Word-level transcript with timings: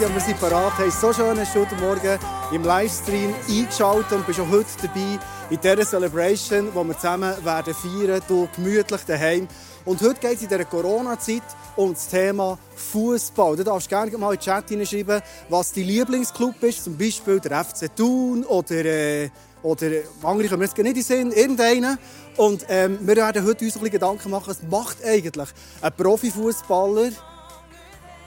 sind 0.00 0.14
wir 0.14 0.20
sind 0.22 0.40
parat. 0.40 0.72
Hey, 0.78 0.90
so 0.90 1.12
schön 1.12 1.38
hast 1.38 1.54
du 1.54 1.60
heute 1.60 1.74
Morgen 1.74 2.18
im 2.52 2.64
Livestream 2.64 3.34
eingeschaltet 3.46 4.12
und 4.12 4.26
bist 4.26 4.40
auch 4.40 4.48
heute 4.48 4.66
dabei 4.80 5.18
in 5.50 5.60
dieser 5.60 5.84
Celebration, 5.84 6.70
wo 6.72 6.82
wir 6.84 6.94
zusammen 6.94 7.34
werden 7.44 7.74
feiern, 7.74 8.22
du 8.26 8.48
gemütlich 8.56 9.00
daheim. 9.06 9.46
Und 9.84 10.00
heute 10.00 10.18
geht 10.18 10.36
es 10.36 10.42
in 10.42 10.48
dieser 10.48 10.64
Corona-Zeit 10.64 11.42
um 11.76 11.92
das 11.92 12.08
Thema 12.08 12.58
Fußball. 12.76 13.56
Du 13.56 13.64
darfst 13.64 13.90
gerne 13.90 14.16
mal 14.16 14.32
in 14.32 14.38
den 14.38 14.42
Chat 14.42 14.70
hineinschreiben, 14.70 15.20
was 15.50 15.72
dein 15.72 15.84
Lieblingsclub 15.84 16.62
ist, 16.62 16.82
zum 16.82 16.96
Beispiel 16.96 17.38
der 17.38 17.62
FC 17.62 17.94
Thun 17.94 18.44
oder 18.44 18.84
äh, 18.86 19.28
oder 19.62 19.90
andere 20.22 20.48
kommen 20.48 20.62
jetzt 20.62 20.78
nicht 20.78 20.86
in 20.86 20.94
den 20.94 21.02
Sinn, 21.02 21.32
irgendeinen. 21.32 21.98
Und 22.38 22.64
ähm, 22.70 22.98
wir 23.02 23.16
werden 23.16 23.44
heute 23.44 23.66
uns 23.66 23.74
bisschen 23.74 23.90
Gedanken 23.90 24.30
machen, 24.30 24.46
was 24.46 24.62
macht 24.62 25.04
eigentlich 25.04 25.48
ein 25.82 25.92
Profifußballer 25.92 27.10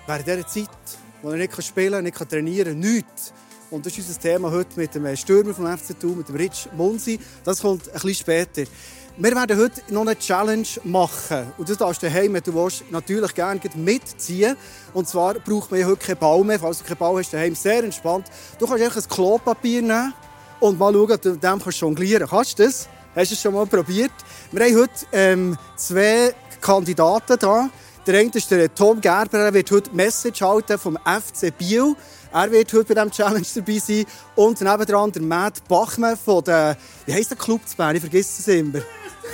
während 0.06 0.28
dieser 0.28 0.48
Zeit, 0.48 0.70
wo 1.24 1.32
er 1.32 1.38
nicht 1.38 1.64
spielen 1.64 1.94
kann, 1.94 2.04
nicht 2.04 2.30
trainieren 2.30 2.80
kann, 2.80 2.94
nichts. 2.94 3.34
Und 3.72 3.86
das 3.86 3.98
ist 3.98 4.08
unser 4.08 4.20
Thema 4.20 4.52
heute 4.52 4.80
mit 4.80 4.94
dem 4.94 5.16
Stürmer 5.16 5.54
vom 5.54 5.66
FC 5.66 6.00
Thun, 6.00 6.18
mit 6.18 6.28
dem 6.28 6.36
Rich 6.36 6.70
Munsi. 6.78 7.20
Das 7.44 7.62
kommt 7.62 7.88
ein 7.88 7.94
bisschen 7.94 8.14
später. 8.14 8.64
Wir 9.16 9.36
werden 9.36 9.58
heute 9.58 9.82
noch 9.90 10.02
eine 10.02 10.18
Challenge 10.18 10.68
machen. 10.84 11.54
Und 11.58 11.70
das 11.70 11.78
darfst 11.78 12.04
du 12.04 12.08
daheim, 12.08 12.34
wenn 12.34 12.44
du 12.44 12.54
willst, 12.54 12.84
natürlich 12.92 13.34
gerne 13.34 13.60
mitziehen. 13.76 14.58
Und 14.94 15.08
zwar 15.08 15.36
braucht 15.36 15.72
man 15.72 15.86
heute 15.86 16.06
keinen 16.06 16.18
Ball 16.18 16.44
mehr. 16.44 16.60
Falls 16.60 16.80
du 16.80 16.84
keinen 16.84 16.98
Ball 16.98 17.18
hast, 17.18 17.34
daheim 17.34 17.56
sehr 17.56 17.84
entspannt. 17.84 18.28
Du 18.60 18.68
kannst 18.68 18.84
einfach 18.84 19.02
ein 19.02 19.10
Klopapier 19.10 19.82
nehmen 19.82 20.14
und 20.60 20.78
mal 20.78 20.94
schauen, 20.94 21.12
ob 21.12 21.22
du 21.22 21.30
mit 21.32 21.44
dem 21.44 21.60
jonglieren 21.70 22.28
kannst. 22.28 22.60
Du 22.60 22.66
das? 22.66 22.90
Hast 23.16 23.32
du 23.32 23.36
es 23.36 23.42
schon 23.42 23.54
mal 23.54 23.66
probiert? 23.66 24.12
Wir 24.52 24.66
haben 24.66 24.78
heute 24.78 25.58
zwei 25.78 26.36
Kandidaten 26.60 27.38
hier. 27.40 27.70
Der 28.06 28.20
eine 28.20 28.32
ist 28.34 28.52
der 28.52 28.74
Tom 28.74 29.00
Gerber, 29.00 29.40
er 29.40 29.54
wird 29.54 29.72
heute 29.72 29.90
Message 29.96 30.42
halten 30.42 30.78
vom 30.78 30.98
FC 30.98 31.58
Biel. 31.58 31.96
Er 32.34 32.52
wird 32.52 32.74
heute 32.74 32.94
bei 32.94 32.96
diesem 32.96 33.12
Challenge 33.12 33.46
dabei 33.56 33.78
sein. 33.80 34.06
Und 34.36 34.60
nebendran 34.60 35.12
der 35.14 35.22
Matt 35.22 35.66
Bachmann 35.70 36.18
von 36.18 36.44
der, 36.44 36.76
wie 37.06 37.14
heisst 37.14 37.32
der 37.32 37.38
Club 37.38 37.62
zu 37.66 37.78
Bern? 37.78 37.96
Ich 37.96 38.02
vergesse 38.02 38.42
es 38.42 38.48
immer. 38.50 38.82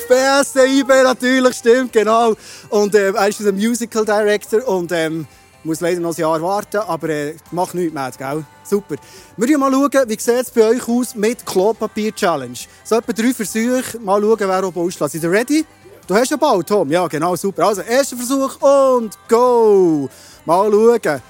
BSC 0.07 0.81
IB 0.81 0.87
natürlich, 0.87 1.55
stimmt, 1.55 1.93
genau. 1.93 2.35
Und 2.69 2.93
äh, 2.93 3.11
er 3.11 3.27
ist 3.27 3.39
unser 3.39 3.53
Musical 3.53 4.05
Director 4.05 4.67
und 4.67 4.91
ähm, 4.91 5.25
muss 5.63 5.81
leider 5.81 5.99
noch 5.99 6.15
ein 6.15 6.21
Jahr 6.21 6.39
warten, 6.39 6.77
aber 6.77 7.09
äh, 7.09 7.35
macht 7.49 7.73
nichts, 7.73 7.93
Matt, 7.93 8.19
gell? 8.19 8.45
Super. 8.63 8.97
Wir 9.35 9.47
schauen 9.47 9.59
mal, 9.59 9.71
schauen, 9.71 10.09
wie 10.09 10.19
sieht 10.19 10.35
es 10.35 10.51
bei 10.51 10.69
euch 10.69 10.87
aus 10.87 11.15
mit 11.15 11.43
Klopapier-Challenge. 11.43 12.59
So 12.83 12.97
etwa 12.97 13.13
drei 13.13 13.33
Versuche, 13.33 13.99
mal 13.99 14.21
schauen, 14.21 14.37
wer 14.39 14.63
oben 14.63 14.79
ausschlägt. 14.79 15.13
Seid 15.13 15.23
ihr 15.23 15.31
ready? 15.31 15.65
Du 16.09 16.15
hast 16.15 16.31
einen 16.31 16.39
Ball, 16.39 16.63
Tom? 16.63 16.89
Ja, 16.89 17.05
genau, 17.05 17.35
super. 17.35 17.67
Also, 17.67 17.81
erster 17.81 18.17
Versuch 18.17 18.59
und 18.61 19.15
go! 19.27 20.09
Mal 20.43 20.71
schauen. 20.71 21.21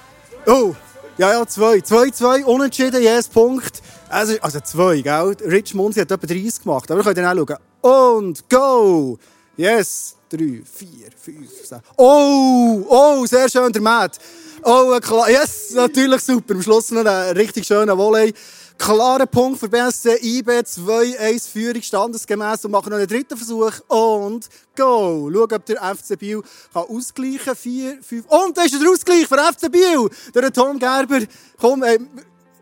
Oh, 0.46 0.74
ja, 1.18 1.32
ja, 1.32 1.46
zwei. 1.46 1.82
Zwei, 1.82 2.08
zwei, 2.08 2.42
unentschieden, 2.46 3.02
yes, 3.02 3.28
Punkt. 3.28 3.82
Also, 4.08 4.40
also 4.40 4.58
zwei, 4.60 5.02
gell? 5.02 5.36
Rich 5.44 5.74
Munzi 5.74 6.00
hat 6.00 6.10
etwa 6.10 6.26
30 6.26 6.62
gemacht, 6.62 6.90
aber 6.90 7.04
wir 7.04 7.12
können 7.12 7.26
dann 7.26 7.38
auch 7.38 7.46
schauen. 7.46 8.22
Und 8.22 8.48
go! 8.48 9.18
Yes! 9.54 10.16
Drei, 10.30 10.62
vier, 10.64 11.10
fünf, 11.14 11.50
sechs. 11.62 11.82
Oh! 11.98 12.82
Oh, 12.88 13.26
sehr 13.26 13.50
schön, 13.50 13.70
der 13.70 13.82
Matt. 13.82 14.18
Oh, 14.62 14.98
klar. 14.98 15.28
Yes, 15.28 15.72
natürlich 15.74 16.22
super. 16.22 16.54
Am 16.54 16.62
Schluss 16.62 16.90
noch 16.90 17.04
ein 17.04 17.36
richtig 17.36 17.66
schöner 17.66 17.98
Volley. 17.98 18.32
Klarer 18.80 19.26
Punkt 19.26 19.60
für 19.60 19.68
BSC 19.68 20.16
IB 20.22 20.50
2-1 20.50 21.50
Führung 21.50 21.82
standesgemäß 21.82 22.64
und 22.64 22.70
machen 22.70 22.88
noch 22.88 22.96
einen 22.96 23.06
dritten 23.06 23.36
Versuch 23.36 23.74
und 23.88 24.48
go! 24.74 25.30
Schau, 25.30 25.42
ob 25.42 25.66
der 25.66 25.94
FC 25.94 26.18
Biel 26.18 26.42
kann 26.72 26.84
ausgleichen 26.84 27.44
kann. 27.44 27.56
4, 27.56 27.98
5 28.02 28.26
und 28.26 28.56
da 28.56 28.62
ist 28.62 28.80
der 28.80 28.90
Ausgleich 28.90 29.26
für 29.26 29.36
FC 29.36 29.70
Biel! 29.70 30.08
Der 30.34 30.50
Tom 30.50 30.78
Gerber. 30.78 31.20
Komm, 31.58 31.82
äh, 31.82 31.98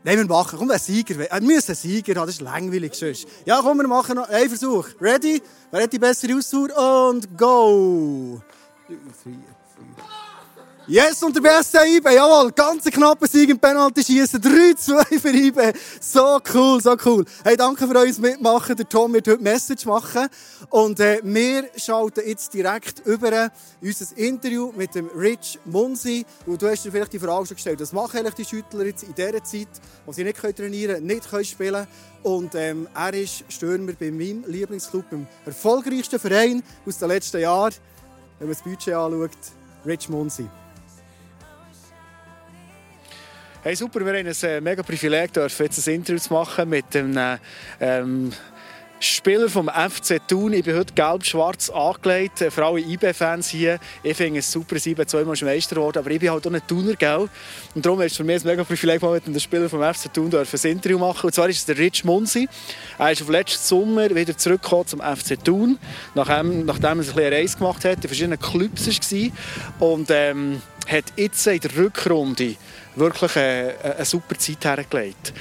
Nein, 0.02 0.18
wir 0.18 0.26
machen. 0.26 0.58
Komm, 0.58 0.72
ein 0.72 0.80
Sieger. 0.80 1.16
Wir 1.16 1.40
müssen 1.40 1.68
einen 1.68 1.76
Sieger 1.76 2.16
haben, 2.16 2.26
das 2.26 2.34
ist 2.34 2.40
langweilig 2.40 2.94
sonst. 2.94 3.28
Ja, 3.44 3.60
komm, 3.62 3.78
wir 3.78 3.86
machen 3.86 4.16
noch 4.16 4.28
einen 4.28 4.48
Versuch. 4.48 4.88
Ready? 5.00 5.40
Wer 5.70 5.84
hat 5.84 5.92
die 5.92 6.00
bessere 6.00 6.36
Ausdauer? 6.36 7.10
Und 7.10 7.38
go! 7.38 8.40
3, 8.88 8.94
4, 8.94 9.34
5. 9.34 9.57
Yes, 10.90 11.22
und 11.22 11.36
der 11.36 11.42
beste 11.42 11.86
IBE, 11.86 12.14
jawohl, 12.14 12.50
ganz 12.50 12.84
knapper 12.84 13.26
Sieg 13.26 13.50
im 13.50 13.58
Penalty-Schießen, 13.58 14.40
3-2 14.40 15.20
für 15.20 15.28
IBE. 15.28 15.74
So 16.00 16.40
cool, 16.54 16.80
so 16.80 16.96
cool. 17.04 17.26
Hey, 17.44 17.58
danke 17.58 17.86
für 17.86 17.94
euch 17.94 18.16
Mitmachen. 18.16 18.74
Der 18.74 18.88
Tom 18.88 19.12
wird 19.12 19.28
heute 19.28 19.42
Message 19.42 19.84
machen. 19.84 20.28
Und 20.70 20.98
äh, 20.98 21.20
wir 21.22 21.68
schalten 21.76 22.22
jetzt 22.26 22.54
direkt 22.54 23.06
über 23.06 23.50
unser 23.82 24.16
Interview 24.16 24.72
mit 24.74 24.94
dem 24.94 25.08
Rich 25.08 25.58
Munsi. 25.66 26.24
Und 26.46 26.62
du 26.62 26.70
hast 26.70 26.86
dir 26.86 26.90
vielleicht 26.90 27.12
die 27.12 27.18
Frage 27.18 27.44
schon 27.44 27.56
gestellt, 27.56 27.80
was 27.80 27.92
machen 27.92 28.20
eigentlich 28.20 28.36
die 28.36 28.44
Schüttler 28.46 28.86
jetzt 28.86 29.02
in 29.02 29.14
dieser 29.14 29.44
Zeit, 29.44 29.68
wo 30.06 30.12
sie 30.12 30.24
nicht 30.24 30.38
trainieren 30.38 30.94
können, 30.94 31.06
nicht 31.06 31.28
können 31.28 31.44
spielen 31.44 31.86
Und 32.22 32.54
ähm, 32.54 32.88
er 32.94 33.12
ist 33.12 33.44
Stürmer 33.50 33.92
bei 33.92 34.10
meinem 34.10 34.42
Lieblingsclub, 34.46 35.04
im 35.10 35.26
erfolgreichsten 35.44 36.18
Verein 36.18 36.62
aus 36.86 36.96
den 36.96 37.08
letzten 37.08 37.42
Jahren. 37.42 37.74
Wenn 38.38 38.48
man 38.48 38.56
das 38.56 38.64
Budget 38.64 38.94
anschaut, 38.94 39.36
Rich 39.84 40.08
Munsi. 40.08 40.48
Hey, 43.68 43.76
super, 43.76 44.00
wir 44.00 44.14
haben 44.14 44.26
ein 44.26 44.34
äh, 44.44 44.62
mega 44.62 44.82
Privileg, 44.82 45.30
jetzt 45.36 45.86
ein 45.86 45.94
Interview 45.96 46.18
zu 46.18 46.32
machen 46.32 46.70
mit 46.70 46.96
einem 46.96 47.38
ähm, 47.78 48.32
Spieler 48.98 49.50
vom 49.50 49.68
FC 49.68 50.26
Thun. 50.26 50.54
Ich 50.54 50.64
bin 50.64 50.74
heute 50.74 50.94
gelb-schwarz 50.94 51.68
angelegt, 51.68 52.40
äh, 52.40 52.50
für 52.50 52.64
alle 52.64 52.80
IB-Fans 52.80 53.50
hier. 53.50 53.78
Ich 54.02 54.16
finde 54.16 54.38
es 54.38 54.50
super, 54.50 54.76
ich 54.76 54.96
bin 54.96 55.06
zweimal 55.06 55.36
Meister 55.42 55.74
geworden, 55.74 55.98
aber 55.98 56.10
ich 56.10 56.18
bin 56.18 56.30
halt 56.30 56.46
auch 56.46 56.50
ein 56.50 56.66
Thuner, 56.66 56.94
gell? 56.94 57.28
Und 57.74 57.84
darum 57.84 58.00
ist 58.00 58.12
es 58.12 58.16
für 58.16 58.24
mich 58.24 58.42
ein 58.42 58.46
mega 58.46 58.64
Privileg, 58.64 59.02
mal 59.02 59.12
mit 59.12 59.26
einem 59.26 59.38
Spieler 59.38 59.68
vom 59.68 59.82
FC 59.82 60.14
Thun 60.14 60.34
ein 60.34 60.70
Interview 60.70 60.98
machen. 60.98 61.26
Und 61.26 61.34
zwar 61.34 61.50
ist 61.50 61.58
es 61.58 61.66
der 61.66 61.76
Rich 61.76 62.06
Munsi. 62.06 62.48
Er 62.98 63.12
ist 63.12 63.20
auf 63.20 63.28
letzten 63.28 63.62
Sommer 63.62 64.08
wieder 64.14 64.34
zurückgekommen 64.34 64.86
zum 64.86 65.00
FC 65.00 65.44
Thun, 65.44 65.78
nachdem, 66.14 66.64
nachdem 66.64 67.00
er 67.00 67.04
sich 67.04 67.16
eine 67.18 67.36
Reise 67.36 67.58
gemacht 67.58 67.84
hat, 67.84 67.96
in 67.96 68.08
verschiedenen 68.08 68.40
Clubs 68.40 68.86
war. 68.86 69.90
Und 69.90 70.08
ähm, 70.10 70.62
hat 70.88 71.04
jetzt 71.16 71.46
in 71.46 71.60
der 71.60 71.76
Rückrunde 71.76 72.56
wirklich 72.98 73.36
eine, 73.36 73.74
eine 73.82 74.04
super 74.04 74.36
Zeit 74.38 74.64
hergelegt. 74.64 75.32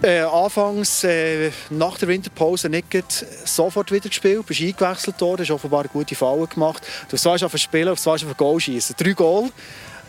Äh, 0.00 0.20
anfangs 0.20 1.02
äh, 1.02 1.50
nach 1.70 1.98
der 1.98 2.06
Winterpause 2.06 2.68
nicht 2.68 2.86
sofort 3.44 3.90
wieder 3.90 4.08
gespielt, 4.08 4.46
bist 4.46 4.60
eingewechselt 4.60 5.20
worden, 5.20 5.42
hast 5.42 5.50
offenbar 5.50 5.88
gute 5.88 6.14
Falle 6.14 6.46
gemacht. 6.46 6.86
Du 7.08 7.16
sollst 7.16 7.42
auf 7.42 7.56
Spielen, 7.56 7.88
du 7.88 7.96
sollst 7.96 8.24
auf 8.24 8.36
Goal 8.36 8.60
schießen. 8.60 8.94
Drei 8.96 9.12
Goal. 9.12 9.50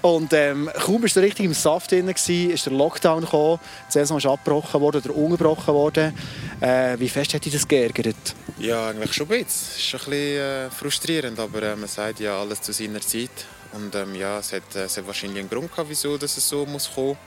Und 0.01 0.31
ähm, 0.31 0.69
kaum 0.75 1.01
bist 1.01 1.15
du 1.15 1.19
richtig 1.19 1.45
im 1.45 1.53
Saft 1.53 1.91
drin, 1.91 2.07
gewesen, 2.07 2.51
ist 2.51 2.65
der 2.65 2.73
Lockdown 2.73 3.21
gekommen, 3.21 3.59
die 3.89 3.93
Saison 3.93 4.17
ist 4.17 4.27
abgebrochen 4.27 4.79
worden 4.79 5.01
oder 5.03 5.15
ungebrochen 5.15 5.73
worden. 5.73 6.13
Äh, 6.61 6.97
wie 6.99 7.09
fest 7.09 7.33
hat 7.33 7.43
dich 7.43 7.51
das 7.51 7.67
geärgert? 7.67 8.15
Ja, 8.59 8.89
eigentlich 8.89 9.13
schon 9.13 9.25
ein 9.25 9.43
bisschen. 9.43 9.47
Es 9.47 9.77
ist 9.77 9.93
ein 9.93 9.99
bisschen 9.99 10.15
äh, 10.15 10.69
frustrierend, 10.69 11.39
aber 11.39 11.63
äh, 11.63 11.75
man 11.75 11.89
sagt 11.89 12.21
ja 12.21 12.39
alles 12.39 12.61
zu 12.61 12.71
seiner 12.71 13.01
Zeit. 13.01 13.29
Und 13.73 13.93
ähm, 13.95 14.15
ja, 14.15 14.39
es 14.39 14.53
hat, 14.53 14.75
äh, 14.75 14.83
es 14.83 14.97
hat 14.97 15.07
wahrscheinlich 15.07 15.39
einen 15.39 15.49
Grund 15.49 15.71
gehabt, 15.71 15.89
wieso 15.89 16.17
dass 16.17 16.37
es 16.37 16.47
so 16.47 16.65
muss 16.65 16.89
kommen. 16.93 17.17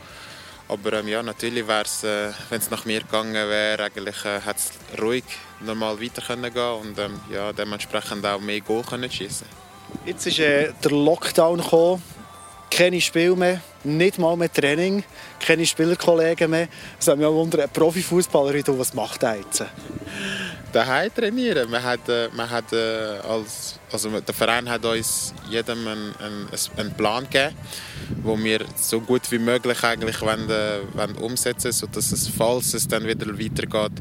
Aber 0.68 0.92
ähm, 0.94 1.08
ja, 1.08 1.22
natürlich 1.22 1.66
wäre 1.66 1.82
es, 1.82 2.02
äh, 2.04 2.30
wenn 2.48 2.60
es 2.60 2.70
nach 2.70 2.84
mir 2.84 3.00
gegangen 3.00 3.34
wäre, 3.34 3.84
eigentlich 3.84 4.24
äh, 4.24 4.40
hätte 4.40 4.58
es 4.58 5.00
ruhig 5.00 5.24
normal 5.60 6.00
weiter 6.00 6.22
können 6.22 6.52
gehen 6.52 6.72
und 6.80 6.98
ähm, 6.98 7.20
ja, 7.30 7.52
dementsprechend 7.52 8.24
auch 8.24 8.40
mehr 8.40 8.60
Goal 8.60 8.82
können 8.82 9.10
schießen. 9.10 9.46
Jetzt 10.06 10.26
ist 10.26 10.38
äh, 10.38 10.72
der 10.82 10.90
Lockdown 10.90 11.60
gekommen, 11.60 12.02
keine 12.70 13.00
Spiele 13.00 13.36
mehr, 13.36 13.60
nicht 13.84 14.18
mal 14.18 14.36
mehr 14.36 14.50
Training, 14.50 15.04
keine 15.38 15.66
Spielerkollegen 15.66 16.50
mehr. 16.50 16.68
Es 16.98 17.06
hat 17.06 17.18
mich 17.18 17.26
auch 17.26 17.34
wundern, 17.34 17.62
ein 17.62 17.70
Profifußballer, 17.70 18.54
was 18.78 18.94
macht 18.94 19.22
er 19.22 19.36
jetzt? 19.36 19.64
Daheim 20.72 21.14
trainieren. 21.14 21.70
Man 21.70 21.82
hat, 21.82 22.08
äh, 22.08 22.28
man 22.34 22.48
hat 22.48 22.72
äh, 22.72 23.18
als 23.28 23.78
also 23.92 24.08
der 24.08 24.34
Verein 24.34 24.68
hat 24.70 24.84
uns 24.84 25.34
jedem 25.50 25.86
einen, 25.86 26.14
einen, 26.76 26.94
Plan 26.94 27.24
gegeben, 27.24 27.54
wo 28.22 28.38
wir 28.38 28.64
so 28.76 29.00
gut 29.00 29.30
wie 29.30 29.38
möglich 29.38 29.82
eigentlich 29.84 30.20
wollen, 30.22 30.48
äh, 30.48 30.78
wollen 30.94 31.16
umsetzen, 31.16 31.72
sodass 31.72 32.10
es, 32.12 32.28
falls 32.28 32.72
es 32.74 32.88
dann 32.88 33.06
wieder 33.06 33.26
weitergeht, 33.26 33.92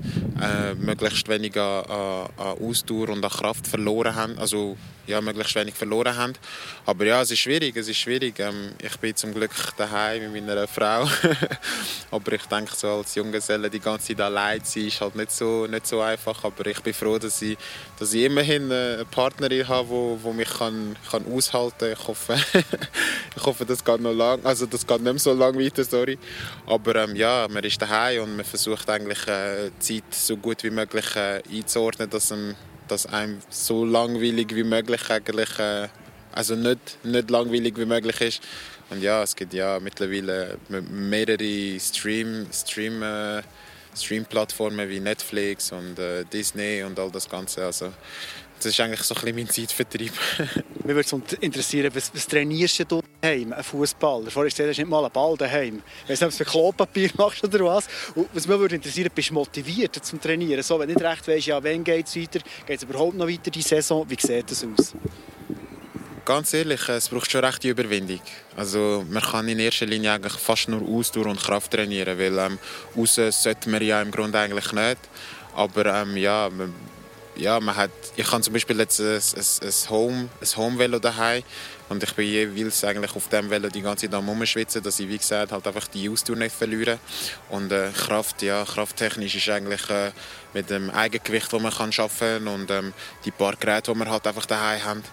äh, 0.42 0.74
möglichst 0.76 1.28
wenig 1.28 1.58
an, 1.58 1.84
an, 1.86 2.58
Ausdauer 2.62 3.10
und 3.10 3.24
an 3.24 3.32
Kraft 3.32 3.68
verloren 3.68 4.16
haben, 4.16 4.40
also 4.40 4.78
ja, 5.08 5.20
möglichst 5.20 5.56
wenig 5.56 5.74
verloren 5.74 6.16
haben. 6.16 6.34
Aber 6.86 7.06
ja, 7.06 7.22
es 7.22 7.32
ist 7.32 7.40
schwierig, 7.40 7.76
es 7.76 7.88
ist 7.88 7.98
schwierig. 7.98 8.40
Ähm, 8.40 8.72
ich 8.82 8.98
bin 8.98 9.16
zum 9.16 9.34
Glück 9.34 9.52
daheim 9.76 10.32
mit 10.32 10.46
meiner 10.46 10.68
Frau, 10.70 11.08
aber 12.12 12.34
ich 12.34 12.46
denke 12.46 12.74
so 12.76 12.88
als 12.88 13.16
Junggeselle 13.16 13.70
die 13.70 13.80
ganze 13.80 14.10
Zeit 14.10 14.22
allein 14.22 14.64
zu 14.64 14.80
sein, 14.80 14.88
ist 14.88 15.02
halt 15.02 15.16
nicht 15.16 15.32
so, 15.32 15.68
nicht 15.68 15.88
so 15.88 16.02
einfach. 16.02 16.44
Aber 16.44 16.61
ich 16.66 16.80
bin 16.82 16.94
froh, 16.94 17.18
dass 17.18 17.42
ich, 17.42 17.58
dass 18.00 18.14
ich 18.14 18.24
immerhin 18.24 18.72
eine 18.72 19.06
Partnerin 19.10 19.68
habe, 19.68 19.90
wo 19.90 20.34
mich 20.34 20.50
kann, 20.50 20.96
kann 21.10 21.26
aushalten 21.32 21.78
kann. 21.80 21.92
Ich 21.94 22.08
hoffe, 22.08 22.36
ich 23.36 23.44
hoffe, 23.44 23.66
das 23.66 23.84
geht 23.84 24.02
noch 24.02 24.14
lang, 24.14 24.44
also 24.46 24.66
das 24.66 24.86
geht 24.86 25.02
nicht 25.02 25.14
mehr 25.14 25.20
so 25.20 25.34
lange 25.34 25.64
weiter, 25.64 25.84
sorry. 25.84 26.18
Aber 26.66 26.96
ähm, 26.96 27.16
ja, 27.16 27.48
man 27.50 27.64
ist 27.64 27.82
daheim 27.82 28.24
und 28.24 28.36
man 28.38 28.46
versucht 28.46 28.90
eigentlich 28.90 29.28
äh, 29.28 29.70
die 29.82 30.02
Zeit 30.02 30.14
so 30.14 30.38
gut 30.38 30.64
wie 30.64 30.70
möglich 30.70 31.16
äh, 31.16 31.42
einzuordnen, 31.52 32.10
dass, 32.10 32.32
einem, 32.32 32.56
dass 32.88 33.06
einem 33.06 33.40
so 33.50 33.86
langweilig 33.86 34.56
wie 34.56 34.64
möglich 34.64 35.10
eigentlich, 35.10 35.60
äh, 35.60 35.88
also 36.32 36.56
nicht, 36.56 37.04
nicht 37.04 37.30
langweilig 37.30 37.78
wie 37.78 37.86
möglich 37.86 38.22
ist. 38.22 38.42
Und 38.92 39.02
ja, 39.02 39.24
es 39.24 39.36
gibt 39.36 39.54
ja 39.54 39.80
mittlerweile 39.80 40.58
mehrere 40.68 41.80
Stream, 41.80 42.46
Stream, 42.52 43.02
äh, 43.02 43.42
Stream-Plattformen 43.96 44.90
wie 44.90 45.00
Netflix 45.00 45.72
und 45.72 46.00
äh, 46.00 46.24
Disney 46.26 46.84
und 46.84 47.00
all 47.00 47.12
das 47.12 47.30
Ganze. 47.30 47.66
Also, 47.66 47.92
das 48.58 48.74
ist 48.74 48.80
eigentlich 48.80 49.02
so 49.02 49.16
ein 49.16 49.22
bisschen 49.22 49.36
mein 49.36 49.50
Zeitvertrieb. 49.50 50.14
Mich 50.84 50.96
würde 50.96 51.00
es 51.00 51.34
interessieren, 51.40 51.92
was, 51.96 52.14
was 52.14 52.28
trainierst 52.28 52.92
du 52.92 53.02
daheim, 53.20 53.54
ein 53.54 53.64
Fußballer? 53.64 54.30
Vorher 54.30 54.52
hast 54.52 54.60
du 54.60 54.68
nicht 54.68 54.88
mal 54.88 55.04
einen 55.04 55.12
Ball 55.12 55.36
daheim. 55.36 55.82
Ich 56.04 56.12
weiß 56.12 56.22
nicht, 56.22 56.34
ob 56.34 56.38
du 56.38 56.52
Klopapier 56.52 57.10
machst 57.18 57.44
oder 57.44 57.66
was. 57.66 57.88
Und 58.14 58.30
was 58.34 58.48
mich 58.48 58.60
würde 58.60 58.76
interessieren, 58.76 59.10
bist 59.14 59.32
du 59.32 59.34
motiviert 59.34 59.96
zum 60.06 60.22
Trainieren? 60.22 60.62
So, 60.62 60.80
wenn 60.80 60.90
du 60.90 60.94
nicht 60.94 61.04
recht 61.04 61.28
weißt, 61.28 61.48
ja, 61.48 61.64
wann 61.64 61.84
geht 61.84 62.06
es 62.06 62.16
weiter, 62.16 62.40
geht 62.68 62.78
es 62.78 62.84
überhaupt 62.84 63.16
noch 63.16 63.28
weiter 63.28 63.50
die 63.50 63.64
Saison? 63.64 64.08
Wie 64.08 64.16
sieht 64.20 64.52
das 64.52 64.64
aus? 64.64 64.94
Ganz 66.32 66.54
ehrlich, 66.54 66.88
es 66.88 67.10
braucht 67.10 67.30
schon 67.30 67.44
recht 67.44 67.62
die 67.62 67.68
Überwindung. 67.68 68.22
Also 68.56 69.06
man 69.10 69.22
kann 69.22 69.50
in 69.50 69.60
erster 69.60 69.86
Linie 69.86 70.14
eigentlich 70.14 70.32
fast 70.32 70.70
nur 70.70 70.82
Ausdauer 70.82 71.26
und 71.26 71.44
Kraft 71.44 71.72
trainieren, 71.72 72.18
weil 72.18 72.40
ähm, 72.40 72.58
raus 72.96 73.16
sollte 73.16 73.70
man 73.70 73.82
ja 73.82 74.02
im 74.02 74.12
Grunde 74.12 74.40
eigentlich 74.40 74.72
nicht. 74.72 75.00
Aber 75.54 75.86
ähm, 75.88 76.16
ja, 76.16 76.50
man, 76.50 76.74
ja, 77.36 77.60
man 77.60 77.76
hat, 77.76 77.92
ich 78.16 78.32
habe 78.32 78.42
zum 78.42 78.54
Beispiel 78.54 78.80
jetzt 78.80 79.02
ein, 79.02 79.08
ein, 79.08 79.68
ein 79.68 79.90
Home, 79.90 80.30
ein 80.40 80.56
Home 80.56 80.80
Velo 80.80 81.00
daheim 81.00 81.44
und 81.90 82.02
ich 82.02 82.14
bin 82.14 82.26
jeweils 82.26 82.82
eigentlich 82.86 83.14
auf 83.14 83.28
dem 83.28 83.50
Velo 83.50 83.68
die 83.68 83.82
ganze 83.82 84.06
Zeit 84.06 84.16
am 84.16 84.30
rumschwitzen, 84.30 84.82
dass 84.82 85.02
ich 85.02 85.10
wie 85.10 85.18
gesagt 85.18 85.52
halt 85.52 85.68
einfach 85.68 85.88
die 85.90 86.10
Ausdauer 86.10 86.38
nicht 86.38 86.56
verliere 86.56 87.00
und 87.50 87.74
äh, 87.74 87.90
Kraft, 87.94 88.42
ja, 88.42 88.64
krafttechnisch 88.64 89.36
ist 89.36 89.50
eigentlich 89.50 89.90
äh, 89.90 90.12
mit 90.54 90.70
dem 90.70 90.90
Eigengewicht, 90.90 91.52
das 91.52 91.62
man 91.62 91.72
kann 91.72 91.92
schaffen 91.92 92.48
und 92.48 92.70
ähm, 92.72 92.94
die 93.26 93.32
paar 93.32 93.56
Geräte, 93.56 93.94
die 93.94 94.00
wir 94.00 94.10
halt 94.10 94.28
einfach 94.28 94.46
daheim 94.46 94.84
haben. 94.84 95.04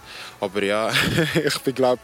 Aber 0.41 0.63
ja, 0.63 0.91
ich 1.35 1.59
bin 1.61 1.75
glaube 1.75 2.01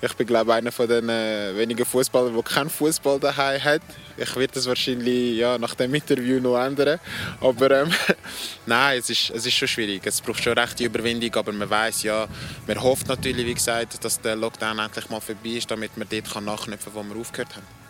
ich 0.00 0.14
bin 0.14 0.26
glaub, 0.26 0.48
einer 0.48 0.72
von 0.72 0.88
den 0.88 1.08
äh, 1.08 1.56
wenigen 1.56 1.84
Fußballern, 1.84 2.34
der 2.34 2.42
keinen 2.42 2.70
Fußball 2.70 3.18
daheim 3.18 3.62
hat. 3.62 3.82
Ich 4.16 4.34
werde 4.36 4.54
das 4.54 4.66
wahrscheinlich 4.66 5.36
ja, 5.36 5.58
nach 5.58 5.74
dem 5.74 5.94
Interview 5.94 6.40
noch 6.40 6.58
ändern. 6.58 6.98
Aber 7.40 7.70
ähm, 7.70 7.92
nein, 8.66 8.98
es 8.98 9.10
ist, 9.10 9.30
es 9.30 9.46
ist 9.46 9.54
schon 9.54 9.68
schwierig. 9.68 10.02
Es 10.06 10.20
braucht 10.20 10.42
schon 10.42 10.56
recht 10.56 10.78
die 10.78 10.84
Überwindung, 10.84 11.34
aber 11.34 11.52
man 11.52 11.68
weiß 11.68 12.02
ja, 12.04 12.26
man 12.66 12.82
hofft 12.82 13.08
natürlich, 13.08 13.46
wie 13.46 13.54
gesagt, 13.54 14.02
dass 14.04 14.20
der 14.20 14.36
Lockdown 14.36 14.78
endlich 14.78 15.08
mal 15.10 15.20
vorbei 15.20 15.50
ist, 15.50 15.70
damit 15.70 15.96
man 15.96 16.08
dort 16.08 16.42
nachknüpfen 16.42 16.92
kann, 16.92 17.10
wo 17.10 17.14
wir 17.14 17.20
aufgehört 17.20 17.56
haben. 17.56 17.85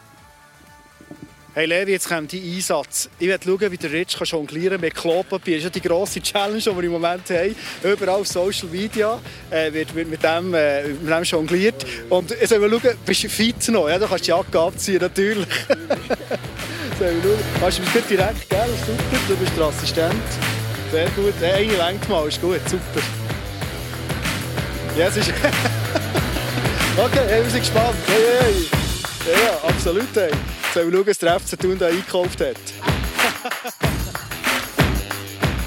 Hey 1.58 1.64
Levi, 1.64 1.92
jetzt 1.92 2.06
kommt 2.06 2.34
dein 2.34 2.42
Einsatz. 2.42 3.08
Ich 3.18 3.28
werde 3.28 3.42
schauen, 3.46 3.72
wie 3.72 3.78
der 3.78 3.90
Rich 3.90 4.18
kann 4.18 4.26
jonglieren 4.26 4.78
mit 4.78 4.94
Klopapier. 4.94 5.56
Das 5.56 5.64
ist 5.64 5.74
ja 5.74 5.80
die 5.80 5.88
grosse 5.88 6.20
Challenge, 6.20 6.58
die 6.58 6.66
wir 6.66 6.82
im 6.82 6.92
Moment 6.92 7.30
haben. 7.30 7.56
Überall 7.82 8.20
auf 8.20 8.26
Social 8.26 8.68
Media 8.68 9.18
äh, 9.50 9.72
wird, 9.72 9.94
wird 9.94 10.06
mit, 10.10 10.22
dem, 10.22 10.52
äh, 10.52 10.86
mit 10.88 11.10
dem 11.10 11.22
jongliert. 11.22 11.86
Und 12.10 12.28
jetzt 12.28 12.50
sollen 12.50 12.60
wir 12.60 12.68
schauen, 12.68 12.98
bist 13.06 13.24
du 13.24 13.28
fit 13.30 13.68
noch? 13.68 13.88
Ja, 13.88 13.98
du 13.98 14.06
kannst 14.06 14.26
die 14.26 14.32
Jacke 14.32 14.60
abziehen, 14.60 14.98
natürlich. 15.00 15.46
sollen 16.98 17.22
wir 17.22 17.30
schauen. 17.30 17.38
Kannst 17.58 17.78
du 17.78 17.82
mich 17.84 18.06
direkt, 18.06 18.50
gell? 18.50 18.68
Super, 18.86 19.18
du 19.26 19.36
bist 19.36 19.52
der 19.56 19.64
Assistent. 19.64 20.14
Sehr 20.92 21.08
gut. 21.08 21.34
Hey, 21.40 21.70
eine 21.70 21.76
lenkt 21.78 22.06
mal, 22.10 22.28
ist 22.28 22.38
gut, 22.42 22.60
super. 22.68 23.00
Ja, 24.94 25.06
ist... 25.06 25.20
okay, 26.98 27.26
hey, 27.28 27.42
wir 27.42 27.50
sind 27.50 27.60
gespannt. 27.60 27.96
Hey, 28.08 28.66
hey. 29.24 29.32
Ja, 29.42 29.70
absolut. 29.70 30.14
Hey. 30.14 30.32
Sollen 30.76 30.92
wir 30.92 30.98
schauen, 30.98 31.06
was 31.06 31.18
der 31.18 31.40
FC 31.40 31.58
Thun 31.58 31.78
da 31.78 31.86
eingekauft 31.86 32.38
hat? 32.38 32.48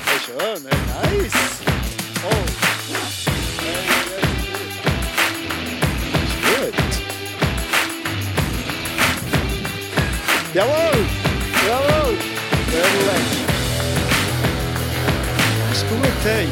hey, 0.05 0.19
schön, 0.23 0.63
hey, 0.69 0.77
nice. 1.19 1.33
Oh. 2.23 2.43
Ist 6.13 6.37
gut. 6.45 6.77
Jawohl! 10.53 10.99
Jawohl! 11.67 12.13
Gut. 12.69 12.85
Ist 15.71 15.85
gut, 15.89 16.19
hey. 16.23 16.47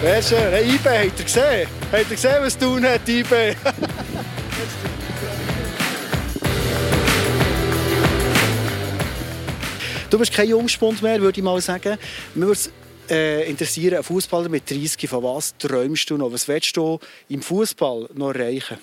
Sehr 0.00 0.22
schön. 0.22 0.52
Hey, 0.52 0.74
IB, 0.74 0.88
habt 0.88 1.18
ihr 1.18 1.24
gesehen? 1.26 1.68
Habt 1.92 2.00
ihr 2.00 2.16
gesehen, 2.16 2.40
was 2.40 2.56
Thun 2.56 2.82
hat, 2.86 3.06
IB? 3.06 3.54
Du 10.14 10.18
bist 10.20 10.32
kein 10.32 10.48
Jungspund 10.48 11.02
mehr, 11.02 11.20
würde 11.20 11.40
ich 11.40 11.44
mal 11.44 11.60
sagen. 11.60 11.98
Mir 12.36 12.46
würde 12.46 12.60
äh, 13.10 13.50
interessieren, 13.50 13.96
ein 13.96 14.04
Fußballer 14.04 14.48
mit 14.48 14.70
30, 14.70 15.10
von 15.10 15.24
was 15.24 15.58
träumst 15.58 16.08
du 16.08 16.16
noch? 16.16 16.30
Was 16.30 16.46
willst 16.46 16.76
du 16.76 17.00
im 17.30 17.42
Fußball 17.42 18.10
noch 18.14 18.32
erreichen? 18.32 18.78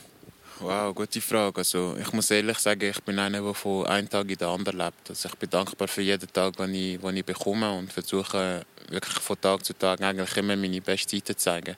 Wow, 0.60 0.94
gute 0.94 1.22
Frage. 1.22 1.60
Also, 1.60 1.95
ich 1.98 2.12
muss 2.12 2.30
ehrlich 2.31 2.57
sagen, 2.57 2.89
ich 2.89 3.01
bin 3.04 3.18
einer, 3.18 3.39
der 3.39 3.54
von 3.54 3.86
einem 3.88 4.10
Tag 4.10 4.30
in 4.30 4.36
den 4.36 4.48
anderen 4.50 4.80
lebt. 4.80 5.10
Also, 5.10 5.30
ich 5.30 5.36
bin 5.36 5.50
dankbar 5.50 5.88
für 5.88 6.01
jeden 6.01 6.33
Tag, 6.33 6.57
den 6.57 6.74
ich, 6.74 7.00
den 7.00 7.16
ich 7.16 7.24
bekomme 7.24 7.77
und 7.77 7.94
versuche 7.94 8.66
wirklich 8.89 9.19
von 9.19 9.39
Tag 9.39 9.63
zu 9.63 9.72
Tag 9.72 10.01
eigentlich 10.01 10.36
immer 10.36 10.57
meine 10.57 10.81
beste 10.81 11.16
Seite 11.16 11.34
zu 11.38 11.44
zeigen. 11.45 11.77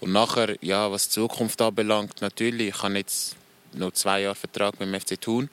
Und 0.00 0.12
nachher, 0.12 0.56
ja, 0.60 0.92
was 0.92 1.08
die 1.08 1.14
Zukunft 1.14 1.62
anbelangt, 1.62 2.20
natürlich, 2.20 2.68
ich 2.68 2.82
habe 2.82 2.98
jetzt 2.98 3.34
noch 3.72 3.92
zwei 3.92 4.20
Jahre 4.20 4.34
Vertrag 4.34 4.78
beim 4.78 4.92
FC 4.92 5.18
Thun 5.18 5.48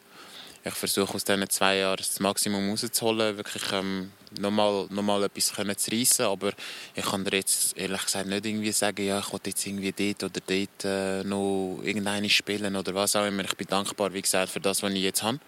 ich 0.68 0.74
versuche 0.74 1.14
aus 1.14 1.24
diesen 1.24 1.50
zwei 1.50 1.78
Jahren 1.78 1.98
das 1.98 2.20
Maximum 2.20 2.70
rauszuholen, 2.70 3.38
wirklich 3.38 3.72
ähm, 3.72 4.12
nochmal, 4.40 4.88
nochmal 4.90 5.24
etwas 5.24 5.54
können 5.54 5.78
zu 5.78 5.92
reissen. 5.92 6.26
Aber 6.26 6.52
ich 6.96 7.06
kann 7.06 7.24
dir 7.24 7.38
jetzt 7.38 7.78
ehrlich 7.78 8.04
gesagt 8.04 8.28
nicht 8.28 8.46
irgendwie 8.46 8.72
sagen, 8.72 9.06
ja, 9.06 9.20
ich 9.20 9.32
will 9.32 9.40
jetzt 9.46 9.66
irgendwie 9.66 9.92
dort 9.92 10.24
oder 10.24 10.42
dort 10.46 10.86
äh, 10.86 11.24
noch 11.24 11.80
irgendeine 11.84 12.30
spielen 12.30 12.76
oder 12.76 12.94
was 12.94 13.16
auch 13.16 13.26
immer. 13.26 13.44
Ich 13.44 13.56
bin 13.56 13.68
dankbar, 13.68 14.14
wie 14.14 14.22
gesagt, 14.22 14.52
für 14.52 14.60
das, 14.60 14.84
was 14.84 14.94
ich 14.94 15.04
jetzt 15.04 15.24
habe. 15.24 15.40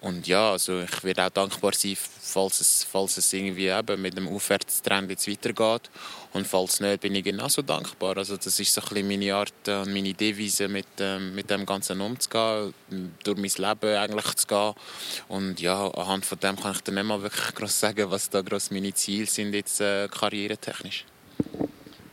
Und 0.00 0.26
ja, 0.26 0.50
also 0.50 0.80
ich 0.80 1.04
werde 1.04 1.24
auch 1.24 1.30
dankbar 1.30 1.72
sein, 1.74 1.96
falls 1.96 2.60
es, 2.60 2.84
falls 2.84 3.16
es 3.18 3.32
irgendwie 3.32 3.68
eben 3.68 4.02
mit 4.02 4.16
dem 4.16 4.26
Aufwärtstrend 4.26 5.08
jetzt 5.10 5.28
weitergeht. 5.28 5.90
Und 6.32 6.46
falls 6.46 6.80
nicht, 6.80 7.00
bin 7.00 7.14
ich 7.14 7.24
genauso 7.24 7.60
dankbar. 7.60 8.16
Also 8.16 8.36
das 8.36 8.58
ist 8.58 8.72
so 8.72 8.80
ein 8.80 8.88
bisschen 8.88 9.08
meine 9.08 9.34
Art 9.34 9.52
und 9.66 9.92
meine 9.92 10.14
Devise, 10.14 10.66
mit, 10.66 10.86
ähm, 10.98 11.34
mit 11.34 11.50
dem 11.50 11.66
Ganzen 11.66 12.00
umzugehen, 12.00 12.72
durch 13.22 13.36
mein 13.36 13.68
Leben 13.68 13.96
eigentlich 13.96 14.34
zu 14.36 14.46
gehen. 14.46 14.72
Und 15.28 15.60
ja, 15.60 15.88
anhand 15.88 16.24
von 16.24 16.38
dem 16.40 16.56
kann 16.56 16.72
ich 16.72 16.80
dann 16.80 16.94
nicht 16.94 17.04
mal 17.04 17.20
wirklich 17.20 17.54
groß 17.54 17.80
sagen, 17.80 18.10
was 18.10 18.30
da 18.30 18.40
groß 18.40 18.70
meine 18.70 18.94
Ziele 18.94 19.26
sind, 19.26 19.52
jetzt 19.54 19.80
äh, 19.80 20.08
karrieretechnisch. 20.08 21.04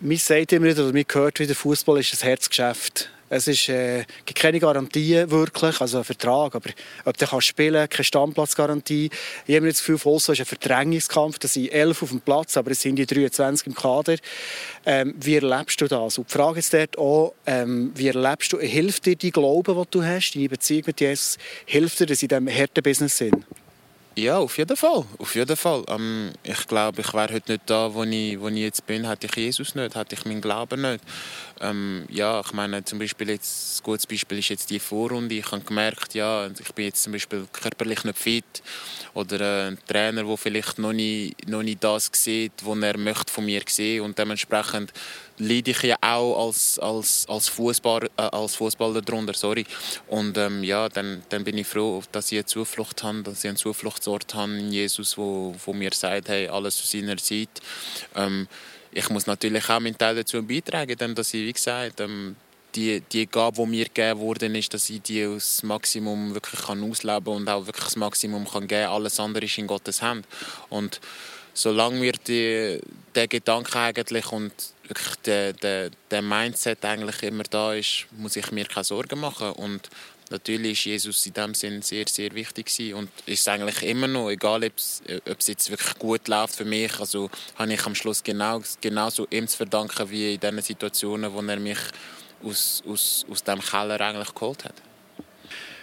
Man 0.02 0.18
sagt 0.18 0.54
immer 0.54 0.68
wieder, 0.68 0.84
oder 0.84 0.94
man 0.94 1.06
hört 1.10 1.40
wieder, 1.40 1.56
Fußball 1.56 2.00
ist 2.00 2.14
ein 2.14 2.28
Herzgeschäft. 2.28 3.10
Es 3.30 3.48
ist, 3.48 3.70
äh, 3.70 4.06
gibt 4.26 4.40
keine 4.40 4.60
Garantie 4.60 5.24
wirklich, 5.30 5.80
also 5.80 6.00
ein 6.00 6.04
Vertrag, 6.04 6.56
aber 6.56 6.70
ob 7.06 7.18
du 7.18 7.28
kannst 7.28 7.48
spielen 7.48 7.88
keine 7.88 8.04
Stammplatzgarantie. 8.04 9.10
Ich 9.46 9.56
habe 9.56 9.68
das 9.68 9.80
Gefühl, 9.80 9.98
Volso 9.98 10.32
ist 10.32 10.40
ein 10.40 10.46
Verdrängungskampf, 10.46 11.40
da 11.40 11.48
sind 11.48 11.72
elf 11.72 12.02
auf 12.02 12.10
dem 12.10 12.22
Platz, 12.22 12.58
aber 12.58 12.72
es 12.72 12.82
sind 12.82 12.96
die 12.96 13.06
23 13.06 13.68
im 13.68 13.76
Kader. 13.76 14.16
Ähm, 14.86 15.14
wie 15.20 15.36
erlebst 15.36 15.80
du 15.82 15.88
das? 15.88 16.18
Und 16.18 16.30
die 16.30 16.34
Frage 16.34 16.60
ist 16.60 16.74
dort 16.74 16.98
auch, 16.98 17.34
ähm, 17.46 17.92
wie 17.96 18.08
erlebst 18.08 18.54
du, 18.54 18.60
hilft 18.60 19.06
dir 19.06 19.16
die 19.16 19.32
Glaube, 19.32 19.74
den 19.74 19.86
du 19.92 20.04
hast, 20.04 20.32
deine 20.32 20.50
Beziehung 20.50 20.84
mit 20.88 21.00
Jesus, 21.00 21.38
hilft 21.66 22.00
dir 22.00 22.06
das 22.08 22.22
in 22.22 22.30
diesem 22.30 22.50
harten 22.50 22.84
Business 22.84 23.18
sind? 23.18 23.46
Ja, 24.20 24.40
auf 24.40 24.58
jeden 24.58 24.76
Fall. 24.76 25.06
Auf 25.18 25.36
jeden 25.36 25.56
Fall. 25.56 25.84
Ähm, 25.88 26.32
ich 26.44 26.68
glaube, 26.68 27.02
ich 27.02 27.14
wäre 27.14 27.34
heute 27.34 27.54
nicht 27.54 27.70
da, 27.70 27.94
wo 27.94 28.04
ich, 28.04 28.40
wo 28.40 28.50
ich 28.50 28.58
jetzt 28.58 28.86
bin, 28.86 29.08
hätte 29.08 29.28
ich 29.28 29.36
Jesus 29.36 29.76
nicht, 29.76 29.96
hätte 29.96 30.16
ich 30.16 30.26
meinen 30.26 30.42
Glauben 30.42 30.82
nicht. 30.82 31.02
Ähm, 31.62 32.06
ja, 32.10 32.40
ich 32.40 32.54
meine, 32.54 32.84
zum 32.86 33.00
Beispiel 33.00 33.30
jetzt, 33.30 33.80
ein 33.80 33.84
gutes 33.84 34.08
Beispiel 34.08 34.40
ist 34.40 34.50
jetzt 34.50 34.70
die 34.70 34.80
Vorrunde. 34.80 35.36
Ich 35.36 35.52
habe 35.52 35.64
gemerkt, 35.64 36.14
ja, 36.14 36.48
ich 36.48 36.74
bin 36.74 36.86
jetzt 36.86 37.04
zum 37.04 37.14
Beispiel 37.14 37.48
körperlich 37.52 38.04
nicht 38.04 38.18
fit 38.18 38.64
oder 39.14 39.40
äh, 39.40 39.68
ein 39.70 39.78
Trainer, 39.88 40.24
der 40.24 40.38
vielleicht 40.38 40.80
noch 40.80 40.94
nicht, 40.94 41.48
noch 41.48 41.64
nicht 41.64 41.84
das 41.84 42.10
sieht, 42.14 42.54
was 42.64 42.78
er 42.80 42.98
möchte 42.98 43.32
von 43.32 43.46
mir 43.46 43.62
sehen 43.68 44.04
und 44.04 44.18
dementsprechend 44.18 44.94
leide 45.38 45.72
ich 45.72 45.82
ja 45.84 45.96
auch 46.02 46.48
als, 46.48 46.80
als, 46.80 47.26
als, 47.28 47.50
Fußball, 47.50 48.10
äh, 48.18 48.22
als 48.22 48.56
Fußballer 48.56 49.02
darunter. 49.02 49.34
Sorry. 49.34 49.66
Und 50.08 50.38
ähm, 50.38 50.64
ja, 50.64 50.88
dann, 50.90 51.24
dann 51.30 51.44
bin 51.44 51.58
ich 51.58 51.68
froh, 51.68 52.02
dass 52.12 52.32
ich 52.32 52.38
eine 52.38 52.46
Zuflucht 52.46 53.04
habe, 53.04 53.24
dass 53.24 53.44
ich 53.44 53.50
einen 53.50 53.58
Zufluchtsort 53.58 54.34
habe 54.34 54.58
in 54.58 54.72
Jesus, 54.72 55.18
wo, 55.18 55.56
wo 55.66 55.74
mir 55.74 55.92
sagt, 55.94 56.30
hey, 56.30 56.48
alles 56.48 56.78
zu 56.78 56.88
seiner 56.88 57.18
Zeit. 57.18 57.50
Ähm, 58.16 58.48
ich 58.92 59.10
muss 59.10 59.28
natürlich 59.28 59.70
auch 59.70 59.80
meinen 59.80 59.98
Teil 59.98 60.16
dazu 60.16 60.42
beitragen, 60.44 61.16
dass 61.16 61.34
ich, 61.34 61.46
wie 61.46 61.54
gesagt, 61.54 62.00
ähm, 62.00 62.36
die, 62.76 63.02
die 63.02 63.28
Gabe, 63.28 63.64
die 63.64 63.70
mir 63.70 63.86
gegeben 63.86 64.20
wurde, 64.20 64.46
ist, 64.46 64.74
dass 64.74 64.90
ich 64.90 65.02
die 65.02 65.26
aus 65.26 65.64
Maximum 65.64 66.34
wirklich 66.34 66.62
kann 66.62 66.84
ausleben 66.84 67.26
kann 67.26 67.34
und 67.34 67.50
auch 67.50 67.66
wirklich 67.66 67.86
das 67.86 67.96
Maximum 67.96 68.48
kann 68.48 68.68
geben 68.68 68.84
kann. 68.84 68.94
Alles 68.94 69.20
andere 69.20 69.46
ist 69.46 69.58
in 69.58 69.68
Gottes 69.68 70.02
Hand. 70.02 70.28
Und 70.70 71.00
solange 71.54 72.00
mir 72.00 72.14
die, 72.28 72.80
der 73.16 73.28
Gedanke 73.28 73.78
eigentlich 73.80 74.32
und 74.32 74.54
wirklich 74.88 75.16
der, 75.26 75.54
der, 75.54 75.90
der 76.12 76.22
Mindset 76.22 76.84
eigentlich 76.86 77.24
immer 77.24 77.44
da 77.44 77.74
ist, 77.74 78.06
muss 78.12 78.36
ich 78.36 78.52
mir 78.52 78.66
keine 78.66 78.84
Sorgen 78.84 79.20
machen. 79.20 79.52
Und 79.54 79.90
natürlich 80.30 80.72
ist 80.80 80.86
Jesus 80.86 81.26
in 81.26 81.34
dem 81.34 81.54
Sinn 81.54 81.82
sehr, 81.82 82.06
sehr 82.08 82.34
wichtig 82.34 82.68
gewesen 82.68 82.94
und 82.96 83.10
ist 83.26 83.48
eigentlich 83.48 83.84
immer 83.84 84.08
noch, 84.08 84.30
egal 84.30 84.64
ob 84.64 84.78
es, 84.78 85.02
ob 85.30 85.40
es 85.40 85.48
jetzt 85.48 85.70
wirklich 85.70 85.98
gut 85.98 86.28
läuft 86.28 86.56
für 86.56 86.66
mich, 86.66 87.00
also 87.00 87.30
habe 87.56 87.74
ich 87.74 87.86
am 87.86 87.96
Schluss 87.96 88.24
genau, 88.24 88.62
genauso 88.82 89.28
ihm 89.30 89.48
zu 89.48 89.58
verdanken 89.58 90.10
wie 90.10 90.36
in 90.36 90.40
den 90.40 90.62
Situationen, 90.62 91.34
wo 91.34 91.42
er 91.42 91.60
mich 91.60 91.80
aus, 92.44 92.84
aus, 92.88 93.26
aus 93.30 93.44
dem 93.44 93.60
Keller 93.60 94.00
eigentlich 94.00 94.34
geholt 94.34 94.66
hat. 94.66 94.89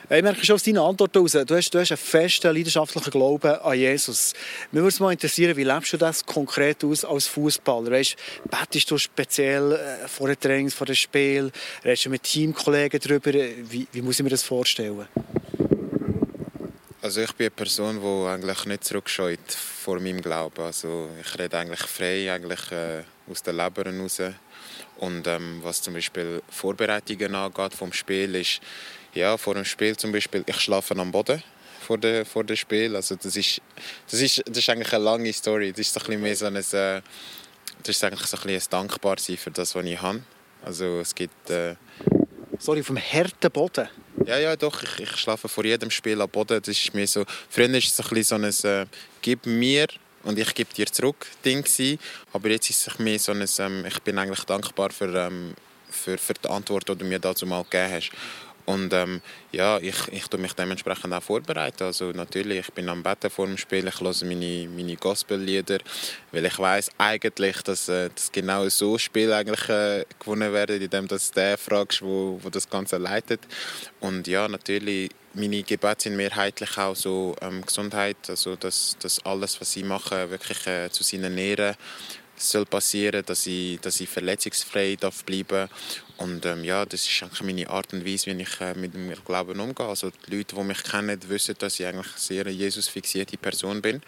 Ich 0.09 0.23
merke 0.23 0.47
schon 0.47 0.55
aus 0.55 0.63
deiner 0.63 0.83
Antwort 0.83 1.13
heraus, 1.17 1.33
du 1.33 1.57
hast, 1.57 1.75
du 1.75 1.81
hast 1.81 1.91
einen 1.91 1.99
festen, 1.99 2.55
leidenschaftlichen 2.55 3.11
Glauben 3.11 3.57
an 3.57 3.77
Jesus. 3.77 4.35
Mich 4.71 4.81
würde 4.81 4.89
es 4.89 5.01
mal 5.01 5.11
interessieren, 5.11 5.57
wie 5.57 5.65
lebst 5.65 5.93
du 5.95 5.97
das 5.97 6.25
konkret 6.25 6.85
aus 6.85 7.05
als 7.05 7.27
Fußballer? 7.27 7.91
Weißt, 7.91 8.15
bettest 8.49 8.89
du 8.89 8.99
speziell 8.99 9.73
äh, 9.73 10.07
vor 10.07 10.29
den 10.29 10.39
Trainings, 10.39 10.75
vor 10.75 10.87
dem 10.87 10.95
Spiel? 10.95 11.51
Redest 11.85 12.05
du 12.05 12.11
mit 12.11 12.23
Teamkollegen 12.23 13.01
darüber? 13.01 13.33
Wie, 13.33 13.89
wie 13.91 14.01
muss 14.01 14.21
ich 14.21 14.23
mir 14.23 14.31
das 14.31 14.45
vorstellen? 14.45 15.09
Also 17.03 17.23
ich 17.23 17.33
bin 17.33 17.47
eine 17.47 17.51
Person, 17.51 18.01
die 18.01 18.29
eigentlich 18.29 18.65
nicht 18.65 18.85
zurückscheut 18.85 19.51
vor 19.51 19.99
meinem 19.99 20.21
Glauben. 20.21 20.63
Also 20.63 21.09
ich 21.21 21.37
rede 21.37 21.59
eigentlich 21.59 21.81
frei, 21.81 22.33
eigentlich 22.33 22.71
äh, 22.71 23.03
aus 23.29 23.43
der 23.43 23.55
Leber 23.55 23.91
heraus. 23.91 24.21
Und 24.99 25.27
ähm, 25.27 25.61
was 25.63 25.83
zum 25.83 25.95
Beispiel 25.95 26.43
Vorbereitungen 26.49 27.35
angeht 27.35 27.75
vom 27.75 27.93
Spiel, 27.93 28.35
ist, 28.35 28.61
ja, 29.15 29.37
vor 29.37 29.55
dem 29.55 29.65
Spiel 29.65 29.97
zum 29.97 30.13
Beispiel, 30.13 30.45
ich 30.47 30.61
schlafe 30.61 30.97
am 30.97 31.13
Boden 31.13 31.43
vor 31.87 31.99
dem, 31.99 32.27
vor 32.27 32.45
dem 32.45 32.57
Spiel. 32.57 32.97
Also 32.97 33.15
das 33.15 33.37
ist, 33.37 33.61
das, 34.11 34.21
ist, 34.21 34.43
das 34.47 34.59
ist 34.59 34.69
eigentlich 34.69 34.93
eine 34.93 35.05
lange 35.05 35.33
Story. 35.33 35.71
Das 35.71 35.81
ist 35.81 35.95
so 35.95 36.01
ein 36.01 36.07
bisschen 36.07 36.23
mehr 36.23 36.37
so 36.37 36.47
ein, 36.47 36.57
äh, 36.57 37.03
das 37.83 37.97
ist 37.97 38.05
eigentlich 38.05 38.27
so 38.27 38.37
ein, 38.37 38.43
bisschen 38.43 38.79
ein 38.79 38.89
Dankbarsein 38.89 39.37
für 39.37 39.51
das, 39.51 39.75
was 39.75 39.85
ich 39.85 40.01
habe. 40.01 40.23
Also 40.65 41.01
es 41.01 41.15
gibt... 41.15 41.51
Äh, 41.51 41.77
Sorry, 42.59 42.83
vom 42.83 42.97
harten 42.97 43.51
Boden? 43.51 43.87
Ja, 44.25 44.39
ja, 44.39 44.57
doch. 44.57 44.83
Ich, 44.83 45.01
ich 45.01 45.17
schlafe 45.17 45.47
vor 45.47 45.65
jedem 45.65 45.91
Spiel 45.91 46.21
am 46.21 46.29
Boden. 46.29 46.61
Das 46.61 46.77
ist 46.77 46.95
mir 46.95 47.07
so... 47.07 47.25
Früher 47.51 47.71
war 47.71 47.79
es 47.79 47.95
so 47.95 48.03
ein 48.03 48.09
bisschen 48.09 48.63
so 48.63 48.71
ein 48.71 48.83
äh, 48.83 48.87
«Gib 49.21 49.45
mir 49.47 49.87
und 50.27 50.39
ich 50.39 50.55
gebe 50.55 50.73
dir 50.75 50.87
zurück» 50.87 51.27
Ding 51.45 51.63
gewesen. 51.63 51.99
Aber 52.33 52.49
jetzt 52.51 52.69
ist 52.69 52.87
es 52.87 52.99
mehr 52.99 53.19
so 53.19 53.33
ein 53.33 53.45
ähm, 53.59 53.87
«Ich 53.87 54.01
bin 54.03 54.19
eigentlich 54.19 54.45
dankbar 54.45 54.91
für, 54.91 55.15
ähm, 55.15 55.55
für, 55.91 56.19
für 56.19 56.35
die 56.35 56.49
Antwort, 56.49 56.89
die 56.89 56.97
du 56.97 57.05
mir 57.05 57.19
dazu 57.19 57.47
mal 57.47 57.63
gegeben 57.63 57.93
hast». 57.93 58.11
Und 58.67 58.93
ähm, 58.93 59.21
ja, 59.53 59.79
ich, 59.79 60.09
ich 60.11 60.27
tue 60.27 60.41
mich 60.41 60.53
dementsprechend 60.53 61.15
auch 61.15 61.23
vorbereiten. 61.23 61.85
Also 61.85 62.11
natürlich, 62.11 62.59
ich 62.59 62.73
bin 62.73 62.89
am 62.89 63.03
Betten 63.03 63.31
vor 63.31 63.47
dem 63.47 63.57
Spiel, 63.57 63.87
ich 63.87 64.01
höre 64.01 64.13
meine, 64.25 64.69
meine 64.69 64.97
Gospellieder, 64.97 65.79
weil 66.33 66.45
ich 66.45 66.59
weiß 66.59 66.91
eigentlich, 66.99 67.63
dass, 67.63 67.89
äh, 67.89 68.11
dass 68.13 68.33
genau 68.33 68.69
so 68.69 68.99
Spiele 68.99 69.37
eigentlich 69.37 69.69
äh, 69.69 70.05
gewonnen 70.19 70.53
werden, 70.53 70.83
indem 70.83 71.07
du 71.07 71.17
der 71.37 71.57
fragst, 71.57 72.03
wo, 72.03 72.41
wo 72.43 72.51
das 72.51 72.69
Ganze 72.69 72.97
leitet. 72.97 73.41
Und 74.01 74.27
ja, 74.27 74.49
natürlich, 74.49 75.11
meine 75.37 75.63
Gebete 75.63 76.05
sind 76.05 76.17
mehrheitlich 76.17 76.77
auch 76.79 76.97
so 76.97 77.37
ähm, 77.41 77.65
Gesundheit, 77.65 78.17
also 78.29 78.57
dass, 78.57 78.97
dass 78.99 79.25
alles, 79.25 79.61
was 79.61 79.77
ich 79.77 79.85
mache, 79.85 80.31
wirklich 80.31 80.67
äh, 80.67 80.91
zu 80.91 81.03
seinen 81.03 81.37
Ehren 81.39 81.77
soll 82.37 82.67
passieren, 82.67 83.23
dass 83.25 83.47
ich, 83.47 83.81
dass 83.81 84.01
ich 84.01 84.09
verletzungsfrei 84.09 84.97
darf 84.99 85.25
bleiben 85.25 85.69
und 86.19 86.47
ähm, 86.47 86.65
ja, 86.65 86.87
das 86.87 87.07
ist 87.07 87.23
eigentlich 87.23 87.43
meine 87.43 87.69
Art 87.69 87.93
und 87.93 88.07
Weise, 88.07 88.27
wie 88.27 88.43
ich 88.43 88.61
äh, 88.61 88.75
mit 88.75 88.95
dem 88.95 89.13
Glauben 89.25 89.61
umgehe. 89.61 89.87
Also 89.87 90.11
die 90.11 90.37
Leute, 90.37 90.57
die 90.57 90.63
mich 90.63 90.83
kennen, 90.83 91.21
wissen, 91.29 91.55
dass 91.59 91.79
ich 91.79 91.87
eigentlich 91.87 92.07
sehr 92.17 92.43
eine 92.43 92.55
Jesus-fixierte 92.55 93.37
Person 93.37 93.83
bin. 93.83 94.01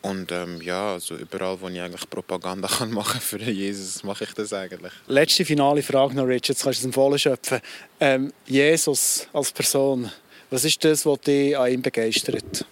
Und 0.00 0.30
ähm, 0.30 0.60
ja, 0.62 0.92
also 0.92 1.16
überall, 1.16 1.60
wo 1.60 1.68
ich 1.68 1.80
eigentlich 1.80 2.08
Propaganda 2.08 2.68
kann 2.78 2.90
machen 2.90 3.20
für 3.20 3.38
Jesus, 3.38 4.02
mache 4.02 4.24
ich 4.24 4.32
das 4.32 4.52
eigentlich. 4.52 4.92
Letzte 5.06 5.44
finale 5.44 5.82
Frage 5.82 6.14
noch, 6.14 6.24
Richard, 6.24 6.50
jetzt 6.50 6.62
kannst 6.64 6.80
du 6.80 6.82
es 6.82 6.86
im 6.86 6.92
Vollen 6.92 7.18
schöpfen. 7.18 7.60
Ähm, 8.00 8.32
Jesus 8.46 9.28
als 9.32 9.52
Person, 9.52 10.10
was 10.50 10.64
ist 10.64 10.82
das, 10.84 11.04
was 11.06 11.20
dich 11.20 11.56
an 11.56 11.70
ihm 11.72 11.82
begeistert? 11.82 12.64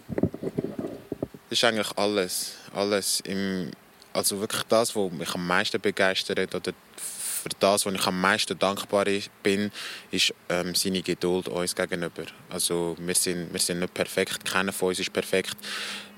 Das 1.48 1.58
ist 1.58 1.64
eigentlich 1.64 1.90
alles. 1.96 2.54
Alles 2.72 3.20
im 3.20 3.70
also 4.16 4.40
wirklich 4.40 4.62
das, 4.64 4.96
was 4.96 5.12
mich 5.12 5.34
am 5.34 5.46
meisten 5.46 5.80
begeistert 5.80 6.54
oder 6.54 6.72
für 6.96 7.48
das, 7.60 7.84
was 7.84 7.94
ich 7.94 8.06
am 8.06 8.18
meisten 8.20 8.58
dankbar 8.58 9.04
bin, 9.42 9.70
ist 10.10 10.32
ähm, 10.48 10.74
seine 10.74 11.02
Geduld 11.02 11.48
uns 11.48 11.74
gegenüber. 11.74 12.24
Also 12.48 12.96
wir 12.98 13.14
sind, 13.14 13.52
wir 13.52 13.60
sind 13.60 13.80
nicht 13.80 13.92
perfekt, 13.92 14.44
keiner 14.44 14.72
von 14.72 14.88
uns 14.88 15.00
ist 15.00 15.12
perfekt, 15.12 15.56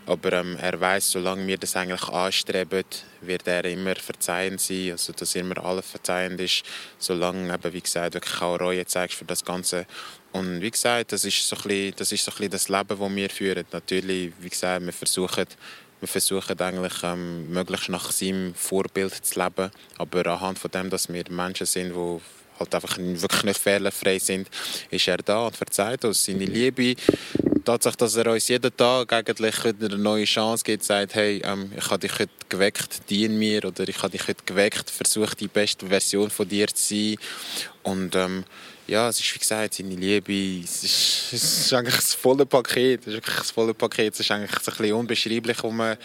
aber 0.09 0.33
ähm, 0.33 0.57
er 0.59 0.81
weiß, 0.81 1.11
solange 1.11 1.47
wir 1.47 1.59
das 1.59 1.77
eigentlich 1.77 2.09
anstreben, 2.09 2.85
wird 3.21 3.47
er 3.47 3.65
immer 3.67 3.95
verzeihend 3.97 4.59
sein, 4.59 4.93
also 4.93 5.13
dass 5.13 5.35
immer 5.35 5.63
alles 5.63 5.91
verzeihend 5.91 6.41
ist, 6.41 6.63
solange 6.99 7.53
eben, 7.53 7.73
wie 7.75 7.81
gesagt, 7.81 8.15
wirklich 8.15 8.41
auch 8.41 8.59
Reue 8.59 8.87
zeigst 8.87 9.19
für 9.19 9.27
das 9.27 9.45
Ganze. 9.45 9.87
Und 10.33 10.63
wie 10.63 10.71
gesagt, 10.71 11.13
das 11.13 11.27
ist 11.27 11.47
so 11.47 11.57
ein 11.57 11.63
bisschen 11.63 11.95
das, 11.97 12.13
ist 12.13 12.25
so 12.25 12.31
ein 12.31 12.37
bisschen 12.37 12.51
das 12.51 12.69
Leben, 12.71 12.99
das 12.99 13.17
wir 13.17 13.31
führen. 13.31 13.65
Natürlich, 13.71 14.33
wie 14.41 14.49
gesagt, 14.49 14.85
wir 14.85 14.93
versuchen 14.93 15.47
wir 16.01 16.09
versuchen 16.09 16.61
eigentlich 16.61 17.03
ähm, 17.03 17.51
möglichst 17.51 17.89
nach 17.89 18.13
seinem 18.13 18.55
Vorbild 18.55 19.15
zu 19.15 19.41
leben, 19.41 19.71
aber 19.99 20.27
anhand 20.29 20.59
von 20.59 20.71
dem, 20.71 20.91
dass 20.91 21.13
wir 21.13 21.25
Menschen 21.29 21.67
sind, 21.67 21.93
die 21.93 22.21
halt 22.61 22.75
einfach 22.75 22.97
wirklich 22.99 23.43
nicht 23.43 23.61
fehlerfrei 23.61 24.19
sind, 24.19 24.49
ist 24.91 25.09
er 25.09 25.19
da 25.19 25.47
und 25.47 25.57
verzeiht 25.57 26.05
uns 26.05 26.25
seine 26.25 26.45
Liebe. 26.45 26.95
Tatsache, 27.69 27.99
dass 27.99 28.17
er 28.17 28.31
uns 28.33 28.49
jeden 28.49 28.75
Tag 28.75 29.13
eigentlich 29.13 29.63
eine 29.63 29.99
neue 29.99 30.25
Chance 30.25 30.65
gibt, 30.65 30.85
sagt, 30.85 31.15
hey, 31.15 31.43
ähm, 31.45 31.71
ich 31.77 31.91
habe 31.91 31.99
dich 31.99 32.19
heute 32.19 32.33
geweckt, 32.49 33.11
dien 33.11 33.39
mir, 33.39 33.63
oder 33.63 33.87
ich 33.87 33.99
habe 33.99 34.11
dich 34.11 34.27
heute 34.27 34.43
geweckt, 34.47 34.89
versuch 34.89 35.35
die 35.35 35.49
beste 35.49 35.87
Version 35.87 36.31
von 36.31 36.49
dir 36.49 36.69
zu 36.69 36.95
sein. 36.95 37.17
Und 37.83 38.17
ähm, 38.17 38.45
ja, 38.87 39.11
es 39.11 39.21
ist 39.21 39.35
wie 39.35 39.39
gesagt, 39.39 39.75
seine 39.75 39.97
Liebe, 39.97 40.65
es 40.65 40.83
ist, 40.83 41.33
es 41.35 41.59
ist 41.67 41.73
eigentlich 41.75 41.97
das 41.97 42.15
volle 42.15 42.47
Paket, 42.47 43.03
es 43.03 43.09
ist 43.09 43.15
wirklich 43.15 43.37
das 43.37 43.51
volle 43.51 43.75
Paket, 43.75 44.15
es 44.15 44.21
ist 44.21 44.31
eigentlich 44.31 44.51
ein 44.51 44.65
bisschen 44.65 44.95
unbeschreiblich, 44.95 45.63
wo 45.63 45.71
man 45.71 45.99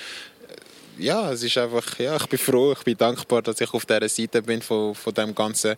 ja, 0.98 1.32
es 1.32 1.44
ist 1.44 1.58
einfach, 1.58 2.00
ja, 2.00 2.16
ich 2.16 2.28
bin 2.28 2.40
froh, 2.40 2.74
ich 2.74 2.84
bin 2.84 2.98
dankbar, 2.98 3.42
dass 3.42 3.60
ich 3.62 3.74
auf 3.74 3.86
dieser 3.86 4.08
Seite 4.10 4.42
bin 4.42 4.62
von, 4.62 4.94
von 4.96 5.14
dem 5.14 5.34
Ganzen 5.34 5.76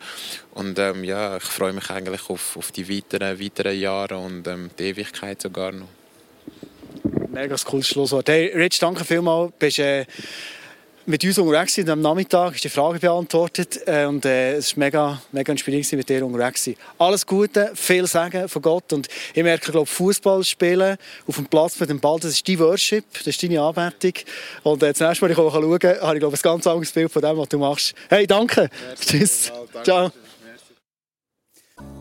und 0.54 0.78
ähm, 0.80 1.04
ja, 1.04 1.38
ich 1.38 1.44
freue 1.44 1.74
mich 1.74 1.90
eigentlich 1.90 2.30
auf, 2.30 2.58
auf 2.58 2.72
die 2.72 2.88
weiteren, 2.90 3.40
weiteren 3.40 3.80
Jahre 3.80 4.18
und 4.18 4.48
ähm, 4.48 4.70
die 4.78 4.84
Ewigkeit 4.86 5.42
sogar 5.42 5.72
noch. 5.72 5.88
Mega 7.30 7.56
cooles 7.66 7.88
Schlusswort. 7.88 8.30
Hey, 8.30 8.52
Rich, 8.56 8.80
danke 8.80 9.04
vielmals. 9.04 9.52
Bist, 9.60 9.80
äh, 9.80 10.06
mit 11.06 11.24
uns 11.24 11.38
unterwegs 11.38 11.78
am 11.88 12.02
Nachmittag, 12.02 12.56
ist 12.56 12.64
die 12.64 12.70
Frage 12.70 13.00
beantwortet 13.00 13.80
äh, 13.86 14.06
und 14.06 14.26
äh, 14.26 14.56
es 14.56 14.76
war 14.76 14.86
mega, 14.86 15.22
mega 15.32 15.52
inspirierend 15.52 15.92
mit 15.94 16.10
dir 16.10 16.26
unterwegs. 16.26 16.70
Alles 16.98 17.26
Gute, 17.26 17.72
viel 17.76 18.08
Sagen 18.08 18.50
von 18.50 18.62
Gott 18.62 18.92
und 18.92 19.08
ich 19.34 19.44
merke, 19.44 19.72
glaube 19.72 19.86
Fußball 19.86 20.44
spielen 20.44 20.98
auf 21.28 21.36
dem 21.36 21.46
Platz 21.46 21.80
mit 21.80 21.90
dem 21.90 22.00
Ball, 22.00 22.20
das 22.20 22.32
ist 22.32 22.48
dein 22.48 22.60
Worship, 22.60 23.06
das 23.14 23.28
ist 23.28 23.44
deine 23.44 23.62
Anbetung 23.62 24.14
und 24.64 24.82
äh, 24.82 24.94
das 24.94 25.00
nächste 25.00 25.26
Mal, 25.26 25.32
ich 25.32 25.38
schauen 25.38 25.54
habe 25.54 26.16
ich 26.16 26.20
glaube 26.20 26.36
ein 26.36 26.42
ganz 26.42 26.68
anderes 26.68 26.92
Bild 26.92 27.12
von 27.12 27.22
dem, 27.22 27.38
was 27.38 27.50
du 27.50 27.60
machst. 27.60 27.94
Hey, 28.10 28.26
danke. 28.26 28.70
Merci, 28.88 29.06
Tschüss. 29.06 29.52
Ciao. 29.84 30.12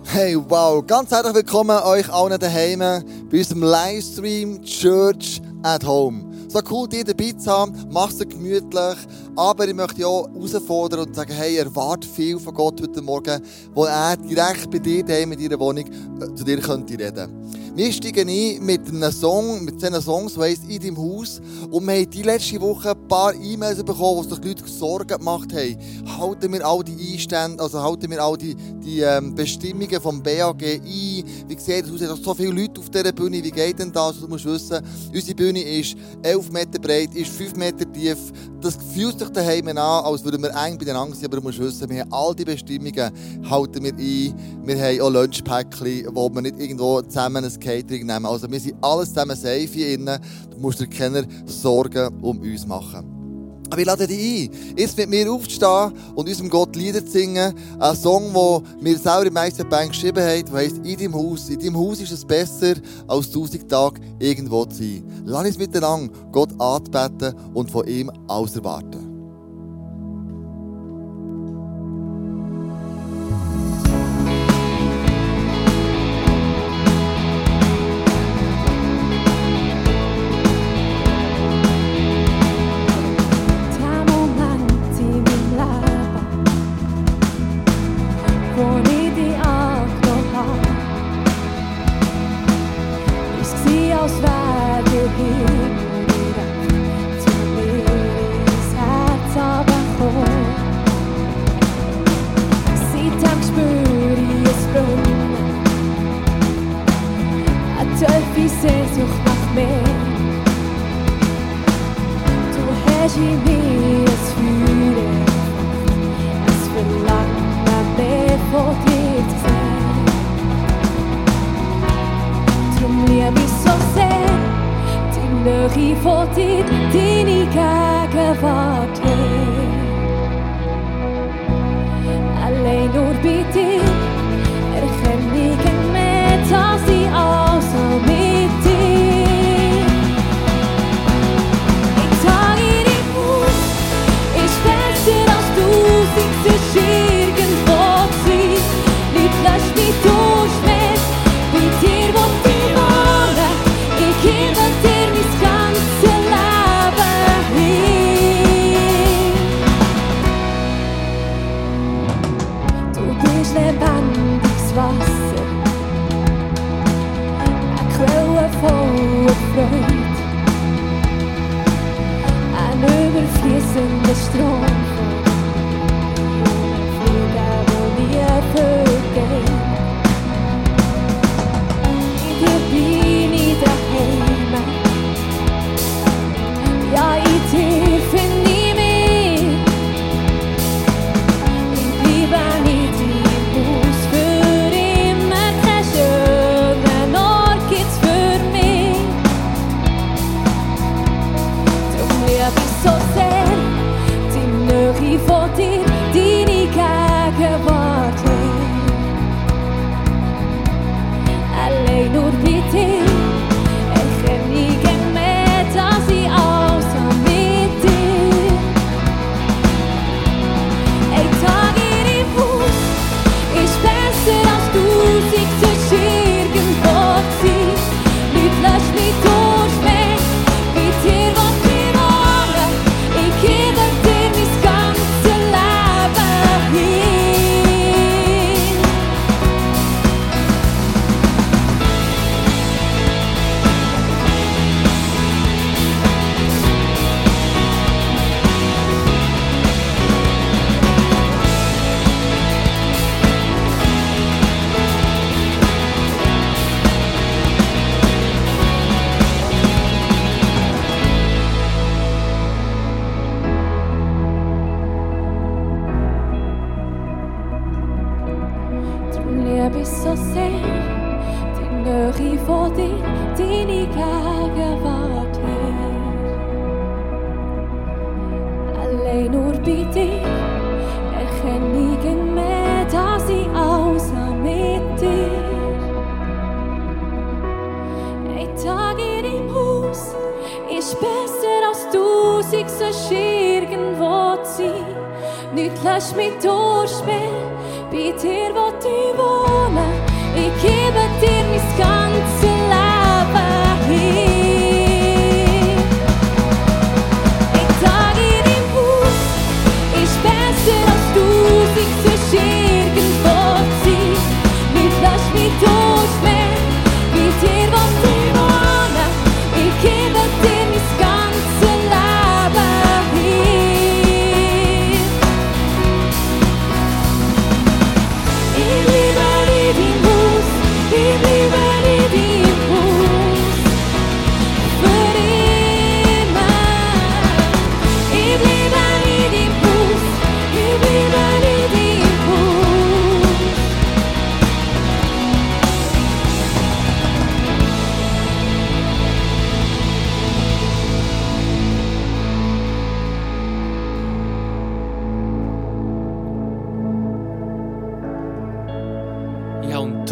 Hey, 0.06 0.37
wow, 0.37 0.87
ganz 0.87 1.11
herzlich 1.11 1.34
willkommen 1.34 1.78
euch 1.82 2.08
allen 2.11 2.38
daheim 2.38 2.78
bei 2.78 3.38
unserem 3.38 3.62
Livestream 3.62 4.62
Church 4.62 5.40
at 5.62 5.84
Home. 5.84 6.33
So 6.54 6.61
cool, 6.70 6.88
dich 6.88 7.02
dabei 7.02 7.32
zu 7.32 7.50
haben, 7.50 7.75
mach 7.90 8.11
es 8.11 8.20
gemütlich. 8.20 8.96
Aber 9.34 9.66
ich 9.66 9.75
möchte 9.75 10.06
auch 10.06 10.28
herausfordern 10.32 11.00
und 11.00 11.16
sagen, 11.16 11.32
hey, 11.32 11.56
erwarte 11.56 12.06
viel 12.06 12.38
von 12.38 12.54
Gott 12.54 12.80
heute 12.80 13.02
Morgen, 13.02 13.42
wo 13.75 13.87
er 13.87 14.16
direkt 14.16 14.70
bei 14.70 14.78
dir 14.78 15.04
daheim 15.04 15.32
in 15.32 15.40
deiner 15.40 15.58
Wohnung 15.58 15.84
äh, 15.84 16.32
zu 16.32 16.44
dir 16.44 16.61
könnte 16.61 16.96
reden. 16.96 17.28
Wir 17.76 17.92
steigen 17.92 18.28
ein 18.28 18.64
mit 18.64 18.88
einem 18.88 19.10
Song, 19.10 19.64
mit 19.64 19.82
diesen 19.82 20.00
Songs, 20.00 20.34
die 20.34 20.76
«In 20.76 20.80
deinem 20.80 20.96
Haus». 20.96 21.42
Und 21.72 21.84
wir 21.84 21.94
haben 21.94 22.08
die 22.08 22.22
letzte 22.22 22.60
Woche 22.60 22.92
ein 22.92 23.08
paar 23.08 23.34
E-Mails 23.34 23.82
bekommen, 23.82 24.18
wo 24.18 24.22
sich 24.22 24.38
die 24.38 24.48
Leute 24.50 24.68
Sorgen 24.68 25.08
gemacht 25.08 25.52
haben. 25.52 25.76
Halten 26.16 26.52
wir 26.52 26.64
all 26.64 26.84
die 26.84 27.14
Einstände, 27.14 27.60
also 27.60 27.82
halten 27.82 28.12
wir 28.12 28.22
all 28.22 28.36
die, 28.36 28.54
die 28.54 29.00
ähm, 29.00 29.34
Bestimmungen 29.34 30.00
vom 30.00 30.22
BAG 30.22 30.62
ein? 30.62 30.84
Wie 30.84 31.24
sieht 31.58 31.86
das 31.86 32.10
aus? 32.10 32.22
so 32.22 32.32
viele 32.34 32.52
Leute 32.52 32.80
auf 32.80 32.90
dieser 32.90 33.10
Bühne, 33.10 33.42
wie 33.42 33.50
geht 33.50 33.80
denn 33.80 33.90
das? 33.90 34.20
Du 34.20 34.28
musst 34.28 34.44
wissen, 34.44 34.80
unsere 35.12 35.34
Bühne 35.34 35.60
ist 35.60 35.96
11 36.22 36.52
Meter 36.52 36.78
breit, 36.78 37.12
ist 37.16 37.32
5 37.32 37.56
Meter 37.56 37.92
tief. 37.92 38.18
Das 38.60 38.78
fühlt 38.94 39.18
sich 39.18 39.28
daheim 39.30 39.66
an, 39.66 39.78
als 39.78 40.24
würden 40.24 40.42
wir 40.42 40.50
eng 40.50 40.78
bei 40.78 40.84
den 40.84 40.94
Angst 40.94 41.20
sein, 41.20 41.26
aber 41.26 41.38
du 41.38 41.42
musst 41.42 41.58
wissen, 41.58 41.90
wir 41.90 42.02
haben 42.02 42.12
all 42.12 42.34
die 42.36 42.44
Bestimmungen, 42.44 43.10
halten 43.50 43.82
wir 43.82 43.92
ein. 43.92 44.64
Wir 44.64 44.80
haben 44.80 45.00
auch 45.00 45.10
Lunchpäckchen, 45.10 46.06
wo 46.14 46.32
wir 46.32 46.40
nicht 46.40 46.60
irgendwo 46.60 47.02
zusammen 47.02 47.44
ein 47.44 47.63
Catering 47.64 48.06
nehmen. 48.06 48.26
Also 48.26 48.50
wir 48.50 48.61
sind 48.61 48.76
alles 48.83 49.09
zusammen 49.09 49.37
safe 49.37 49.68
hier 49.73 49.94
innen. 49.94 50.21
Du 50.50 50.59
musst 50.59 50.80
dir 50.80 50.87
keine 50.87 51.26
Sorgen 51.47 52.14
um 52.21 52.38
uns 52.40 52.66
machen. 52.66 53.14
Aber 53.71 53.80
ich 53.80 53.87
lade 53.87 54.06
dich 54.06 54.50
ein, 54.50 54.76
jetzt 54.76 54.97
mit 54.97 55.09
mir 55.09 55.33
aufzustehen 55.33 55.92
und 56.14 56.28
unserem 56.28 56.50
Gott 56.50 56.76
Lieder 56.76 57.04
zu 57.04 57.12
singen. 57.12 57.54
Ein 57.80 57.97
Song, 57.97 58.33
den 58.33 58.85
wir 58.85 58.99
selber 58.99 59.26
im 59.26 59.33
Meisterbank 59.33 59.90
geschrieben 59.90 60.23
haben, 60.23 60.44
der 60.44 60.54
heisst 60.54 60.78
«In 60.85 60.97
deinem 60.97 61.14
Haus». 61.14 61.49
In 61.49 61.59
deinem 61.59 61.78
Haus 61.78 62.00
ist 62.00 62.12
es 62.12 62.25
besser, 62.25 62.75
als 63.09 63.30
tausend 63.30 63.68
Tage 63.68 64.00
irgendwo 64.21 64.64
zu 64.66 64.76
sein. 64.76 65.04
Lass 65.25 65.47
uns 65.47 65.59
miteinander 65.59 66.12
Gott 66.30 66.50
anbeten 66.61 67.35
und 67.54 67.71
von 67.71 67.88
ihm 67.88 68.12
alles 68.28 68.54
erwarten. 68.54 69.03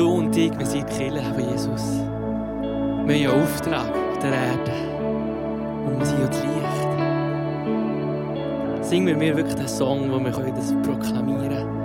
du 0.03 0.11
und 0.11 0.37
ich, 0.37 0.59
wir 0.59 0.67
sind 0.67 0.89
die 0.91 0.95
Kirche 0.97 1.23
von 1.23 1.49
Jesus. 1.49 1.83
Wir 3.07 3.29
haben 3.29 3.37
einen 3.37 3.43
Auftrag 3.43 3.89
auf 3.89 4.19
der 4.19 4.33
Erde. 4.33 4.73
Und 5.87 5.99
wir 5.99 6.07
sind 6.07 6.19
ja 6.19 6.27
das 6.27 6.43
Licht. 6.43 6.53
Singen 8.85 9.07
wir 9.07 9.17
mir 9.17 9.37
wirklich 9.37 9.55
den 9.55 9.69
Song, 9.69 10.11
wo 10.11 10.19
wir 10.19 10.31
das 10.31 10.73
proklamieren 10.83 11.49
können. 11.49 11.82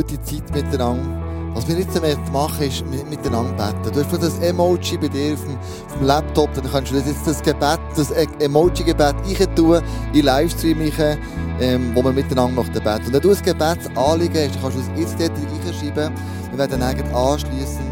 Gute, 0.00 0.20
Zeit 0.22 0.54
miteinander. 0.54 1.26
Was 1.54 1.66
wir 1.66 1.76
jetzt 1.76 2.32
machen 2.32 2.62
ist 2.66 2.84
mit- 2.86 3.10
miteinander 3.10 3.52
beten. 3.52 3.92
Du 3.92 4.04
hast 4.04 4.22
das 4.22 4.38
Emoji 4.38 4.96
bei 4.98 5.08
dir 5.08 5.34
auf 5.34 5.40
dem, 5.44 5.56
auf 5.56 5.98
dem 5.98 6.06
Laptop, 6.06 6.54
dann 6.54 6.70
kannst 6.70 6.92
du 6.92 6.96
das 6.96 7.06
jetzt 7.06 7.26
das 7.26 7.42
Gebet, 7.42 7.80
das 7.96 8.10
E- 8.12 8.44
Emoji-Gebet 8.44 9.16
tun, 9.56 9.82
in 10.12 10.24
Livestream 10.24 10.78
rein, 10.96 11.18
ähm, 11.60 11.90
wo 11.94 12.04
wir 12.04 12.12
miteinander 12.12 12.54
möchten 12.62 12.74
beten. 12.82 13.06
Und 13.06 13.12
wenn 13.12 13.20
du 13.20 13.30
ein 13.30 13.42
Gebetsanliegen 13.42 14.46
hast, 14.46 14.54
dann 14.54 14.62
kannst 14.62 14.76
du 14.76 14.80
es 14.80 15.00
jetzt 15.00 15.20
dort 15.20 15.32
reinschreiben. 15.66 16.14
Wir 16.50 16.58
werden 16.58 16.80
dann 16.80 17.14
anschliessend 17.14 17.90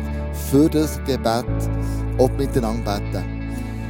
für 0.51 0.69
das 0.71 0.99
Gebet 1.05 1.45
auch 2.17 2.31
miteinander 2.39 3.01
beten. 3.01 3.25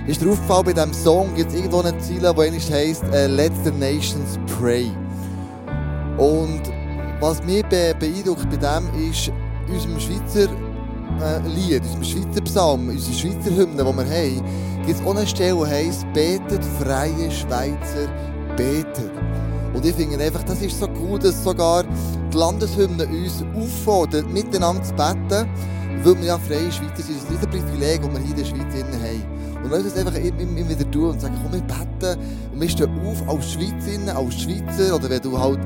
Ist 0.06 0.22
dir 0.22 0.30
aufgefallen, 0.30 0.64
bei 0.64 0.72
diesem 0.72 0.94
Song 0.94 1.34
gibt 1.34 1.50
es 1.50 1.56
irgendwo 1.58 1.80
eine 1.80 1.96
Ziele, 1.98 2.34
die 2.34 2.72
heisst, 2.72 3.04
äh, 3.12 3.26
Let 3.26 3.52
the 3.64 3.70
Nations 3.70 4.38
Pray. 4.58 4.90
Und 6.16 6.62
was 7.20 7.42
mich 7.42 7.64
be 7.66 7.94
beeindruckt 7.98 8.48
bei 8.50 8.56
dem 8.56 9.10
ist, 9.10 9.30
unserem 9.68 9.98
Schweizer 10.00 10.48
äh, 11.20 11.48
Lied, 11.48 11.82
unserem 11.82 12.04
Schweizer 12.04 12.40
Psalm, 12.42 12.88
unsere 12.88 13.14
Schweizer 13.14 13.56
Hymne, 13.56 13.84
die 13.84 13.96
wir 13.96 14.04
haben, 14.04 14.44
gibt 14.86 15.00
es 15.00 15.06
auch 15.06 15.16
eine 15.16 15.26
Stelle, 15.26 15.56
die 15.56 15.70
heisst, 15.70 16.12
betet 16.12 16.64
freie 16.80 17.30
Schweizer, 17.30 18.08
betet. 18.56 19.10
Und 19.74 19.84
ich 19.84 19.94
finde 19.94 20.22
einfach, 20.24 20.42
das 20.44 20.62
ist 20.62 20.78
so 20.78 20.88
cool, 21.00 21.18
dass 21.18 21.42
sogar 21.42 21.84
die 22.32 22.36
Landeshymne 22.36 23.06
uns 23.06 23.44
auffordert, 23.56 24.28
miteinander 24.32 24.82
zu 24.82 24.94
beten, 24.94 25.48
weil 26.02 26.18
wir 26.18 26.24
ja 26.24 26.38
freie 26.38 26.72
Schweizer 26.72 27.02
sind. 27.02 27.18
Das 27.22 27.30
ist 27.30 27.44
ein 27.44 27.50
Privileg, 27.50 28.00
das 28.02 28.10
wir 28.10 28.18
hier 28.20 28.30
in 28.30 28.36
der 28.36 28.44
Schweiz 28.44 28.74
haben. 28.74 29.38
Und 29.62 29.70
wir 29.70 29.82
das 29.82 29.96
einfach 29.96 30.14
immer, 30.14 30.68
wieder 30.68 30.90
tun 30.90 31.10
und 31.10 31.20
sagen, 31.20 31.36
komm, 31.42 31.52
wir 31.52 31.60
beten 31.60 32.20
und 32.52 32.60
wir 32.60 32.68
stehen 32.68 32.90
auf 33.06 33.28
als 33.28 33.52
Schweiz, 33.52 33.86
innen, 33.92 34.08
als 34.08 34.34
Schweizer, 34.40 34.94
oder 34.94 35.10
wenn 35.10 35.20
du 35.20 35.38
halt 35.38 35.58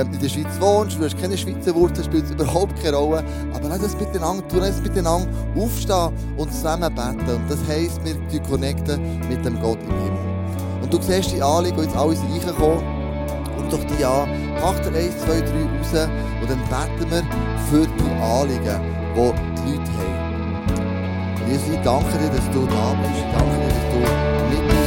in 0.00 0.18
der 0.18 0.28
Schweiz 0.28 0.60
wohnst, 0.60 0.98
du 0.98 1.04
hast 1.04 1.20
keine 1.20 1.36
Schweizer 1.36 1.74
Wurzeln, 1.74 2.04
spielt 2.04 2.28
überhaupt 2.30 2.82
keine 2.82 2.96
Rolle. 2.96 3.24
Aber 3.54 3.68
lass 3.68 3.80
uns 3.80 3.96
miteinander 3.98 4.46
tun, 4.48 4.60
lass 4.60 4.76
uns 4.76 4.82
miteinander 4.82 5.28
aufstehen 5.56 6.12
und 6.36 6.52
zusammen 6.52 6.94
beten. 6.94 7.30
Und 7.30 7.48
das 7.48 7.58
heisst, 7.68 8.00
wir 8.04 8.42
connecten 8.42 9.00
mit 9.28 9.44
dem 9.44 9.60
Gott 9.60 9.78
im 9.82 9.94
Himmel. 9.94 10.18
Und 10.82 10.92
du 10.92 11.00
siehst 11.00 11.32
die 11.32 11.42
Anliegen, 11.42 11.76
die 11.76 11.84
jetzt 11.84 11.96
alle 11.96 12.16
sind 12.16 12.30
reingekommen. 12.32 12.82
Und 13.56 13.72
doch 13.72 13.84
die 13.84 14.04
an. 14.04 14.28
Mach 14.60 14.78
dir 14.80 14.98
1, 14.98 15.18
2, 15.18 15.26
3 15.26 15.42
raus 15.42 16.08
und 16.40 16.50
dann 16.50 16.60
beten 16.68 17.10
wir 17.10 17.22
für 17.70 17.86
die 17.86 18.22
Anliegen, 18.22 18.80
die 19.14 19.32
die 19.60 19.70
Leute 19.70 19.90
haben. 19.92 20.14
Jesus, 21.48 21.68
ich 21.68 21.80
danke 21.82 22.18
dir, 22.18 22.30
dass 22.30 22.50
du 22.50 22.66
da 22.66 22.94
bist. 23.00 23.14
Ich 23.16 23.28
danke 23.32 23.56
dir, 23.60 23.68
dass 23.68 23.86
du 23.92 23.98
mit 24.50 24.64
uns 24.72 24.83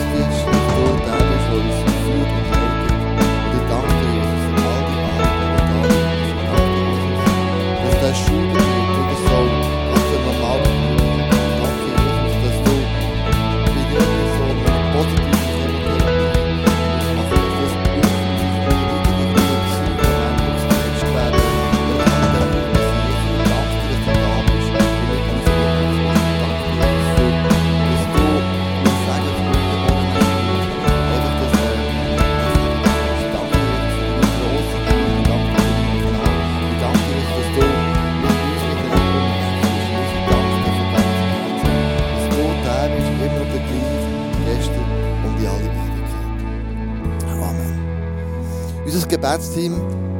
Gebetsteam 49.37 49.75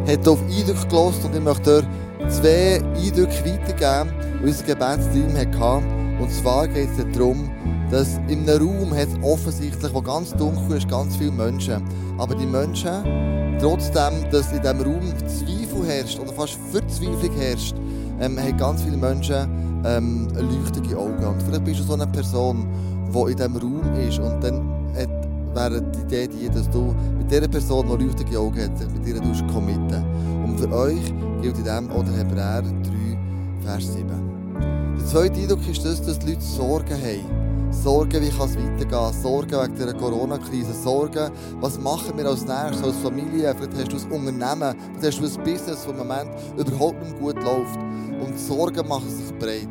hat 0.08 0.28
auf 0.28 0.40
Eindrücke 0.44 0.88
gelost 0.90 1.26
und 1.26 1.34
ich 1.34 1.42
möchte 1.42 1.78
euch 1.78 2.30
zwei 2.30 2.80
Eindrücke 2.96 3.46
weitergeben, 3.46 4.14
die 4.44 4.46
unser 4.46 4.64
Gebetsteam 4.64 5.36
hatte. 5.36 5.84
Und 6.22 6.32
zwar 6.32 6.68
geht 6.68 6.90
es 6.96 7.18
darum, 7.18 7.50
dass 7.90 8.20
in 8.28 8.48
einem 8.48 8.68
Raum 8.68 8.96
hat 8.96 9.08
offensichtlich, 9.24 9.92
wo 9.92 10.04
ganz 10.04 10.34
dunkel 10.36 10.78
ist, 10.78 10.88
ganz 10.88 11.16
viele 11.16 11.32
Menschen. 11.32 11.82
Aber 12.20 12.36
die 12.36 12.46
Menschen, 12.46 13.58
trotzdem, 13.60 14.30
dass 14.30 14.52
in 14.52 14.62
diesem 14.62 14.82
Raum 14.82 15.14
Zweifel 15.26 15.88
herrscht 15.88 16.20
oder 16.20 16.34
fast 16.34 16.60
Verzweiflung 16.72 17.36
herrscht, 17.40 17.76
ähm, 18.20 18.38
haben 18.38 18.58
ganz 18.58 18.84
viele 18.84 18.98
Menschen 18.98 19.82
ähm, 19.84 20.28
leuchtende 20.36 20.96
Augen. 20.96 21.26
Und 21.26 21.42
vielleicht 21.42 21.66
bist 21.66 21.80
du 21.80 21.84
so 21.86 21.94
eine 21.94 22.06
Person, 22.06 22.68
die 23.12 23.32
in 23.32 23.36
diesem 23.36 23.58
Raum 23.58 23.96
ist 24.08 24.20
und 24.20 24.44
dann 24.44 24.77
wäre 25.58 25.82
die 25.82 26.02
Idee 26.02 26.28
die, 26.28 26.50
dass 26.50 26.70
du 26.70 26.96
mit 27.18 27.32
dieser 27.32 27.48
Person, 27.48 27.88
die 27.88 28.06
leuchtende 28.06 28.40
Augen 28.40 28.62
hat, 28.62 28.78
sich 28.78 28.90
mit 28.90 29.08
ihr 29.08 29.20
committen 29.52 30.06
Und 30.44 30.60
für 30.60 30.72
euch 30.72 31.14
gilt 31.42 31.58
in 31.58 31.64
dem 31.64 31.90
auch 31.92 32.04
der 32.04 32.14
Hebräer 32.14 32.62
3, 32.62 32.72
Vers 33.64 33.94
7. 33.94 34.08
Der 34.98 35.06
zweite 35.06 35.40
Eindruck 35.40 35.68
ist 35.68 35.84
das, 35.84 36.02
dass 36.02 36.20
die 36.20 36.32
Leute 36.32 36.42
Sorgen 36.42 36.94
haben. 36.94 37.72
Sorgen, 37.72 38.22
wie 38.22 38.30
kann 38.30 38.50
es 38.50 38.58
weitergehen? 38.58 39.22
Sorgen 39.22 39.52
wegen 39.52 39.76
der 39.76 39.94
Corona-Krise. 39.94 40.74
Sorgen, 40.74 41.32
was 41.60 41.80
machen 41.80 42.18
wir 42.18 42.26
als 42.28 42.46
nächstes, 42.46 42.84
als 42.84 42.98
Familie? 42.98 43.54
Vielleicht 43.56 43.94
hast 43.94 44.06
du 44.06 44.16
ein 44.16 44.28
Unternehmen, 44.28 44.76
vielleicht 45.00 45.22
hast 45.22 45.36
du 45.36 45.40
ein 45.40 45.44
Business, 45.44 45.84
das 45.84 45.86
im 45.86 45.98
Moment 45.98 46.30
überhaupt 46.58 47.02
nicht 47.04 47.20
gut 47.20 47.36
läuft. 47.44 47.78
Und 48.24 48.40
Sorgen 48.40 48.88
machen 48.88 49.10
sich 49.10 49.38
breit. 49.38 49.68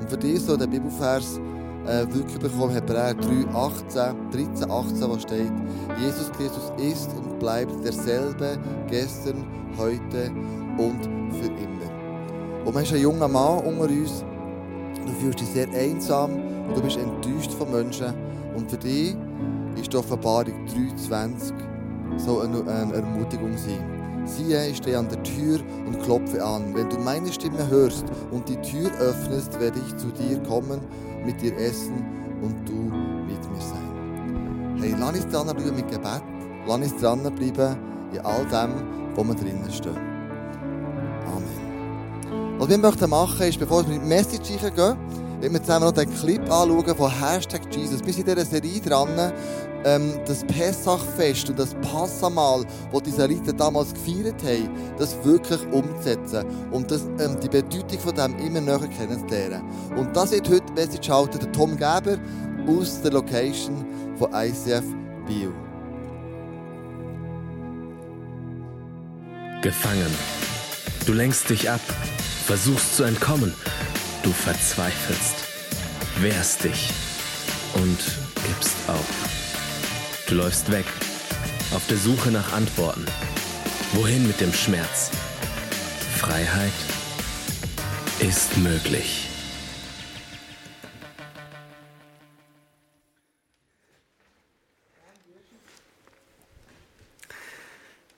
Und 0.00 0.08
für 0.08 0.16
dich 0.16 0.40
soll 0.40 0.58
der 0.58 0.66
Bibelvers 0.66 1.40
äh, 1.86 2.06
wirklich 2.12 2.38
bekommen, 2.38 2.72
Hebräer 2.72 3.14
3, 3.14 3.54
18, 3.54 4.30
13, 4.32 4.70
18, 4.70 5.08
wo 5.08 5.18
steht, 5.18 5.52
Jesus 5.98 6.30
Christus 6.32 6.72
ist 6.78 7.10
und 7.16 7.38
bleibt 7.38 7.72
derselbe 7.84 8.58
gestern, 8.88 9.44
heute 9.76 10.30
und 10.78 11.02
für 11.34 11.46
immer. 11.46 12.64
Und 12.64 12.74
man 12.74 12.82
ist 12.82 12.92
ein 12.92 13.00
junger 13.00 13.28
Mann 13.28 13.58
unter 13.58 13.84
uns, 13.84 14.24
du 15.04 15.12
fühlst 15.20 15.40
dich 15.40 15.48
sehr 15.48 15.68
einsam 15.68 16.32
und 16.68 16.76
du 16.76 16.82
bist 16.82 16.96
enttäuscht 16.96 17.52
von 17.52 17.70
Menschen. 17.70 18.14
Und 18.56 18.70
für 18.70 18.78
dich 18.78 19.16
ist 19.76 19.92
die 19.92 19.96
Offenbarung 19.96 20.54
3,20 20.66 21.52
so 22.16 22.40
eine, 22.40 22.58
eine 22.70 22.94
Ermutigung 22.94 23.56
sein. 23.56 23.94
Siehe, 24.24 24.68
ich 24.68 24.78
stehe 24.78 24.98
an 24.98 25.08
der 25.08 25.22
Tür 25.22 25.60
und 25.86 26.00
klopfe 26.02 26.42
an. 26.42 26.74
Wenn 26.74 26.88
du 26.88 26.98
meine 26.98 27.30
Stimme 27.30 27.68
hörst 27.68 28.04
und 28.30 28.48
die 28.48 28.56
Tür 28.56 28.90
öffnest, 28.98 29.60
werde 29.60 29.78
ich 29.86 29.96
zu 29.96 30.06
dir 30.08 30.38
kommen, 30.44 30.80
mit 31.24 31.40
dir 31.40 31.56
essen 31.56 32.04
und 32.42 32.68
du 32.68 32.74
mit 33.26 33.50
mir 33.50 33.60
sein. 33.60 34.76
Hey, 34.80 34.94
lass 34.98 35.14
uns 35.14 35.28
dranbleiben 35.28 35.76
mit 35.76 35.90
Gebet. 35.90 36.22
Lass 36.66 36.76
uns 36.76 36.96
dranbleiben 36.96 37.76
in 38.12 38.20
all 38.20 38.44
dem, 38.46 38.72
wo 39.14 39.24
wir 39.24 39.34
drinnen 39.34 39.70
stehen. 39.70 39.96
Amen. 41.26 42.58
Was 42.58 42.68
wir 42.68 42.78
möchten 42.78 43.10
machen, 43.10 43.46
ist, 43.46 43.58
bevor 43.58 43.86
wir 43.86 43.94
mit 43.94 44.06
Message 44.06 44.58
gehen, 44.58 44.96
wenn 45.40 45.52
wir 45.52 45.62
zusammen 45.62 45.86
noch 45.86 45.92
den 45.92 46.12
Clip 46.14 46.40
anschauen 46.42 46.96
von 46.96 47.10
Hashtag 47.10 47.62
Jesus. 47.70 48.04
Wir 48.04 48.12
sind 48.12 48.28
in 48.28 48.34
dieser 48.34 48.46
Serie 48.46 48.80
dran, 48.80 49.32
ähm, 49.84 50.14
das 50.26 50.44
Pessachfest 50.44 51.50
und 51.50 51.58
das 51.58 51.74
Passamal, 51.74 52.64
das 52.92 53.02
die 53.02 53.10
Israeliten 53.10 53.56
damals 53.56 53.92
gefeiert 53.92 54.42
haben, 54.42 54.70
das 54.98 55.16
wirklich 55.24 55.60
umzusetzen 55.70 56.44
und 56.70 56.90
das, 56.90 57.02
ähm, 57.18 57.36
die 57.42 57.48
Bedeutung 57.48 57.98
von 57.98 58.14
dem 58.14 58.38
immer 58.38 58.60
näher 58.60 58.88
kennenzulernen. 58.88 59.62
Und 59.96 60.16
das 60.16 60.32
wird 60.32 60.48
heute 60.48 60.72
Message 60.72 61.08
halten, 61.10 61.38
der 61.38 61.52
Tom 61.52 61.72
Geber 61.72 62.18
aus 62.66 63.00
der 63.02 63.12
Location 63.12 63.84
von 64.16 64.32
ICF 64.32 64.84
Bio. 65.26 65.52
Gefangen. 69.62 70.14
Du 71.06 71.12
lenkst 71.12 71.48
dich 71.50 71.70
ab, 71.70 71.80
versuchst 72.46 72.96
zu 72.96 73.04
entkommen. 73.04 73.54
Du 74.24 74.32
verzweifelst, 74.32 75.34
wehrst 76.20 76.64
dich 76.64 76.88
und 77.74 77.98
gibst 78.46 78.74
auf. 78.86 79.04
Du 80.26 80.36
läufst 80.36 80.72
weg, 80.72 80.86
auf 81.74 81.86
der 81.88 81.98
Suche 81.98 82.30
nach 82.30 82.54
Antworten. 82.54 83.04
Wohin 83.92 84.26
mit 84.26 84.40
dem 84.40 84.54
Schmerz? 84.54 85.10
Freiheit 86.16 86.72
ist 88.18 88.56
möglich. 88.56 89.28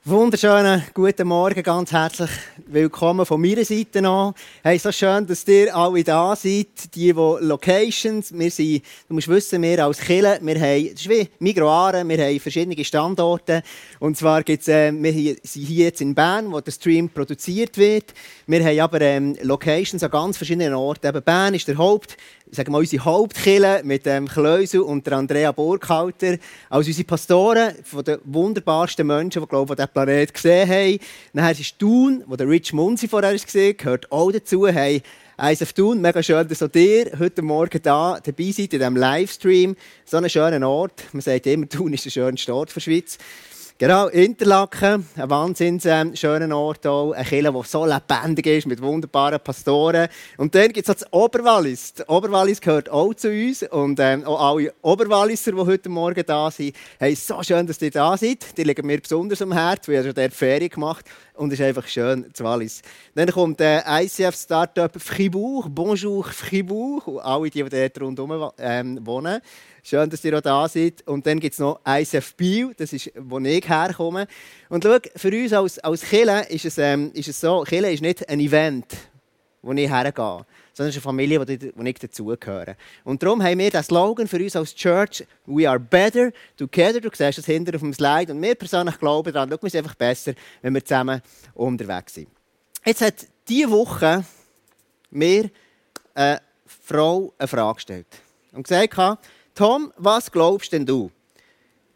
Wunderschönen 0.08 0.84
guten 0.94 1.26
Morgen, 1.26 1.64
ganz 1.64 1.90
herzlich 1.90 2.30
willkommen 2.68 3.26
von 3.26 3.40
meiner 3.40 3.64
Seite 3.64 4.06
an. 4.06 4.34
Hey, 4.62 4.78
so 4.78 4.92
schön, 4.92 5.26
dass 5.26 5.48
ihr 5.48 5.74
alle 5.74 6.04
da 6.04 6.36
seid, 6.36 6.94
die, 6.94 7.08
die 7.08 7.10
Locations, 7.10 8.32
wir 8.32 8.48
sind, 8.52 8.84
du 9.08 9.14
musst 9.14 9.26
wissen, 9.26 9.60
wir 9.62 9.84
als 9.84 9.98
Kille, 9.98 10.38
wir 10.40 10.60
haben, 10.60 10.90
das 10.92 11.00
ist 11.00 11.08
wie 11.08 11.28
Migroare, 11.40 12.06
wir 12.06 12.24
haben 12.24 12.38
verschiedene 12.38 12.84
Standorte. 12.84 13.64
Und 13.98 14.16
zwar 14.16 14.44
gibt's, 14.44 14.68
äh, 14.68 14.92
wir 14.92 15.12
sind 15.42 15.66
hier 15.66 15.86
jetzt 15.86 16.00
in 16.00 16.14
Bern, 16.14 16.52
wo 16.52 16.60
der 16.60 16.70
Stream 16.70 17.08
produziert 17.08 17.76
wird. 17.76 18.14
Wir 18.46 18.64
haben 18.64 18.78
aber 18.78 19.00
ähm, 19.00 19.36
Locations 19.42 20.04
an 20.04 20.10
ganz 20.12 20.36
verschiedenen 20.36 20.74
Orten. 20.74 21.08
Eben 21.08 21.22
Bern 21.24 21.54
ist 21.54 21.66
der 21.66 21.78
Haupt, 21.78 22.16
sagen 22.50 22.72
wir 22.72 22.78
unsere 22.78 23.04
Hauptkille 23.04 23.82
mit 23.84 24.06
dem 24.06 24.28
Kleusel 24.28 24.80
und 24.80 25.06
der 25.06 25.14
Andrea 25.14 25.52
Burkhalter 25.52 26.38
als 26.70 26.86
unsere 26.86 27.06
Pastoren 27.06 27.74
von 27.82 28.04
den 28.04 28.18
wunderbarsten 28.24 29.06
Menschen, 29.06 29.42
die, 29.42 29.48
glaube 29.48 29.72
ich, 29.72 29.76
den 29.76 29.88
Planet 29.92 30.32
gesehen 30.32 30.68
haben. 30.68 30.98
Dann 31.32 31.50
ist 31.50 31.78
Thun, 31.78 32.24
wo 32.26 32.36
der 32.36 32.48
Rich 32.48 32.72
Munzi 32.72 33.08
vorher 33.08 33.32
war, 33.32 33.72
gehört 33.72 34.12
auch 34.12 34.30
dazu. 34.30 34.66
Hey, 34.66 35.02
ISF 35.38 35.72
Thun, 35.72 36.00
mega 36.00 36.22
schön, 36.22 36.48
dass 36.48 36.62
auch 36.62 36.74
ihr 36.74 37.12
heute 37.18 37.42
Morgen 37.42 37.80
da 37.82 38.18
dabei 38.22 38.50
seid 38.52 38.72
in 38.72 38.78
diesem 38.78 38.96
Livestream. 38.96 39.76
So 40.04 40.16
einen 40.16 40.30
schönen 40.30 40.64
Ort. 40.64 41.04
Man 41.12 41.20
sagt 41.20 41.46
immer, 41.46 41.68
Thun 41.68 41.92
ist 41.92 42.04
der 42.04 42.10
schönste 42.10 42.54
Ort 42.54 42.74
der 42.74 42.80
Schweiz. 42.80 43.18
Genau, 43.78 44.06
Interlaken, 44.06 45.06
ein 45.16 45.28
wahnsinnig 45.28 45.84
ähm, 45.84 46.16
schöner 46.16 46.56
Ort 46.56 46.86
auch. 46.86 47.12
Eine 47.12 47.26
Kirche, 47.26 47.52
die 47.52 47.68
so 47.68 47.84
lebendig 47.84 48.46
ist, 48.46 48.66
mit 48.66 48.80
wunderbaren 48.80 49.38
Pastoren. 49.38 50.08
Und 50.38 50.54
dann 50.54 50.72
gibt 50.72 50.88
es 50.88 50.96
das 50.96 51.12
Oberwallis. 51.12 51.92
Das 51.92 52.08
Oberwallis 52.08 52.58
gehört 52.62 52.88
auch 52.88 53.12
zu 53.12 53.28
uns. 53.28 53.64
Und 53.64 54.00
ähm, 54.00 54.24
auch 54.24 54.54
alle 54.56 54.72
Oberwalliser, 54.80 55.52
die 55.52 55.58
heute 55.58 55.90
Morgen 55.90 56.24
da 56.26 56.50
sind, 56.50 56.74
hey, 56.98 57.14
so 57.14 57.42
schön, 57.42 57.66
dass 57.66 57.82
ihr 57.82 57.90
da 57.90 58.16
seid. 58.16 58.56
Die 58.56 58.64
liegen 58.64 58.86
mir 58.86 58.98
besonders 58.98 59.42
am 59.42 59.52
Herzen, 59.52 59.92
weil 59.92 60.00
ich 60.00 60.08
habe 60.08 60.14
dort 60.14 60.32
Ferien 60.32 60.70
gemacht 60.70 61.04
und 61.34 61.52
es 61.52 61.60
ist 61.60 61.66
einfach 61.66 61.86
schön, 61.86 62.24
das 62.32 62.42
Wallis. 62.42 62.80
Dann 63.14 63.30
kommt 63.30 63.60
der 63.60 63.84
ICF-Startup 63.86 64.90
Fribourg, 64.98 65.66
Bonjour 65.68 66.24
Fribourg, 66.24 67.06
und 67.06 67.18
alle, 67.20 67.50
die 67.50 67.62
dort 67.62 68.00
rundherum 68.00 68.52
ähm, 68.58 69.06
wohnen. 69.06 69.42
Schön, 69.88 70.10
dass 70.10 70.24
ihr 70.24 70.36
auch 70.36 70.40
da 70.40 70.68
seid. 70.68 71.06
Und 71.06 71.24
dann 71.28 71.38
gibt 71.38 71.52
es 71.52 71.60
noch 71.60 71.78
ICF 71.86 72.34
Biel, 72.34 72.74
das 72.76 72.92
ist, 72.92 73.12
wo 73.14 73.38
ich 73.38 73.68
herkomme. 73.68 74.26
Und 74.68 74.82
schau, 74.82 74.96
für 75.14 75.28
uns 75.28 75.52
als, 75.52 75.78
als 75.78 76.02
Kirche 76.02 76.44
ist 76.48 76.64
es, 76.64 76.78
ähm, 76.78 77.12
ist 77.14 77.28
es 77.28 77.40
so, 77.40 77.60
Kirche 77.62 77.92
ist 77.92 78.02
nicht 78.02 78.28
ein 78.28 78.40
Event, 78.40 78.86
wo 79.62 79.70
ich 79.70 79.88
hergehe, 79.88 80.12
sondern 80.12 80.44
es 80.74 80.80
ist 80.80 80.94
eine 80.96 81.02
Familie, 81.02 81.38
wo 81.76 81.82
ich, 81.84 81.98
dazugehöre. 82.00 82.76
Und 83.04 83.22
darum 83.22 83.40
haben 83.40 83.60
wir 83.60 83.70
den 83.70 83.82
Slogan 83.84 84.26
für 84.26 84.38
uns 84.38 84.56
als 84.56 84.74
Church, 84.74 85.24
«We 85.44 85.70
are 85.70 85.78
better 85.78 86.32
together». 86.56 87.00
Du 87.00 87.08
siehst 87.12 87.38
das 87.38 87.46
hinter 87.46 87.76
auf 87.76 87.80
dem 87.80 87.94
Slide. 87.94 88.32
Und 88.32 88.42
wir 88.42 88.56
persönlich 88.56 88.98
glauben 88.98 89.32
daran, 89.32 89.48
schau, 89.48 89.62
wir 89.62 89.70
sind 89.70 89.84
einfach 89.84 89.94
besser, 89.94 90.32
wenn 90.62 90.74
wir 90.74 90.84
zusammen 90.84 91.22
unterwegs 91.54 92.14
sind. 92.14 92.26
Jetzt 92.84 93.02
hat 93.02 93.14
diese 93.46 93.70
Woche 93.70 94.24
mir 95.10 95.48
äh, 96.16 96.38
Frau 96.66 97.32
eine 97.38 97.46
Frage 97.46 97.74
gestellt. 97.76 98.08
Und 98.50 98.64
gesagt, 98.64 99.20
Tom, 99.56 99.90
was 99.96 100.30
glaubst 100.30 100.70
denn 100.72 100.84
du? 100.84 101.10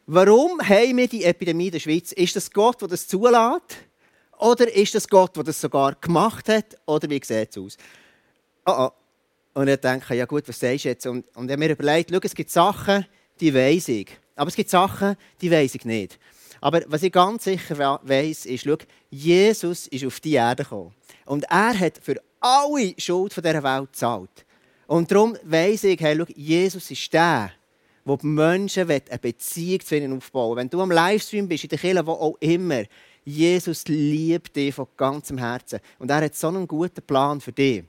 Warum 0.07 0.66
haben 0.66 0.96
wir 0.96 1.07
die 1.07 1.25
Epidemie 1.25 1.66
in 1.66 1.73
der 1.73 1.79
Schweiz? 1.79 2.11
Ist 2.12 2.35
das 2.35 2.51
Gott, 2.51 2.81
der 2.81 2.88
das 2.88 3.07
zulässt? 3.07 3.77
Oder 4.38 4.75
ist 4.75 4.94
das 4.94 5.07
Gott, 5.07 5.37
der 5.37 5.44
das 5.44 5.61
sogar 5.61 5.94
gemacht 5.96 6.49
hat? 6.49 6.79
Oder 6.87 7.11
wie 7.11 7.20
sieht 7.23 7.51
es 7.51 7.59
aus? 7.59 7.77
Oh, 8.64 8.87
oh. 8.87 8.90
Und 9.53 9.68
ich 9.68 9.77
denke, 9.77 10.14
ja 10.14 10.25
gut, 10.25 10.49
was 10.49 10.59
sagst 10.59 10.87
du 10.87 10.88
jetzt? 10.88 11.05
Und, 11.05 11.27
und 11.37 11.49
ich 11.49 11.53
habe 11.53 11.59
mir 11.59 11.73
überlegt, 11.73 12.11
schau, 12.11 12.18
es 12.23 12.35
gibt 12.35 12.51
Sachen, 12.51 13.05
die 13.38 13.53
weiß 13.53 13.88
ich. 13.88 14.09
Aber 14.37 14.49
es 14.49 14.57
gibt 14.57 14.70
Sachen, 14.70 15.16
die 15.42 15.51
weiß 15.51 15.75
ich 15.75 15.85
nicht. 15.85 16.18
Aber 16.62 16.81
was 16.87 17.03
ich 17.03 17.12
ganz 17.12 17.44
sicher 17.44 18.01
weiß, 18.03 18.46
ist, 18.46 18.64
schau, 18.64 18.77
Jesus 19.11 19.87
ist 19.88 20.07
auf 20.07 20.18
die 20.20 20.33
Erde 20.33 20.62
gekommen. 20.62 20.94
Und 21.27 21.44
er 21.51 21.79
hat 21.79 22.01
für 22.03 22.16
alle 22.40 22.94
Schuld 22.96 23.37
dieser 23.37 23.62
Welt 23.62 23.92
gezahlt. 23.92 24.46
Und 24.90 25.09
darum 25.12 25.37
weiss 25.44 25.85
ich, 25.85 26.00
hey, 26.00 26.16
schau, 26.18 26.24
Jesus 26.35 26.90
ist 26.90 27.12
der, 27.12 27.53
wo 28.05 28.16
die 28.16 28.26
Menschen 28.26 28.90
eine 28.90 29.00
Beziehung 29.22 29.79
zu 29.83 29.96
ihnen 29.96 30.16
aufbauen 30.16 30.57
Wenn 30.57 30.68
du 30.68 30.81
am 30.81 30.90
Livestream 30.90 31.46
bist, 31.46 31.62
in 31.62 31.70
der 31.70 31.79
Kirche, 31.79 32.05
wo 32.05 32.11
auch 32.11 32.37
immer, 32.40 32.83
Jesus 33.24 33.87
liebt 33.87 34.57
dich 34.57 34.74
von 34.74 34.88
ganzem 34.96 35.38
Herzen. 35.38 35.79
Und 36.00 36.11
er 36.11 36.22
hat 36.22 36.35
so 36.35 36.48
einen 36.48 36.66
guten 36.66 37.03
Plan 37.03 37.40
für 37.40 37.53
dich. 37.53 37.85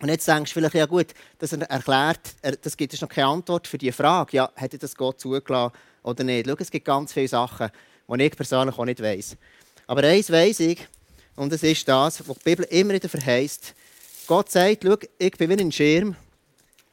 Und 0.00 0.08
jetzt 0.10 0.28
denkst 0.28 0.52
du 0.52 0.60
vielleicht, 0.60 0.76
ja 0.76 0.86
gut, 0.86 1.08
das 1.40 1.54
erklärt, 1.54 2.20
das 2.62 2.76
gibt 2.76 2.94
es 2.94 3.00
noch 3.00 3.08
keine 3.08 3.26
Antwort 3.26 3.66
für 3.66 3.78
die 3.78 3.90
Frage. 3.90 4.36
Ja, 4.36 4.52
hätte 4.54 4.78
das 4.78 4.94
Gott 4.94 5.18
zugelassen 5.18 5.74
oder 6.04 6.22
nicht? 6.22 6.46
Schau, 6.46 6.54
es 6.56 6.70
gibt 6.70 6.84
ganz 6.84 7.12
viele 7.12 7.26
Sachen, 7.26 7.68
die 8.08 8.22
ich 8.22 8.36
persönlich 8.36 8.78
auch 8.78 8.84
nicht 8.84 9.02
weiss. 9.02 9.36
Aber 9.88 10.04
eins 10.04 10.30
weiss 10.30 10.60
ich, 10.60 10.86
und 11.34 11.52
das 11.52 11.64
ist 11.64 11.88
das, 11.88 12.28
was 12.28 12.38
die 12.38 12.44
Bibel 12.44 12.64
immer 12.66 12.94
wieder 12.94 13.08
verheißt. 13.08 13.74
Gott 14.28 14.52
sagt, 14.52 14.84
schau, 14.84 14.94
ich 15.18 15.32
bin 15.32 15.50
wie 15.50 15.60
ein 15.60 15.72
Schirm 15.72 16.14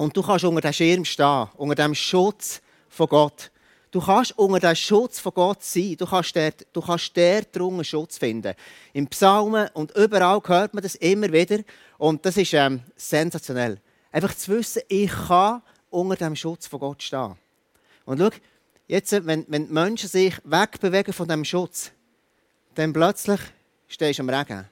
und 0.02 0.18
du 0.18 0.24
kannst 0.24 0.44
unter 0.46 0.62
diesem 0.62 0.74
Schirm 0.74 1.06
stehen, 1.06 1.48
unter 1.58 1.76
dem 1.76 1.94
Schutz 1.94 2.60
von 2.90 3.06
Gott. 3.06 3.52
Du 3.92 4.02
kannst 4.02 4.36
unter 4.36 4.60
dem 4.60 4.76
Schutz 4.76 5.20
von 5.20 5.32
Gott 5.32 5.62
sein. 5.62 5.96
Du 5.96 6.08
kannst 6.08 6.36
dort, 6.36 6.66
du 6.74 6.82
kannst 6.82 7.16
dort 7.16 7.56
drunter 7.56 7.84
Schutz 7.84 8.18
finden. 8.18 8.56
Im 8.94 9.06
Psalmen 9.06 9.70
und 9.76 9.92
überall 9.96 10.42
hört 10.44 10.74
man 10.74 10.82
das 10.82 10.96
immer 10.96 11.32
wieder. 11.32 11.60
Und 12.00 12.26
das 12.26 12.36
ist 12.38 12.52
ähm, 12.54 12.82
sensationell. 12.96 13.80
Einfach 14.12 14.34
zu 14.34 14.54
wissen, 14.54 14.82
ich 14.88 15.12
kann 15.12 15.62
unter 15.92 16.16
dem 16.16 16.36
Schutz 16.36 16.66
von 16.66 16.80
Gott 16.80 17.04
stehen. 17.04 17.36
Und 18.06 18.18
schau, 18.18 18.30
jetzt, 18.88 19.12
wenn, 19.12 19.46
wenn 19.50 19.68
die 19.68 19.74
Menschen 19.74 20.10
sich 20.10 20.34
wegbewegen 20.44 21.14
von 21.14 21.28
diesem 21.28 21.46
Schutz, 21.46 21.92
dann 22.74 22.92
plötzlich 22.92 23.40
stehst 23.88 24.18
du 24.18 24.24
am 24.24 24.30
Regen. 24.30 24.66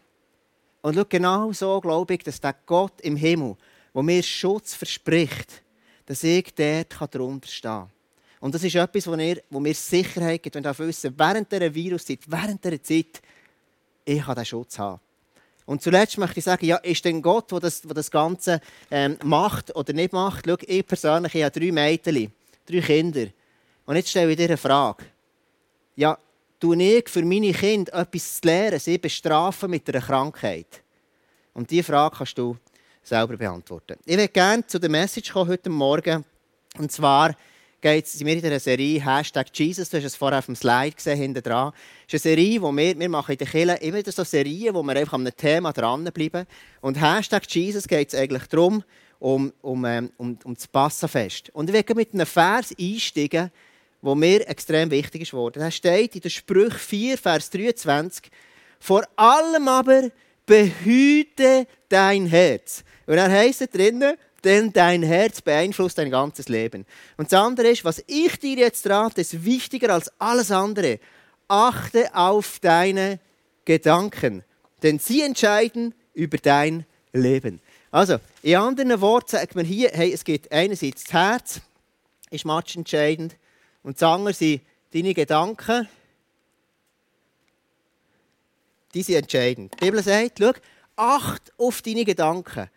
Und 0.82 0.96
schau, 0.96 1.06
genau 1.08 1.52
so 1.52 1.80
glaube 1.82 2.16
ich, 2.16 2.24
dass 2.24 2.42
der 2.42 2.56
Gott 2.66 3.00
im 3.02 3.16
Himmel, 3.16 3.58
wo 3.94 4.02
mir 4.02 4.24
Schutz 4.24 4.74
verspricht, 4.74 5.64
dass 6.06 6.24
ich 6.24 6.54
dort 6.56 7.14
darunter 7.14 7.48
stehen 7.48 7.72
kann. 7.72 7.92
Und 8.40 8.56
das 8.56 8.64
ist 8.64 8.76
etwas, 8.76 9.08
wo, 9.08 9.16
ihr, 9.16 9.42
wo 9.50 9.60
mir 9.60 9.74
Sicherheit 9.74 10.42
gibt, 10.42 10.56
wenn 10.56 10.64
ihr 10.64 10.80
wissen, 10.80 11.14
während 11.18 11.52
dieser 11.52 11.74
Viruszeit, 11.74 12.20
während 12.28 12.64
dieser 12.64 12.82
Zeit, 12.82 13.22
ich 14.06 14.24
kann 14.24 14.36
diesen 14.36 14.46
Schutz 14.46 14.80
haben. 14.80 15.00
Und 15.66 15.84
zuletzt 15.84 16.18
möchte 16.18 16.40
ich 16.40 16.46
sagen, 16.46 16.66
ja, 16.66 16.78
ist 16.78 17.06
denn 17.06 17.22
Gott, 17.22 17.52
der 17.52 17.60
das, 17.60 17.82
der 17.82 17.94
das 17.94 18.10
Ganze 18.10 18.60
ähm, 18.90 19.18
macht 19.24 19.76
oder 19.76 19.94
nicht 19.94 20.14
macht? 20.14 20.46
Schau, 20.48 20.56
ich 20.62 20.88
persönlich 20.88 21.36
ich 21.36 21.44
habe 21.44 21.60
drei 21.60 21.72
Mädchen, 21.72 22.32
drei 22.66 22.80
Kinder. 22.80 23.28
Und 23.86 23.96
jetzt 23.96 24.10
stelle 24.10 24.32
ich 24.32 24.38
dir 24.38 24.46
eine 24.46 24.58
Frage. 24.58 25.06
Ja, 25.96 26.18
tue 26.60 26.82
ich 26.82 27.08
für 27.08 27.24
meine 27.24 27.52
Kinder 27.52 27.94
etwas 27.94 28.40
zu 28.40 28.48
lernen, 28.48 28.80
sie 28.80 28.98
bestrafen 28.98 29.70
mit 29.70 29.88
einer 29.90 30.04
Krankheit? 30.04 30.82
Und 31.54 31.70
diese 31.70 31.84
Frage 31.84 32.16
kannst 32.18 32.38
du 32.38 32.58
selber 33.10 33.36
beantworten. 33.36 33.98
Ich 34.06 34.16
würde 34.16 34.30
gerne 34.30 34.66
zu 34.66 34.80
der 34.80 34.90
Message 34.90 35.34
kommen 35.34 35.50
heute 35.50 35.70
Morgen. 35.70 36.24
Und 36.78 36.92
zwar 36.92 37.36
sind 37.82 38.26
wir 38.26 38.38
in 38.38 38.46
einer 38.46 38.60
Serie 38.60 39.04
Hashtag 39.04 39.48
Jesus. 39.54 39.90
Du 39.90 39.98
hast 39.98 40.04
es 40.04 40.16
vorher 40.16 40.40
auf 40.40 40.46
dem 40.46 40.56
Slide 40.56 40.92
gesehen, 40.92 41.18
hinten 41.18 41.42
dran. 41.42 41.74
Es 42.08 42.14
ist 42.14 42.26
eine 42.26 42.36
Serie, 42.36 42.62
wo 42.62 42.72
wir, 42.72 43.00
wir 43.00 43.10
machen 43.10 43.32
in 43.32 43.38
der 43.38 43.48
Kirche 43.48 43.74
immer 43.82 43.98
wieder 43.98 44.12
so 44.12 44.24
Serien, 44.24 44.76
wo 44.76 44.84
wir 44.84 44.96
einfach 44.96 45.14
an 45.14 45.22
einem 45.22 45.36
Thema 45.36 45.74
dranbleiben. 45.74 46.46
Und 46.82 47.02
Hashtag 47.02 47.44
Jesus 47.50 47.88
geht 47.88 48.14
es 48.14 48.20
eigentlich 48.20 48.44
darum, 48.44 48.84
um, 49.18 49.52
um, 49.62 49.86
ähm, 49.86 50.12
um, 50.18 50.38
um 50.44 50.54
das 50.54 50.68
Passafest. 50.68 51.50
Und 51.52 51.70
ich 51.70 51.74
werde 51.74 51.96
mit 51.96 52.14
einem 52.14 52.28
Vers 52.28 52.76
einsteigen, 52.80 53.52
der 54.02 54.16
mir 54.16 54.48
extrem 54.48 54.92
wichtig 54.92 55.22
ist. 55.24 55.34
Da 55.54 55.72
steht 55.72 56.16
in 56.16 56.22
der 56.22 56.30
Sprüche 56.30 56.78
4, 56.78 57.18
Vers 57.18 57.50
23, 57.50 58.30
vor 58.80 59.04
allem 59.16 59.68
aber 59.68 60.10
behüte 60.46 61.68
dein 61.90 62.26
Herz. 62.26 62.84
Und 63.10 63.16
dann 63.16 63.32
heisst 63.32 63.60
es 63.64 63.72
drinnen, 63.72 64.16
denn 64.44 64.72
dein 64.72 65.02
Herz 65.02 65.42
beeinflusst 65.42 65.98
dein 65.98 66.12
ganzes 66.12 66.48
Leben. 66.48 66.86
Und 67.18 67.32
das 67.32 67.40
andere 67.40 67.70
ist, 67.70 67.84
was 67.84 68.04
ich 68.06 68.38
dir 68.38 68.56
jetzt 68.56 68.88
rate, 68.88 69.22
ist 69.22 69.44
wichtiger 69.44 69.92
als 69.92 70.12
alles 70.20 70.52
andere. 70.52 71.00
Achte 71.48 72.14
auf 72.14 72.60
deine 72.60 73.20
Gedanken, 73.66 74.44
denn 74.84 75.00
sie 75.00 75.24
entscheiden 75.24 75.96
über 76.14 76.38
dein 76.38 76.86
Leben. 77.12 77.62
Also, 77.90 78.20
in 78.44 78.58
anderen 78.58 79.02
Worten 79.02 79.30
sagt 79.30 79.56
man 79.56 79.66
hier, 79.66 79.90
hey, 79.92 80.14
es 80.14 80.24
geht 80.24 80.52
einerseits 80.52 81.06
das 81.06 81.14
Herz, 81.14 81.62
ist 82.30 82.46
entscheidend, 82.46 83.38
und 83.82 84.00
das 84.00 84.04
andere 84.08 84.36
sind 84.36 84.62
deine 84.94 85.16
Gedanken, 85.16 85.90
die 88.94 89.02
sind 89.02 89.16
entscheidend. 89.16 89.74
Die 89.82 89.86
Bibel 89.86 90.04
sagt, 90.04 90.38
schau, 90.38 90.52
acht 90.96 91.52
auf 91.58 91.82
deine 91.82 92.06
Gedanken. 92.06 92.70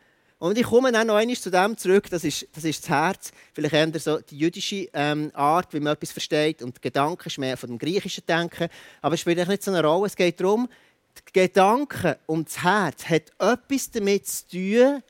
Und 0.42 0.58
ich 0.58 0.64
komme 0.64 0.90
dann 0.90 1.06
noch 1.06 1.14
einmal 1.14 1.36
zu 1.36 1.52
dem 1.52 1.76
zurück, 1.76 2.10
das 2.10 2.24
ist, 2.24 2.48
das 2.52 2.64
ist 2.64 2.82
das 2.82 2.88
Herz. 2.88 3.30
Vielleicht 3.52 3.74
eher 3.74 4.00
so 4.00 4.18
die 4.18 4.36
jüdische 4.36 4.88
ähm, 4.92 5.30
Art, 5.34 5.72
wie 5.72 5.78
man 5.78 5.92
etwas 5.92 6.10
versteht. 6.10 6.62
Und 6.64 6.82
Gedanken 6.82 7.28
ist 7.28 7.38
mehr 7.38 7.56
von 7.56 7.68
dem 7.68 7.78
griechischen 7.78 8.26
Denken. 8.26 8.66
Aber 9.02 9.14
es 9.14 9.20
spielt 9.20 9.46
nicht 9.46 9.62
so 9.62 9.70
eine 9.70 9.86
Rolle. 9.86 10.06
Es 10.06 10.16
geht 10.16 10.40
darum, 10.40 10.68
die 11.16 11.32
Gedanken 11.32 12.16
und 12.26 12.48
das 12.48 12.60
Herz 12.64 13.04
hat 13.04 13.30
etwas 13.38 13.92
damit 13.92 14.26
zu 14.26 14.48
tun, 14.48 15.02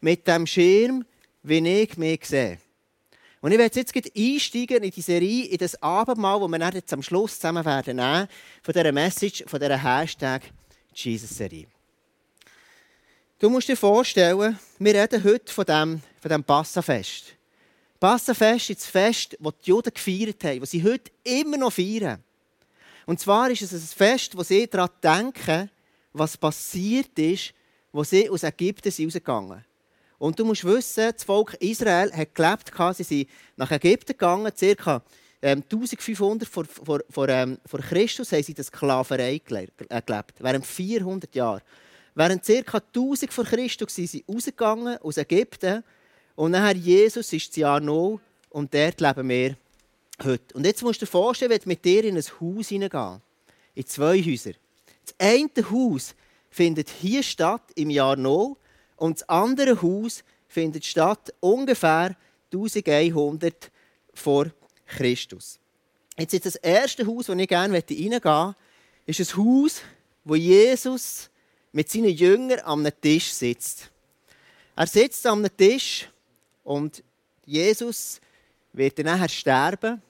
mit 0.00 0.26
dem 0.26 0.44
Schirm, 0.44 1.04
wie 1.44 1.82
ich 1.82 1.96
mich 1.96 2.24
sehe. 2.24 2.58
Und 3.42 3.52
ich 3.52 3.58
werde 3.58 3.78
jetzt 3.78 3.94
einsteigen 3.94 4.82
in 4.82 4.90
die 4.90 5.02
Serie, 5.02 5.44
in 5.44 5.58
das 5.58 5.80
Abendmahl, 5.80 6.40
das 6.40 6.48
wir 6.48 6.58
dann 6.58 6.74
jetzt 6.74 6.92
am 6.92 7.04
Schluss 7.04 7.36
zusammen 7.36 7.64
werden 7.64 8.26
von 8.60 8.74
dieser 8.74 8.90
Message, 8.90 9.44
von 9.46 9.60
dieser 9.60 9.80
Hashtag 9.80 10.42
Jesus-Serie. 10.92 11.68
Du 13.40 13.48
musst 13.48 13.68
dir 13.68 13.76
vorstellen, 13.76 14.58
wir 14.78 14.94
reden 14.94 15.24
heute 15.24 15.50
von 15.50 15.64
dem, 15.64 16.02
von 16.20 16.28
dem 16.28 16.44
Passafest. 16.44 17.34
Passafest 17.98 18.68
ist 18.68 18.80
das 18.82 18.86
Fest, 18.86 19.36
das 19.40 19.54
die 19.64 19.70
Juden 19.70 19.94
gefeiert 19.94 20.44
haben, 20.44 20.60
das 20.60 20.72
sie 20.72 20.84
heute 20.84 21.10
immer 21.24 21.56
noch 21.56 21.72
feiern. 21.72 22.22
Und 23.06 23.18
zwar 23.18 23.50
ist 23.50 23.62
es 23.62 23.72
ein 23.72 23.96
Fest, 23.96 24.36
wo 24.36 24.42
sie 24.42 24.66
daran 24.66 24.90
denken, 25.02 25.70
was 26.12 26.36
passiert 26.36 27.18
ist, 27.18 27.54
wo 27.92 28.04
sie 28.04 28.28
aus 28.28 28.42
Ägypten 28.42 28.90
rausgegangen 28.90 29.48
sind. 29.48 29.64
Und 30.18 30.38
du 30.38 30.44
musst 30.44 30.66
wissen, 30.66 31.10
das 31.10 31.24
Volk 31.24 31.54
Israel 31.60 32.12
hat 32.12 32.34
gelebt, 32.34 32.70
sie 32.94 33.04
sind 33.04 33.30
nach 33.56 33.70
Ägypten 33.70 34.12
gegangen, 34.12 34.52
ca. 34.76 35.02
1500 35.40 36.46
vor, 36.46 36.66
vor, 36.66 37.00
vor, 37.08 37.28
ähm, 37.30 37.56
vor 37.64 37.80
Christus 37.80 38.32
haben 38.32 38.42
sie 38.42 38.52
in 38.52 38.56
der 38.56 38.64
Sklaverei 38.64 39.40
gelebt, 39.42 40.34
während 40.40 40.66
400 40.66 41.34
Jahren. 41.34 41.62
Während 42.14 42.44
ca. 42.44 42.78
1000 42.78 43.32
vor 43.32 43.44
Christus 43.44 43.94
sind 43.94 44.10
sie 44.10 44.24
rausgegangen 44.28 44.98
aus 44.98 45.16
Ägypten 45.16 45.84
und 46.36 46.52
nachher 46.52 46.76
Jesus 46.76 47.32
ist 47.32 47.50
das 47.50 47.56
Jahr 47.56 47.80
0 47.80 48.18
und 48.50 48.74
dort 48.74 49.00
leben 49.00 49.28
wir 49.28 49.56
heute. 50.22 50.54
Und 50.54 50.66
jetzt 50.66 50.82
musst 50.82 51.00
du 51.00 51.06
dir 51.06 51.10
vorstellen, 51.10 51.50
wenn 51.50 51.60
du 51.60 51.68
mit 51.68 51.84
dir 51.84 52.04
in 52.04 52.16
ein 52.16 52.24
Haus 52.40 52.68
hineingehen, 52.68 53.20
in 53.74 53.86
zwei 53.86 54.22
Häuser. 54.22 54.52
Das 55.04 55.14
eine 55.18 55.70
Haus 55.70 56.14
findet 56.50 56.90
hier 56.90 57.22
statt 57.22 57.62
im 57.74 57.90
Jahr 57.90 58.16
0 58.16 58.56
und 58.96 59.20
das 59.20 59.28
andere 59.28 59.80
Haus 59.80 60.24
findet 60.48 60.84
statt 60.84 61.32
ungefähr 61.40 62.16
1100 62.52 63.70
vor 64.12 64.50
Christus. 64.86 65.58
Jetzt 66.18 66.34
ist 66.34 66.46
das 66.46 66.56
erste 66.56 67.06
Haus, 67.06 67.28
wo 67.28 67.32
ich 67.32 67.48
gerne 67.48 67.74
reingehen 67.74 68.10
möchte, 68.10 68.54
ist 69.06 69.20
ein 69.20 69.36
Haus, 69.36 69.80
wo 70.24 70.34
Jesus 70.34 71.29
mit 71.72 71.88
seinen 71.90 72.10
Jüngern 72.10 72.60
am 72.64 72.86
Tisch 73.00 73.32
sitzt. 73.32 73.90
Er 74.76 74.86
sitzt 74.86 75.26
am 75.26 75.46
Tisch 75.56 76.08
und 76.64 77.02
Jesus 77.44 78.20
wird 78.72 78.98
dann 78.98 79.06
nachher 79.06 79.28
sterben. 79.28 80.02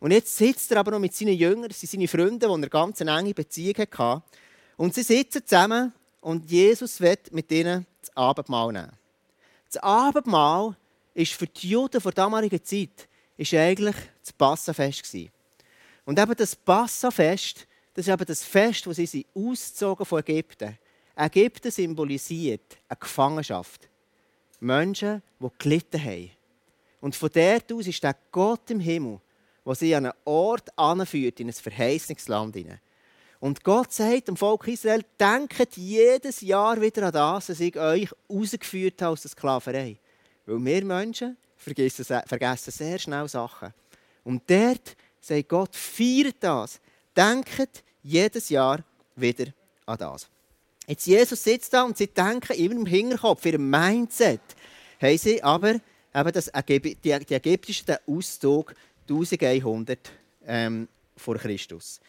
Und 0.00 0.10
jetzt 0.10 0.36
sitzt 0.36 0.70
er 0.70 0.78
aber 0.78 0.92
noch 0.92 0.98
mit 0.98 1.14
seinen 1.14 1.34
Jüngern, 1.34 1.68
das 1.68 1.80
sind 1.80 1.90
seine 1.92 2.08
Freunde, 2.08 2.46
die 2.46 2.62
er 2.62 2.68
ganz 2.68 3.00
eine 3.00 3.18
enge 3.18 3.34
Beziehung 3.34 3.74
hatte. 3.76 4.22
Und 4.76 4.94
sie 4.94 5.02
sitzen 5.02 5.46
zusammen 5.46 5.92
und 6.20 6.50
Jesus 6.50 7.00
wird 7.00 7.32
mit 7.32 7.50
ihnen 7.50 7.86
das 8.00 8.14
Abendmahl 8.16 8.72
nehmen. 8.72 8.92
Das 9.72 9.82
Abendmahl 9.82 10.76
ist 11.14 11.32
für 11.32 11.46
die 11.46 11.70
Juden 11.70 12.02
der 12.02 12.12
damaligen 12.12 12.62
Zeit 12.62 13.08
ist 13.36 13.54
eigentlich 13.54 13.96
das 14.22 14.32
Passafest. 14.32 15.16
Und 16.04 16.18
eben 16.18 16.36
das 16.36 16.54
Passafest, 16.54 17.66
das 17.94 18.06
ist 18.06 18.12
eben 18.12 18.26
das 18.26 18.44
Fest, 18.44 18.86
wo 18.86 18.92
sie 18.92 19.26
ausgezogen 19.34 20.04
von 20.04 20.20
Ägypten 20.20 20.78
Ägypten 21.16 21.70
symbolisiert 21.70 22.76
eine 22.88 22.98
Gefangenschaft. 22.98 23.88
Menschen, 24.60 25.22
die 25.40 25.48
gelitten 25.58 26.02
haben. 26.02 26.30
Und 27.00 27.14
von 27.14 27.30
dort 27.32 27.72
aus 27.72 27.86
ist 27.86 28.02
der 28.02 28.16
Gott 28.32 28.70
im 28.70 28.80
Himmel, 28.80 29.20
der 29.64 29.74
sie 29.74 29.94
an 29.94 30.06
einen 30.06 30.14
Ort 30.24 30.76
anführt, 30.78 31.40
in 31.40 31.48
ein 31.48 31.52
verheißendes 31.52 32.28
Land. 32.28 32.56
Und 33.40 33.62
Gott 33.62 33.92
sagt 33.92 34.28
dem 34.28 34.36
Volk 34.36 34.66
Israel, 34.68 35.04
denkt 35.20 35.76
jedes 35.76 36.40
Jahr 36.40 36.80
wieder 36.80 37.06
an 37.06 37.12
das, 37.12 37.46
dass 37.46 37.60
ich 37.60 37.76
euch 37.76 38.08
rausgeführt 38.30 39.02
habe 39.02 39.12
aus 39.12 39.22
der 39.22 39.30
Sklaverei. 39.30 39.98
Weil 40.46 40.64
wir 40.64 40.84
Menschen 40.84 41.36
vergessen 41.56 42.72
sehr 42.72 42.98
schnell 42.98 43.28
Sachen. 43.28 43.74
Und 44.24 44.42
dort 44.48 44.96
sagt 45.20 45.48
Gott, 45.48 45.76
feiert 45.76 46.36
das. 46.40 46.80
Denkt 47.14 47.84
jedes 48.02 48.48
Jahr 48.48 48.82
wieder 49.14 49.52
an 49.86 49.98
das. 49.98 50.28
Jetzt 50.86 51.06
Jesus 51.06 51.42
sitzt 51.42 51.72
da 51.72 51.84
und 51.84 51.96
sie 51.96 52.08
denken 52.08 52.52
immer 52.54 52.74
im 52.74 52.86
Hinterkopf, 52.86 53.44
ihrem 53.46 53.70
Mindset, 53.70 54.40
haben 55.00 55.18
sie 55.18 55.42
aber 55.42 55.76
eben 56.14 56.32
das 56.32 56.50
die, 56.68 57.10
ägyptischen 57.10 57.96
Auszug 58.06 58.74
1100 59.08 59.98
ähm, 60.46 60.88
vor 61.16 61.36
Christus. 61.36 62.00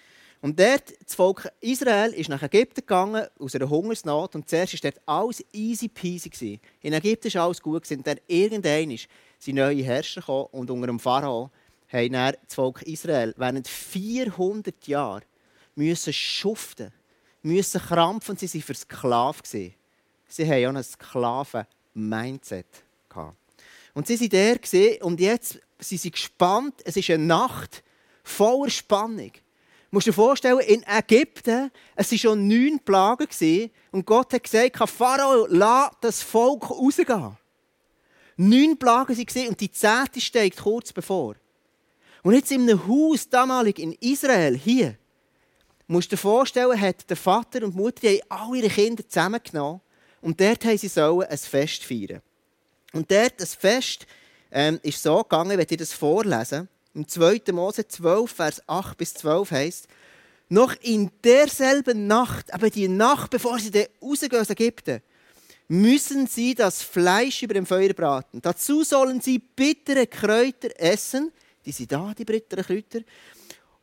Und 0.41 0.59
dort, 0.59 0.93
das 1.03 1.15
Volk 1.15 1.49
Israel 1.59 2.13
ist 2.13 2.29
nach 2.29 2.43
Ägypten 2.43 2.81
gegangen, 2.81 3.25
aus 3.39 3.55
einer 3.55 3.67
Hungersnot. 3.67 4.35
Und 4.35 4.47
zuerst 4.47 4.73
war 4.73 4.91
dort 4.91 5.01
alles 5.07 5.43
easy 5.51 5.87
peasy. 5.87 6.29
Gewesen. 6.29 6.59
In 6.81 6.93
Ägypten 6.93 7.33
war 7.33 7.45
alles 7.45 7.61
gut. 7.61 7.89
Und 7.89 8.05
dann 8.05 8.19
irgendwann 8.27 8.95
sind 9.39 9.55
neue 9.55 9.83
Herrscher 9.83 10.21
gekommen 10.21 10.49
und 10.51 10.69
unter 10.69 10.85
dem 10.85 10.99
Pharao 10.99 11.49
haben 11.91 12.11
das 12.11 12.35
Volk 12.53 12.83
Israel 12.83 13.33
während 13.37 13.67
400 13.67 14.87
Jahren 14.87 15.23
müssen 15.75 16.13
schuften, 16.13 16.91
müssen 17.45 17.81
krampfen. 17.81 18.37
Sie 18.37 18.47
waren 18.47 18.61
versklavt. 18.61 19.47
Sie 19.47 19.73
haben 20.39 20.65
auch 20.65 20.77
ein 20.77 20.83
Sklaven-Mindset. 20.83 22.65
Und 23.93 24.07
sie 24.07 24.19
waren 24.19 24.59
der 24.61 25.05
und 25.05 25.19
jetzt 25.19 25.59
sind 25.79 26.01
sie 26.01 26.11
gespannt. 26.11 26.81
Es 26.83 26.97
ist 26.97 27.09
eine 27.09 27.23
Nacht 27.23 27.83
voller 28.23 28.69
Spannung. 28.69 29.31
Du 29.31 29.97
musst 29.97 30.07
dir 30.07 30.13
vorstellen, 30.13 30.59
in 30.59 30.83
Ägypten, 30.83 31.71
es 31.95 32.11
waren 32.11 32.19
schon 32.19 32.47
neun 32.47 32.79
Plagen 32.79 33.27
und 33.91 34.05
Gott 34.05 34.33
hat 34.33 34.43
gesagt, 34.43 34.89
Pharao, 34.89 35.47
lass 35.49 35.91
das 36.01 36.21
Volk 36.21 36.69
rausgehen. 36.69 37.37
Neun 38.35 38.77
Plagen 38.77 39.15
waren 39.15 39.47
und 39.47 39.61
die 39.61 39.71
zehnte 39.71 40.19
steht 40.19 40.57
kurz 40.57 40.91
bevor. 40.91 41.35
Und 42.23 42.33
jetzt 42.33 42.51
in 42.51 42.63
einem 42.63 42.85
Haus, 42.85 43.29
damalig 43.29 43.79
in 43.79 43.93
Israel, 43.93 44.57
hier, 44.57 44.97
musst 45.87 46.11
dir 46.11 46.17
vorstellen, 46.17 46.79
hat 46.79 47.09
der 47.09 47.17
Vater 47.17 47.63
und 47.63 47.73
die 47.73 47.77
Mutter 47.77 48.01
die 48.01 48.21
haben 48.21 48.49
alle 48.49 48.57
ihre 48.59 48.69
Kinder 48.69 49.07
zusammengenommen 49.07 49.81
und 50.21 50.39
dort 50.39 50.65
haben 50.65 50.77
sie 50.77 50.87
sollen 50.87 51.27
ein 51.27 51.37
Fest 51.37 51.83
feiern. 51.83 52.21
Und 52.93 53.11
dort, 53.11 53.39
das 53.39 53.53
Fest, 53.53 54.07
ähm, 54.51 54.79
ist 54.83 55.03
so 55.03 55.21
gegangen, 55.21 55.57
wenn 55.57 55.67
ihr 55.69 55.77
das 55.77 55.93
vorlesen. 55.93 56.69
Im 56.93 57.07
2. 57.07 57.41
Mose 57.51 57.87
12, 57.87 58.31
Vers 58.31 58.61
8 58.67 58.97
bis 58.97 59.13
12 59.15 59.51
heißt, 59.51 59.87
noch 60.47 60.73
in 60.81 61.11
derselben 61.23 62.07
Nacht, 62.07 62.53
aber 62.53 62.69
die 62.69 62.87
Nacht, 62.87 63.31
bevor 63.31 63.59
sie 63.59 63.87
rausgehen 64.01 64.41
aus 64.41 64.49
Ägypten, 64.49 65.01
müssen 65.67 66.27
sie 66.27 66.53
das 66.53 66.83
Fleisch 66.83 67.41
über 67.41 67.55
dem 67.55 67.65
Feuer 67.65 67.93
braten. 67.93 68.41
Dazu 68.41 68.83
sollen 68.83 69.19
sie 69.19 69.39
bittere 69.39 70.07
Kräuter 70.07 70.69
essen, 70.77 71.31
die 71.65 71.71
sind 71.71 71.91
da, 71.91 72.13
die 72.15 72.25
bitteren 72.25 72.63
Kräuter, 72.63 72.99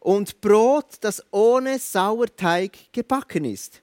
und 0.03 0.41
Brot, 0.41 0.97
das 1.01 1.23
ohne 1.31 1.79
Sauerteig 1.79 2.93
gebacken 2.93 3.45
ist. 3.45 3.83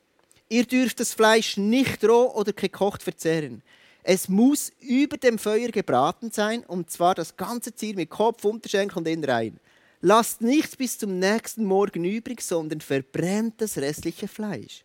Ihr 0.49 0.65
dürft 0.65 0.99
das 0.99 1.13
Fleisch 1.13 1.55
nicht 1.55 2.03
roh 2.03 2.34
oder 2.36 2.51
gekocht 2.51 3.03
verzehren. 3.03 3.61
Es 4.03 4.28
muss 4.28 4.72
über 4.82 5.17
dem 5.17 5.38
Feuer 5.38 5.70
gebraten 5.70 6.32
sein, 6.32 6.65
und 6.65 6.89
zwar 6.89 7.15
das 7.15 7.38
ganze 7.38 7.72
Tier 7.72 7.95
mit 7.95 8.09
Kopf, 8.09 8.43
Unterschenkel 8.43 8.97
und 8.97 9.07
Innereien. 9.07 9.59
Lasst 10.01 10.41
nichts 10.41 10.76
bis 10.76 10.97
zum 10.97 11.20
nächsten 11.20 11.63
Morgen 11.63 12.03
übrig, 12.03 12.41
sondern 12.41 12.82
verbrennt 12.82 13.61
das 13.61 13.78
restliche 13.78 14.28
Fleisch. 14.28 14.84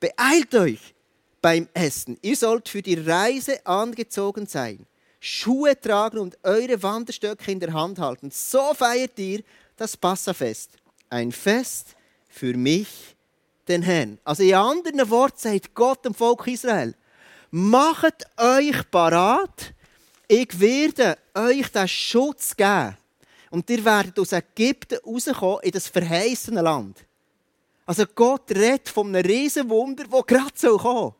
Beeilt 0.00 0.54
euch 0.54 0.94
beim 1.40 1.68
Essen. 1.74 2.18
Ihr 2.22 2.36
sollt 2.36 2.68
für 2.68 2.82
die 2.82 2.94
Reise 2.94 3.64
angezogen 3.66 4.46
sein, 4.46 4.86
Schuhe 5.20 5.80
tragen 5.80 6.18
und 6.18 6.36
eure 6.42 6.82
Wanderstöcke 6.82 7.52
in 7.52 7.60
der 7.60 7.72
Hand 7.72 8.00
halten. 8.00 8.30
So 8.32 8.74
feiert 8.74 9.16
ihr 9.18 9.42
das 9.82 9.96
Passafest. 9.96 10.70
Ein 11.10 11.32
Fest 11.32 11.96
für 12.28 12.56
mich, 12.56 13.16
den 13.66 13.82
Herrn. 13.82 14.18
Also 14.24 14.44
in 14.44 14.54
anderen 14.54 15.10
Worten 15.10 15.38
sagt 15.38 15.74
Gott 15.74 16.04
dem 16.04 16.14
Volk 16.14 16.46
Israel, 16.46 16.94
macht 17.50 18.24
euch 18.36 18.88
parat, 18.90 19.74
ich 20.28 20.58
werde 20.58 21.18
euch 21.34 21.68
den 21.68 21.88
Schutz 21.88 22.56
geben. 22.56 22.96
Und 23.50 23.68
ihr 23.68 23.84
werdet 23.84 24.18
aus 24.18 24.32
Ägypten 24.32 24.98
rauskommen 25.04 25.58
in 25.62 25.72
das 25.72 25.88
verheißene 25.88 26.62
Land. 26.62 26.98
Also 27.84 28.04
Gott 28.06 28.50
redet 28.52 28.88
von 28.88 29.08
einem 29.08 29.26
Riesenwunder, 29.26 30.04
das 30.04 30.26
gerade 30.26 30.52
so 30.54 30.78
kommen 30.78 31.14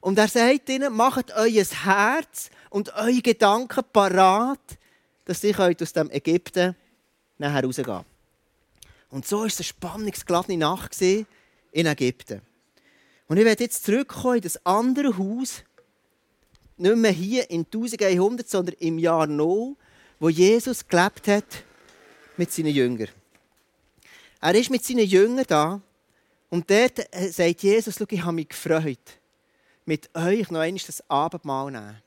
Und 0.00 0.18
er 0.18 0.28
sagt 0.28 0.68
ihnen, 0.68 0.94
macht 0.94 1.34
euer 1.34 1.64
Herz 1.64 2.50
und 2.68 2.94
eure 2.94 3.22
Gedanken 3.22 3.82
parat, 3.92 4.60
dass 5.24 5.42
ihr 5.42 5.58
aus 5.58 5.92
dem 5.94 6.10
Ägypten 6.10 6.76
nachher 7.38 7.64
rausgehen 7.64 8.04
Und 9.10 9.26
so 9.26 9.40
war 9.40 9.46
es 9.46 9.58
eine 9.58 9.64
spannungsgeladene 9.64 10.58
Nacht 10.58 11.00
in 11.00 11.26
Ägypten. 11.72 12.42
Und 13.28 13.36
ich 13.36 13.44
werde 13.44 13.64
jetzt 13.64 13.84
zurückkommen 13.84 14.36
in 14.36 14.42
das 14.42 14.64
andere 14.64 15.16
Haus, 15.16 15.62
nicht 16.76 16.96
mehr 16.96 17.10
hier 17.10 17.50
in 17.50 17.64
1100, 17.64 18.48
sondern 18.48 18.76
im 18.78 18.98
Jahr 18.98 19.26
0, 19.26 19.76
wo 20.20 20.28
Jesus 20.28 20.86
gelebt 20.86 21.28
hat 21.28 21.64
mit 22.36 22.52
seinen 22.52 22.74
Jüngern. 22.74 23.08
Er 24.40 24.54
ist 24.54 24.70
mit 24.70 24.84
seinen 24.84 25.06
Jüngern 25.06 25.44
da 25.46 25.80
und 26.48 26.70
dort 26.70 27.14
äh, 27.14 27.28
sagt 27.28 27.62
Jesus, 27.62 27.96
schau, 27.98 28.06
ich 28.08 28.22
habe 28.22 28.32
mich 28.32 28.48
gefreut, 28.48 28.98
mit 29.84 30.08
euch 30.14 30.50
noch 30.50 30.60
einmal 30.60 30.82
das 30.86 31.02
Abendmahl 31.10 31.70
nehmen. 31.70 32.02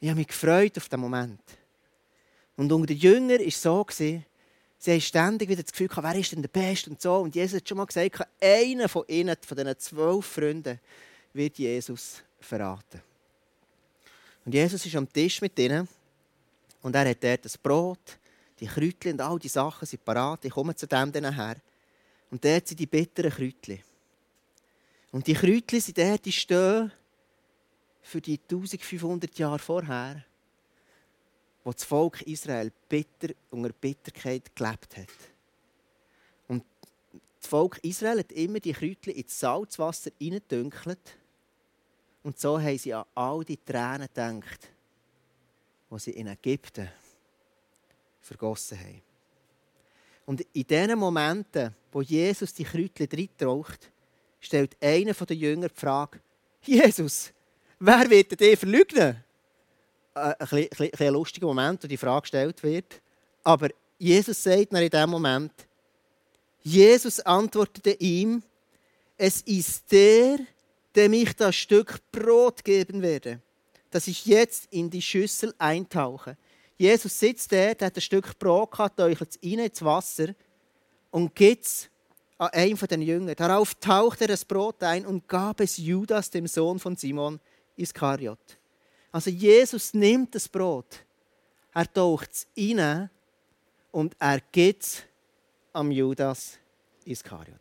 Ich 0.00 0.08
habe 0.08 0.18
mich 0.18 0.28
gefreut 0.28 0.76
auf 0.78 0.88
den 0.88 1.00
Moment. 1.00 1.40
Und 2.56 2.70
unter 2.72 2.86
den 2.86 2.98
Jüngern 2.98 3.38
war 3.38 3.46
es 3.46 3.62
so, 3.62 3.86
Sie 4.84 4.90
haben 4.90 5.00
ständig 5.00 5.48
wieder 5.48 5.62
das 5.62 5.70
Gefühl, 5.70 5.88
wer 5.94 6.14
ist 6.16 6.32
denn 6.32 6.42
der 6.42 6.48
Beste 6.48 6.90
und 6.90 7.00
so. 7.00 7.18
Und 7.18 7.36
Jesus 7.36 7.60
hat 7.60 7.68
schon 7.68 7.78
mal 7.78 7.86
gesagt, 7.86 8.26
einer 8.40 8.88
von 8.88 9.04
ihnen, 9.06 9.36
von 9.40 9.56
diesen 9.56 9.78
zwölf 9.78 10.26
Freunden, 10.26 10.80
wird 11.32 11.56
Jesus 11.56 12.20
verraten. 12.40 13.00
Und 14.44 14.52
Jesus 14.52 14.84
ist 14.84 14.96
am 14.96 15.08
Tisch 15.08 15.40
mit 15.40 15.56
ihnen 15.56 15.86
und 16.82 16.96
er 16.96 17.08
hat 17.08 17.22
dort 17.22 17.44
das 17.44 17.56
Brot, 17.56 18.18
die 18.58 18.66
Kräutchen 18.66 19.12
und 19.12 19.20
all 19.20 19.38
die 19.38 19.46
Sachen 19.46 19.86
sind 19.86 20.04
parat. 20.04 20.44
Ich 20.44 20.52
komme 20.52 20.74
zu 20.74 20.88
dem 20.88 21.12
her. 21.12 21.56
Und 22.32 22.44
dort 22.44 22.66
sind 22.66 22.80
die 22.80 22.86
bitteren 22.86 23.30
Kräutchen. 23.30 23.78
Und 25.12 25.28
die 25.28 25.34
Kräutchen 25.34 25.80
sind 25.80 25.98
dort, 25.98 26.24
die 26.24 26.32
stehen 26.32 26.90
für 28.02 28.20
die 28.20 28.40
1500 28.50 29.38
Jahre 29.38 29.60
vorher 29.60 30.24
wo 31.64 31.72
das 31.72 31.84
Volk 31.84 32.22
Israel 32.22 32.72
bitter, 32.88 33.34
unter 33.50 33.72
Bitterkeit 33.72 34.54
gelebt 34.54 34.96
hat. 34.96 35.08
Und 36.48 36.64
das 37.40 37.48
Volk 37.48 37.78
Israel 37.82 38.18
hat 38.18 38.32
immer 38.32 38.60
die 38.60 38.72
Kräutchen 38.72 39.14
ins 39.14 39.38
Salzwasser 39.38 40.10
hineingedünkelt. 40.18 41.16
Und 42.22 42.38
so 42.38 42.60
haben 42.60 42.78
sie 42.78 42.94
an 42.94 43.04
all 43.14 43.44
die 43.44 43.56
Tränen 43.56 44.08
gedacht, 44.08 44.68
die 45.90 45.98
sie 45.98 46.12
in 46.12 46.28
Ägypten 46.28 46.88
vergossen 48.20 48.78
haben. 48.78 49.02
Und 50.24 50.40
in 50.52 50.66
diesen 50.66 50.98
Momenten, 50.98 51.74
wo 51.90 52.00
Jesus 52.00 52.54
die 52.54 52.64
Kräutchen 52.64 53.08
reintraucht, 53.12 53.90
stellt 54.40 54.76
einer 54.80 55.12
der 55.12 55.36
Jünger 55.36 55.68
die 55.68 55.80
Frage: 55.80 56.20
Jesus, 56.62 57.32
wer 57.78 58.08
wird 58.08 58.38
dich 58.38 58.58
verleugnen? 58.58 59.24
Äh, 60.14 60.34
ein, 60.38 60.68
ein, 60.78 60.90
ein, 60.98 61.12
lustiger 61.12 61.46
Moment, 61.46 61.82
wo 61.82 61.88
die 61.88 61.96
Frage 61.96 62.22
gestellt 62.22 62.62
wird. 62.62 63.00
Aber 63.42 63.68
Jesus 63.98 64.42
sagt 64.42 64.72
in 64.72 64.90
diesem 64.90 65.10
Moment, 65.10 65.52
Jesus 66.62 67.20
antwortete 67.20 67.92
ihm, 67.92 68.42
es 69.16 69.40
ist 69.42 69.90
der, 69.90 70.38
dem 70.94 71.12
ich 71.14 71.34
das 71.34 71.56
Stück 71.56 71.98
Brot 72.10 72.62
geben 72.62 73.00
werde, 73.00 73.40
dass 73.90 74.06
ich 74.06 74.26
jetzt 74.26 74.66
in 74.70 74.90
die 74.90 75.02
Schüssel 75.02 75.54
eintauche. 75.58 76.36
Jesus 76.76 77.18
sitzt 77.18 77.50
da, 77.52 77.72
der 77.74 77.86
hat 77.86 77.96
ein 77.96 78.00
Stück 78.00 78.38
Brot 78.38 78.72
gehabt, 78.72 79.00
euchelt 79.00 79.30
es 79.30 79.38
rein 79.42 79.60
ins 79.60 79.82
Wasser 79.82 80.34
und 81.10 81.34
gibt 81.34 81.64
es 81.64 81.88
an 82.36 82.50
einen 82.50 82.76
von 82.76 82.88
den 82.88 83.02
Jüngern. 83.02 83.36
Darauf 83.36 83.74
taucht 83.76 84.20
er 84.20 84.28
das 84.28 84.44
Brot 84.44 84.82
ein 84.82 85.06
und 85.06 85.26
gab 85.26 85.60
es 85.60 85.78
Judas, 85.78 86.28
dem 86.28 86.46
Sohn 86.46 86.78
von 86.78 86.96
Simon 86.96 87.40
Iskariot. 87.76 88.58
Also 89.12 89.28
Jesus 89.28 89.92
nimmt 89.92 90.34
das 90.34 90.48
Brot, 90.48 91.04
er 91.74 91.92
taucht 91.92 92.30
es 92.32 92.46
rein 92.56 93.10
und 93.90 94.16
er 94.18 94.40
gibt 94.50 94.82
es 94.82 95.02
am 95.74 95.90
Judas 95.90 96.58
Iskariot. 97.04 97.60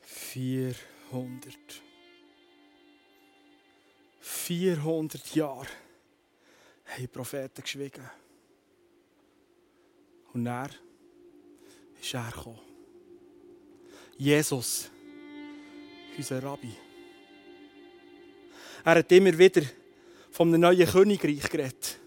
400. 0.00 1.56
400 4.20 5.34
Jahre 5.34 5.66
haben 6.86 7.00
die 7.00 7.06
Propheten 7.06 7.62
geschwiegen. 7.62 8.10
Und 10.32 10.46
er 10.46 10.70
ist 12.00 12.14
er 12.14 12.30
gekommen. 12.30 12.60
Jesus, 14.16 14.90
unser 16.16 16.42
Rabbi. 16.42 16.87
Er 18.88 19.00
hat 19.00 19.12
immer 19.12 19.36
wieder 19.36 19.60
einem 20.38 20.60
neuen 20.62 20.88
Königreich 20.88 21.50
geredet. 21.50 21.98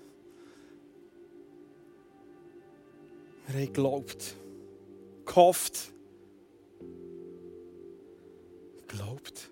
Wir 3.46 3.54
haben 3.54 3.66
geglaubt, 3.68 4.36
gehofft, 5.24 5.92
geglaubt. 8.88 9.48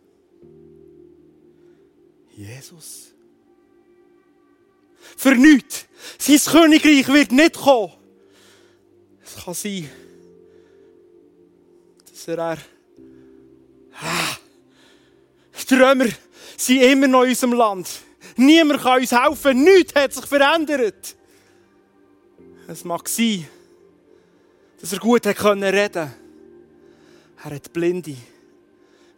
Jesus. 2.36 3.14
Für 5.16 5.36
nichts. 5.36 5.86
Sein 6.18 6.52
Königreich 6.52 7.08
wird 7.10 7.32
nicht 7.32 7.58
kommen. 7.58 7.94
Es 9.24 9.36
kann 9.36 9.54
sein, 9.54 9.88
dass 12.10 12.28
er. 12.28 12.40
er 12.40 12.58
ah, 14.02 14.38
Römer 15.72 16.08
sind 16.58 16.82
immer 16.82 17.08
noch 17.08 17.24
in 17.24 17.30
unserem 17.30 17.54
Land. 17.54 17.88
Niemand 18.36 18.82
kann 18.82 19.00
uns 19.00 19.12
helfen. 19.12 19.64
Nichts 19.64 19.96
hat 19.96 20.14
sich 20.14 20.26
verändert. 20.26 21.16
Es 22.68 22.84
mag 22.84 23.08
sein, 23.08 23.48
dass 24.80 24.94
er 24.94 25.00
gut 25.00 25.26
reden. 25.26 26.14
Er 27.44 27.56
hat 27.56 27.74
Blinde 27.74 28.16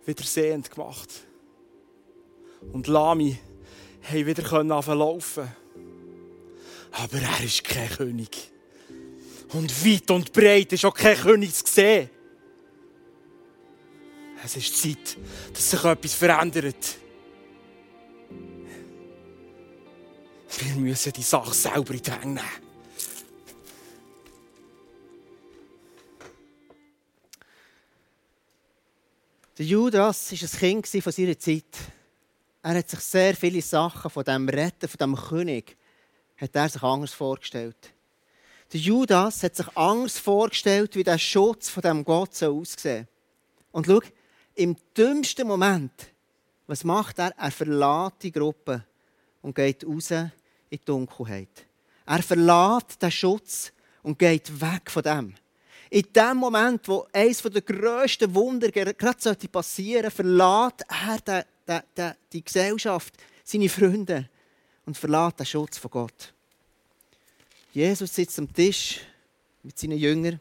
wieder 0.05 0.24
sehend 0.24 0.69
gemacht. 0.72 1.09
Und 2.72 2.88
Lami 2.88 3.38
haben 4.03 4.26
wieder 4.26 4.43
können 4.43 4.69
laufen. 4.69 5.47
Aber 6.91 7.17
er 7.17 7.43
ist 7.43 7.63
kein 7.63 7.89
König. 7.89 8.51
Und 9.53 9.86
weit 9.86 10.11
und 10.11 10.32
breit 10.32 10.72
ist 10.74 10.86
auch 10.86 10.93
kein 10.93 11.17
König 11.17 11.53
zu 11.53 11.72
sehen. 11.72 12.09
Es 14.43 14.55
ist 14.55 14.82
Zeit, 14.82 15.17
dass 15.53 15.69
sich 15.69 15.84
etwas 15.84 16.13
verändert. 16.13 16.97
Wir 20.60 20.76
müssen 20.76 21.14
die 21.14 21.22
Sache 21.22 21.54
selber 21.54 21.93
in 21.93 22.02
die 22.02 22.12
Hände 22.12 22.28
nehmen. 22.28 22.72
Der 29.58 29.66
Judas 29.66 30.32
war 30.32 30.49
ein 30.70 30.82
Kind 30.82 31.04
von 31.04 31.12
seiner 31.12 31.38
Zeit. 31.38 31.78
Er 32.64 32.78
hat 32.78 32.89
sich 32.89 32.99
sehr 32.99 33.36
viele 33.36 33.62
Sachen 33.62 34.10
von 34.10 34.24
dem 34.24 34.49
Retten, 34.49 34.88
von 34.88 34.97
dem 34.97 35.16
König, 35.16 35.78
hat 36.38 36.56
er 36.56 36.70
sich 36.70 36.82
anders 36.82 37.14
vorgestellt. 37.14 37.93
Der 38.74 38.80
Judas 38.80 39.43
hat 39.43 39.56
sich 39.56 39.68
anders 39.76 40.18
vorgestellt, 40.18 40.95
wie 40.95 41.04
der 41.04 41.18
Schutz 41.18 41.70
von 41.70 41.82
dem 41.82 42.04
Gott 42.04 42.34
so 42.34 42.60
aussehen. 42.60 43.08
Und 43.72 43.88
schau, 43.88 43.99
im 44.56 44.76
dümmsten 44.95 45.47
Moment, 45.47 45.91
was 46.68 46.84
macht 46.84 47.20
er? 47.20 47.34
Er 47.38 47.52
verlässt 47.52 48.24
die 48.24 48.32
Gruppe 48.32 48.86
und 49.41 49.56
geht 49.56 49.86
raus 49.86 50.12
in 50.72 50.80
die 50.80 50.86
Dunkelheit. 50.86 51.67
Er 52.07 52.24
verlässt 52.24 53.01
den 53.01 53.11
Schutz 53.11 53.72
und 54.01 54.17
geht 54.17 54.59
weg 54.59 54.89
von 54.89 55.03
dem. 55.03 55.36
In 55.89 56.07
dem 56.15 56.38
Moment, 56.38 56.88
wo 56.88 57.05
eines 57.11 57.41
der 57.41 57.61
grössten 57.61 58.34
Wunder 58.34 58.72
gerade 58.72 58.93
passieren 58.93 60.09
sollte, 60.09 60.11
verlässt 60.11 60.86
er 60.88 61.45
den, 61.67 61.82
den, 61.95 62.13
die 62.32 62.43
Gesellschaft, 62.43 63.13
seine 63.43 63.69
Freunde 63.69 64.30
und 64.86 64.97
verlässt 64.97 65.39
den 65.39 65.45
Schutz 65.45 65.78
von 65.78 65.91
Gott. 65.91 66.34
Jesus 67.74 68.15
sitzt 68.15 68.39
am 68.39 68.51
Tisch 68.51 69.01
mit 69.63 69.78
seinen 69.78 69.97
Jüngern. 69.97 70.39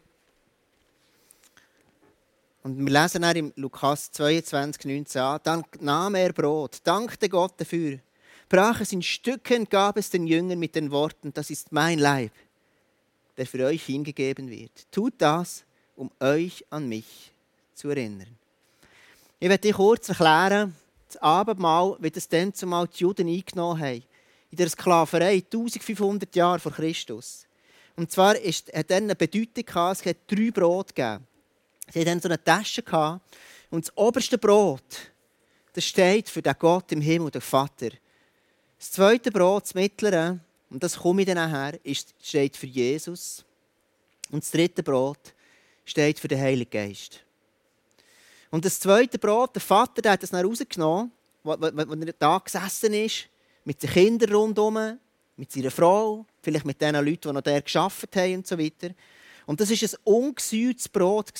Und 2.62 2.78
wir 2.78 2.92
lesen 2.92 3.22
dann 3.22 3.36
im 3.36 3.52
Lukas 3.56 4.12
22, 4.12 4.84
19 4.84 5.20
an, 5.20 5.40
dann 5.42 5.64
nahm 5.80 6.14
er 6.14 6.32
Brot, 6.32 6.78
dankte 6.84 7.28
Gott 7.28 7.54
dafür, 7.56 7.98
brach 8.50 8.82
es 8.82 8.92
in 8.92 9.02
Stücke 9.02 9.56
und 9.56 9.70
gab 9.70 9.96
es 9.96 10.10
den 10.10 10.26
Jüngern 10.26 10.58
mit 10.58 10.74
den 10.74 10.90
Worten, 10.90 11.32
das 11.32 11.48
ist 11.48 11.72
mein 11.72 11.98
Leib 11.98 12.32
der 13.40 13.46
für 13.46 13.64
euch 13.64 13.86
hingegeben 13.86 14.50
wird. 14.50 14.86
Tut 14.92 15.14
das, 15.16 15.64
um 15.96 16.10
euch 16.20 16.62
an 16.68 16.86
mich 16.86 17.32
zu 17.74 17.88
erinnern. 17.88 18.36
Ich 19.38 19.48
werde 19.48 19.62
dir 19.62 19.72
kurz 19.72 20.10
erklären, 20.10 20.76
das 21.06 21.16
Abendmahl, 21.22 21.96
wie 22.00 22.10
das 22.10 22.28
dann 22.28 22.52
zumal 22.52 22.86
die 22.86 22.98
Juden 22.98 23.28
eingenommen 23.28 23.80
haben. 23.80 24.02
In 24.50 24.58
der 24.58 24.68
Sklaverei, 24.68 25.36
1500 25.36 26.36
Jahre 26.36 26.58
vor 26.58 26.72
Christus. 26.72 27.46
Und 27.96 28.12
zwar 28.12 28.36
ist, 28.36 28.70
hat 28.74 28.90
dann 28.90 29.04
eine 29.04 29.16
Bedeutung 29.16 29.64
gehabt, 29.64 30.00
es 30.00 30.04
hat 30.04 30.16
drei 30.26 30.50
Brot 30.50 30.94
gegeben. 30.94 31.26
Sie 31.90 32.00
hatten 32.00 32.20
so 32.20 32.28
eine 32.28 32.44
Tasche 32.44 32.82
gehabt. 32.82 33.22
Und 33.70 33.86
das 33.86 33.96
oberste 33.96 34.36
Brot, 34.36 35.12
das 35.72 35.84
steht 35.86 36.28
für 36.28 36.42
den 36.42 36.54
Gott 36.58 36.92
im 36.92 37.00
Himmel, 37.00 37.30
den 37.30 37.40
Vater. 37.40 37.88
Das 38.80 38.92
zweite 38.92 39.30
Brot, 39.30 39.64
das 39.64 39.74
mittlere, 39.74 40.40
und 40.70 40.82
das 40.82 40.96
komme 40.96 41.20
ich 41.20 41.26
dann 41.26 41.36
nachher, 41.36 41.78
steht 42.22 42.56
für 42.56 42.66
Jesus. 42.66 43.44
Und 44.30 44.42
das 44.42 44.50
dritte 44.50 44.82
Brot 44.82 45.34
steht 45.84 46.18
für 46.18 46.28
den 46.28 46.40
Heiligen 46.40 46.70
Geist. 46.70 47.20
Und 48.50 48.64
das 48.64 48.80
zweite 48.80 49.18
Brot, 49.18 49.54
der 49.54 49.60
Vater 49.60 50.00
der 50.00 50.12
hat 50.12 50.22
das 50.22 50.30
dann 50.30 50.46
rausgenommen, 50.46 51.12
als 51.44 51.60
er 51.62 52.12
da 52.18 52.38
gesessen 52.38 52.94
ist, 52.94 53.28
mit 53.66 53.82
den 53.82 53.90
Kindern 53.90 54.34
rundherum, 54.34 54.98
mit 55.36 55.52
seiner 55.52 55.70
Frau, 55.70 56.24
vielleicht 56.40 56.64
mit 56.64 56.80
den 56.80 56.94
Leuten, 56.94 57.20
die 57.20 57.32
noch 57.32 57.42
der 57.42 57.60
geschafft 57.60 58.16
haben 58.16 58.36
und 58.36 58.46
so 58.46 58.58
weiter. 58.58 58.94
Und 59.44 59.60
das 59.60 59.70
war 59.70 59.76
ein 59.76 59.98
ungesüßtes 60.04 60.88
Brot. 60.88 61.32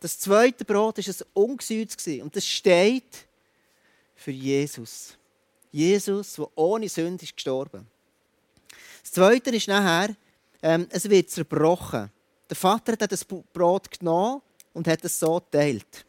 Das 0.00 0.18
zweite 0.18 0.64
Brot 0.64 0.98
war 0.98 1.04
ein 1.06 1.26
ungesüßtes. 1.34 2.20
Und 2.20 2.34
das 2.34 2.44
steht 2.44 3.28
für 4.16 4.32
Jesus. 4.32 5.16
Jesus, 5.70 6.34
der 6.34 6.48
ohne 6.56 6.88
Sünde 6.88 7.24
ist 7.24 7.34
gestorben. 7.34 7.86
Das 9.02 9.12
Zweite 9.12 9.50
ist 9.50 9.68
nachher, 9.68 10.14
ähm, 10.62 10.86
es 10.90 11.08
wird 11.08 11.30
zerbrochen. 11.30 12.10
Der 12.48 12.56
Vater 12.56 12.92
hat 12.92 13.12
das 13.12 13.24
Brot 13.24 13.98
genommen 13.98 14.42
und 14.72 14.88
hat 14.88 15.04
es 15.04 15.18
so 15.18 15.40
geteilt. 15.40 16.06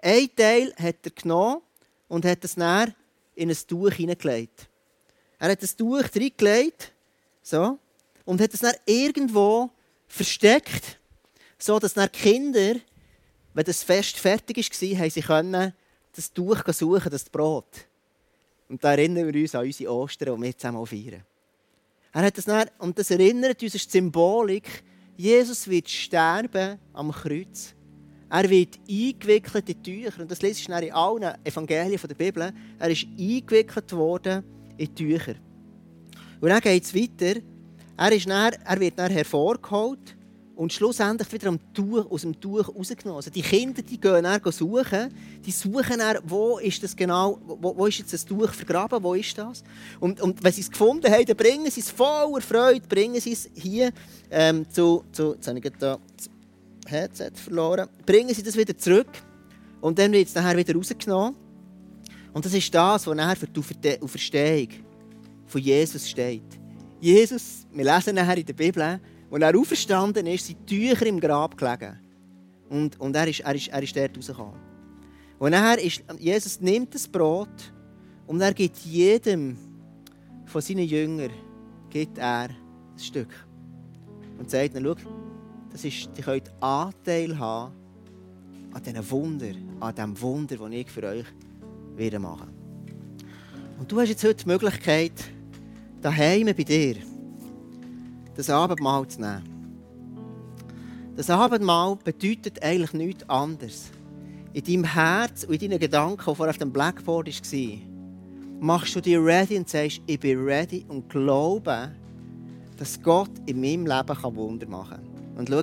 Ein 0.00 0.34
Teil 0.34 0.74
hat 0.76 0.96
er 1.02 1.10
genommen 1.10 1.60
und 2.08 2.24
hat 2.24 2.44
es 2.44 2.54
dann 2.54 2.94
in 3.34 3.50
ein 3.50 3.56
Tuch 3.66 3.92
hineingelegt. 3.92 4.68
Er 5.38 5.50
hat 5.50 5.62
das 5.62 5.76
Tuch 5.76 6.02
reingelegt 6.14 6.92
so, 7.42 7.78
und 8.24 8.40
hat 8.40 8.54
es 8.54 8.60
dann 8.60 8.74
irgendwo 8.86 9.70
versteckt, 10.06 10.98
so 11.58 11.78
dass 11.78 11.94
dann 11.94 12.10
Kinder, 12.12 12.76
wenn 13.54 13.64
das 13.64 13.82
Fest 13.82 14.16
fertig 14.18 14.56
war, 14.58 15.10
sie 15.10 15.22
können 15.22 15.74
das 16.14 16.32
Tuch 16.32 16.62
suchen, 16.72 17.10
das 17.10 17.28
Brot. 17.28 17.86
Und 18.70 18.82
da 18.84 18.92
erinnern 18.92 19.26
wir 19.26 19.42
uns 19.42 19.54
an 19.54 19.66
unsere 19.66 19.92
Ostern, 19.92 20.36
die 20.36 20.46
wir 20.46 20.56
zusammen 20.56 20.86
feiern. 20.86 21.24
Er 22.12 22.22
hat 22.22 22.38
das 22.38 22.44
dann, 22.44 22.68
und 22.78 22.96
das 22.96 23.10
erinnert 23.10 23.60
uns, 23.62 23.74
ist 23.74 23.90
Symbolik, 23.90 24.84
Jesus 25.16 25.68
wird 25.68 25.88
sterben 25.88 26.78
am 26.92 27.10
Kreuz. 27.10 27.74
Er 28.30 28.48
wird 28.48 28.78
eingewickelt 28.88 29.68
in 29.68 29.82
Tücher. 29.82 30.22
Und 30.22 30.30
das 30.30 30.40
liest 30.40 30.68
du 30.68 30.72
in 30.72 30.92
allen 30.92 31.34
Evangelien 31.44 32.00
der 32.00 32.14
Bibel. 32.14 32.52
Er 32.78 32.88
ist 32.88 33.06
eingewickelt 33.18 33.92
worden 33.92 34.44
in 34.78 34.94
Tücher. 34.94 35.34
Und 36.40 36.48
dann 36.48 36.60
geht 36.60 36.84
es 36.84 36.94
weiter. 36.94 37.40
Er, 37.96 38.12
ist 38.12 38.28
dann, 38.28 38.54
er 38.64 38.80
wird 38.80 38.98
dann 38.98 39.10
hervorgeholt 39.10 40.16
und 40.60 40.74
schlussendlich 40.74 41.32
wieder 41.32 41.56
Tuch, 41.72 42.10
aus 42.10 42.20
dem 42.20 42.38
Tuch 42.38 42.68
rausgenommen. 42.68 43.16
Also 43.16 43.30
die 43.30 43.40
Kinder 43.40 43.80
die 43.80 43.98
gehen 43.98 44.24
dann 44.24 44.52
suchen, 44.52 45.08
die 45.42 45.52
suchen 45.52 45.98
dann, 45.98 46.18
wo 46.24 46.58
ist 46.58 46.82
das 46.82 46.94
genau, 46.94 47.38
wo, 47.46 47.74
wo 47.74 47.86
ist 47.86 48.00
jetzt 48.00 48.12
das 48.12 48.26
Tuch 48.26 48.50
vergraben, 48.50 49.02
wo 49.02 49.14
ist 49.14 49.38
das? 49.38 49.64
Und, 50.00 50.20
und 50.20 50.44
wenn 50.44 50.52
sie 50.52 50.60
es 50.60 50.70
gefunden 50.70 51.10
haben, 51.10 51.24
dann 51.24 51.36
bringen 51.38 51.70
sie 51.70 51.80
es 51.80 51.90
voller 51.90 52.42
Freude, 52.42 52.86
bringen 52.86 53.18
sie 53.22 53.32
es 53.32 53.48
hier 53.54 53.90
ähm, 54.30 54.66
zu, 54.70 55.02
zu, 55.12 55.32
jetzt 55.32 55.48
habe 55.48 55.58
ich 55.58 55.72
da 55.78 55.98
das 56.14 56.30
Headset 56.86 57.32
verloren, 57.36 57.88
bringen 58.04 58.34
sie 58.34 58.42
das 58.42 58.54
wieder 58.54 58.76
zurück 58.76 59.08
und 59.80 59.98
dann 59.98 60.12
wird 60.12 60.28
es 60.28 60.34
nachher 60.34 60.58
wieder 60.58 60.74
rausgenommen. 60.74 61.36
Und 62.34 62.44
das 62.44 62.52
ist 62.52 62.74
das, 62.74 63.06
was 63.06 63.16
nachher 63.16 63.36
für 63.36 63.46
die 63.46 64.02
Auferstehung 64.02 64.68
von 65.46 65.60
Jesus 65.62 66.06
steht. 66.06 66.42
Jesus, 67.00 67.66
wir 67.72 67.84
lesen 67.86 68.14
nachher 68.14 68.36
in 68.36 68.44
der 68.44 68.52
Bibel, 68.52 69.00
als 69.30 69.42
er 69.42 69.58
auferstanden 69.58 70.26
ist, 70.26 70.46
sind 70.46 70.66
Tücher 70.66 71.06
im 71.06 71.20
Grab 71.20 71.56
gelegen. 71.56 71.98
Und, 72.68 73.00
und 73.00 73.14
er, 73.14 73.28
ist, 73.28 73.40
er, 73.40 73.54
ist, 73.54 73.68
er 73.68 73.82
ist 73.82 73.96
dort 73.96 74.16
rausgekommen. 74.16 74.60
Und 75.38 75.50
nachher 75.52 75.82
ist, 75.82 76.02
Jesus 76.18 76.60
nimmt 76.60 76.94
das 76.94 77.08
Brot 77.08 77.72
und 78.26 78.40
er 78.40 78.52
gibt 78.52 78.76
jedem 78.78 79.56
von 80.44 80.60
seinen 80.60 80.84
Jüngern 80.84 81.30
gibt 81.88 82.18
er 82.18 82.48
ein 82.50 82.98
Stück. 82.98 83.46
Und 84.38 84.50
sagt 84.50 84.74
ihnen, 84.74 84.84
schau, 84.84 85.10
das 85.70 85.84
ist, 85.84 86.10
ihr 86.16 86.24
könnt 86.24 86.50
Anteil 86.60 87.38
haben 87.38 87.74
an 88.72 88.82
diesem 88.82 89.10
Wunder, 89.10 89.52
an 89.80 89.94
diesem 89.94 90.20
Wunder, 90.20 90.56
das 90.56 90.70
ich 90.70 90.90
für 90.90 91.02
euch 91.04 91.26
werde 91.96 92.18
machen 92.18 92.48
Und 93.78 93.90
du 93.90 94.00
hast 94.00 94.08
jetzt 94.08 94.24
heute 94.24 94.44
die 94.44 94.48
Möglichkeit, 94.48 95.12
daheim 96.00 96.46
bei 96.46 96.64
dir, 96.64 96.96
das 98.34 98.50
Abendmahl 98.50 99.06
zu 99.08 99.20
nehmen. 99.20 99.60
Das 101.16 101.28
Abendmahl 101.28 101.96
bedeutet 101.96 102.62
eigentlich 102.62 102.92
nichts 102.92 103.28
anderes. 103.28 103.90
In 104.52 104.64
deinem 104.64 104.84
Herz 104.84 105.44
und 105.44 105.62
in 105.62 105.70
deinen 105.70 105.80
Gedanken, 105.80 106.16
die 106.18 106.34
vorher 106.34 106.50
auf 106.50 106.58
dem 106.58 106.72
Blackboard 106.72 107.28
war, 107.28 107.78
machst 108.60 108.96
du 108.96 109.00
dich 109.00 109.16
ready 109.16 109.56
und 109.56 109.68
sagst, 109.68 110.00
ich 110.06 110.18
bin 110.20 110.42
ready 110.44 110.84
und 110.88 111.08
glaube, 111.08 111.90
dass 112.76 113.00
Gott 113.02 113.30
in 113.46 113.60
meinem 113.60 113.86
Leben 113.86 114.36
Wunder 114.36 114.66
machen 114.66 114.98
kann. 114.98 115.36
Und 115.36 115.48
schau, 115.48 115.62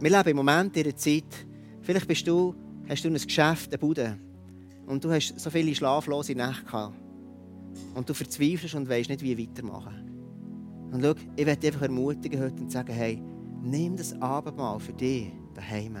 wir 0.00 0.10
leben 0.10 0.30
im 0.30 0.36
Moment 0.36 0.76
in 0.76 0.84
einer 0.84 0.96
Zeit, 0.96 1.46
vielleicht 1.82 2.08
bist 2.08 2.26
du, 2.26 2.54
hast 2.88 3.04
du 3.04 3.08
ein 3.08 3.14
Geschäft, 3.14 3.70
eine 3.70 3.78
Bude, 3.78 4.18
und 4.86 5.04
du 5.04 5.10
hast 5.10 5.38
so 5.38 5.50
viele 5.50 5.74
schlaflose 5.74 6.34
Nächte 6.34 6.64
gehabt. 6.64 6.94
Und 7.94 8.08
du 8.08 8.14
verzweifelst 8.14 8.74
und 8.74 8.88
weißt 8.88 9.10
nicht, 9.10 9.22
wie 9.22 9.38
weitermachen. 9.38 10.05
Und 10.92 11.02
schau, 11.02 11.14
ich 11.36 11.46
werde 11.46 11.66
einfach 11.66 11.82
ermutigen 11.82 12.40
heute 12.40 12.62
und 12.62 12.70
sagen, 12.70 12.92
hey, 12.92 13.22
nimm 13.62 13.96
das 13.96 14.20
Abendmahl 14.20 14.78
für 14.80 14.92
dich 14.92 15.32
daheim. 15.54 15.96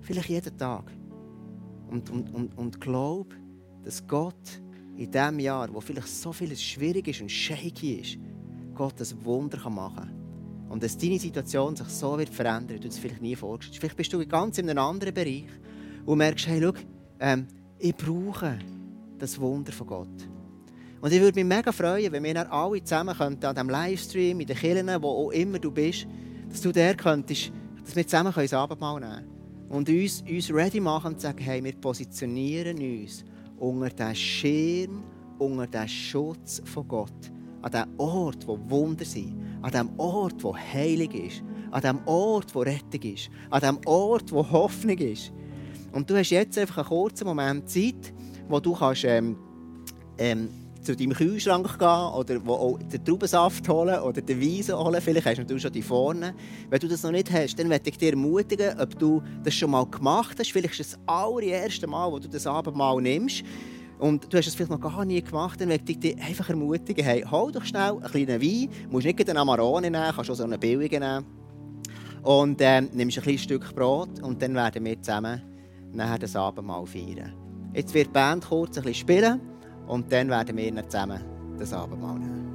Vielleicht 0.00 0.28
jeden 0.28 0.56
Tag. 0.56 0.90
Und, 1.90 2.10
und, 2.10 2.32
und, 2.34 2.56
und 2.56 2.80
glaub, 2.80 3.34
dass 3.82 4.06
Gott 4.06 4.60
in 4.96 5.10
diesem 5.10 5.38
Jahr, 5.38 5.72
wo 5.72 5.80
vielleicht 5.80 6.08
so 6.08 6.32
vieles 6.32 6.62
schwierig 6.62 7.08
ist 7.08 7.20
und 7.20 7.30
shaky 7.30 7.94
ist, 7.94 8.18
Gott 8.74 9.00
ein 9.00 9.24
Wunder 9.24 9.70
machen 9.70 9.96
kann. 9.96 10.20
Und 10.70 10.82
dass 10.82 10.96
deine 10.96 11.18
Situation 11.18 11.74
sich 11.74 11.88
so 11.88 12.16
wird 12.16 12.28
verändern, 12.28 12.80
du 12.80 12.86
es 12.86 12.98
vielleicht 12.98 13.20
nie 13.20 13.34
vorgestellt. 13.34 13.80
Vielleicht 13.80 13.96
bist 13.96 14.12
du 14.12 14.24
ganz 14.26 14.56
in 14.58 14.70
einem 14.70 14.78
anderen 14.78 15.12
Bereich 15.12 15.48
und 16.06 16.18
merkst, 16.18 16.46
hey, 16.46 16.60
schau, 16.62 16.72
ähm, 17.18 17.46
ich 17.78 17.96
brauche 17.96 18.58
das 19.18 19.40
Wunder 19.40 19.72
von 19.72 19.86
Gott. 19.86 20.28
Und 21.00 21.12
ich 21.12 21.20
würde 21.20 21.38
mich 21.42 21.46
mega 21.48 21.72
freuen, 21.72 22.12
wenn 22.12 22.22
wir 22.22 22.34
dann 22.34 22.48
alle 22.48 22.84
zusammen 22.84 23.16
könnten, 23.16 23.46
an 23.46 23.54
diesem 23.54 23.70
Livestream, 23.70 24.40
in 24.40 24.46
den 24.46 24.56
Kirchen, 24.56 25.02
wo 25.02 25.08
auch 25.08 25.30
immer 25.30 25.58
du 25.58 25.70
bist, 25.70 26.06
dass 26.50 26.60
du 26.60 26.72
der 26.72 26.94
könntest, 26.94 27.52
dass 27.84 27.96
wir 27.96 28.06
zusammen 28.06 28.32
das 28.34 28.52
Abendmahl 28.52 29.00
nehmen 29.00 29.12
können. 29.12 29.40
Und 29.70 29.88
uns, 29.88 30.22
uns 30.28 30.52
ready 30.52 30.80
machen 30.80 31.14
und 31.14 31.20
sagen, 31.20 31.38
hey, 31.38 31.62
wir 31.64 31.72
positionieren 31.72 32.76
uns 32.76 33.24
unter 33.58 33.88
den 33.88 34.14
Schirm, 34.14 35.04
unter 35.38 35.66
den 35.66 35.88
Schutz 35.88 36.60
von 36.64 36.86
Gott. 36.86 37.30
An 37.62 37.70
dem 37.70 37.98
Ort, 37.98 38.46
wo 38.46 38.58
Wunder 38.68 39.04
sind. 39.04 39.40
An 39.62 39.70
dem 39.70 39.90
Ort, 39.98 40.42
wo 40.42 40.54
Heilig 40.56 41.14
ist. 41.14 41.42
An 41.70 41.82
dem 41.82 42.06
Ort, 42.06 42.54
wo 42.54 42.60
Rettung 42.60 43.02
ist. 43.02 43.30
An 43.50 43.60
dem 43.60 43.78
Ort, 43.86 44.32
wo 44.32 44.50
Hoffnung 44.50 44.98
ist. 44.98 45.32
Und 45.92 46.10
du 46.10 46.16
hast 46.16 46.30
jetzt 46.30 46.58
einfach 46.58 46.78
einen 46.78 46.88
kurzen 46.88 47.26
Moment 47.26 47.68
Zeit, 47.68 48.12
wo 48.48 48.60
du 48.60 48.74
kannst, 48.74 49.04
ähm, 49.04 49.36
ähm, 50.18 50.48
zu 50.82 50.96
deinem 50.96 51.12
Kühlschrank 51.12 51.78
gehen 51.78 52.12
oder 52.14 52.44
wo 52.44 52.52
auch 52.54 52.78
den 52.78 53.04
Traubensaft 53.04 53.68
holen 53.68 54.00
oder 54.00 54.20
den 54.20 54.40
Wein 54.40 54.76
holen. 54.76 55.00
Vielleicht 55.00 55.26
hast 55.26 55.50
du 55.50 55.58
schon 55.58 55.72
die 55.72 55.82
vorne. 55.82 56.34
Wenn 56.68 56.80
du 56.80 56.88
das 56.88 57.02
noch 57.02 57.10
nicht 57.10 57.30
hast, 57.30 57.58
dann 57.58 57.68
möchte 57.68 57.90
ich 57.90 57.98
dir 57.98 58.10
ermutigen, 58.10 58.78
ob 58.80 58.98
du 58.98 59.22
das 59.44 59.54
schon 59.54 59.70
mal 59.70 59.86
gemacht 59.86 60.38
hast. 60.38 60.52
Vielleicht 60.52 60.74
ist 60.74 60.80
es 60.80 60.90
das 60.92 61.00
allererste 61.06 61.86
Mal, 61.86 62.10
wo 62.10 62.18
du 62.18 62.28
das 62.28 62.46
Abendmahl 62.46 63.00
nimmst. 63.00 63.42
Und 63.98 64.32
du 64.32 64.38
hast 64.38 64.46
es 64.46 64.54
vielleicht 64.54 64.70
noch 64.70 64.80
gar 64.80 65.04
nie 65.04 65.20
gemacht, 65.20 65.60
dann 65.60 65.68
möchte 65.68 65.92
ich 65.92 66.00
dich 66.00 66.18
einfach 66.22 66.48
ermutigen, 66.48 67.04
hey, 67.04 67.22
hol 67.30 67.52
doch 67.52 67.64
schnell 67.64 67.92
einen 67.92 68.02
kleinen 68.04 68.40
Wein. 68.40 68.70
Du 68.84 68.92
musst 68.92 69.04
nicht 69.04 69.28
einen 69.28 69.36
Amarone 69.36 69.90
nehmen, 69.90 70.12
kannst 70.14 70.30
auch 70.30 70.34
so 70.34 70.44
einen 70.44 70.58
billigen 70.58 71.00
nehmen. 71.00 71.26
Und 72.22 72.60
ähm, 72.60 72.88
nimmst 72.94 73.18
ein 73.18 73.24
kleines 73.24 73.42
Stück 73.42 73.74
Brot 73.74 74.20
und 74.22 74.40
dann 74.40 74.54
werden 74.54 74.84
wir 74.84 75.00
zusammen 75.02 75.42
nachher 75.92 76.18
das 76.18 76.34
Abendmahl 76.36 76.86
feiern. 76.86 77.34
Jetzt 77.74 77.92
wird 77.92 78.08
die 78.08 78.12
Band 78.12 78.46
kurz 78.46 78.78
ein 78.78 78.84
bisschen 78.84 79.06
spielen 79.06 79.49
und 79.90 80.12
dann 80.12 80.28
werden 80.28 80.56
wir 80.56 80.72
dann 80.72 80.88
zusammen 80.88 81.20
das 81.58 81.72
Abendmahl 81.72 82.18
nehmen. 82.18 82.46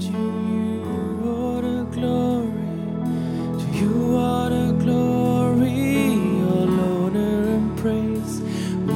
To 0.00 0.06
you 0.06 0.82
all 1.24 1.60
the 1.62 1.84
glory. 1.92 2.48
To 3.58 3.66
you 3.78 4.16
all 4.16 4.48
the 4.48 4.72
glory. 4.82 6.18
All 6.48 6.68
honor 6.80 7.42
and 7.56 7.76
praise. 7.76 8.40
We 8.86 8.94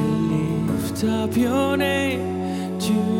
lift 0.67 1.03
up 1.03 1.37
your 1.37 1.77
name. 1.77 2.79
To 2.79 3.14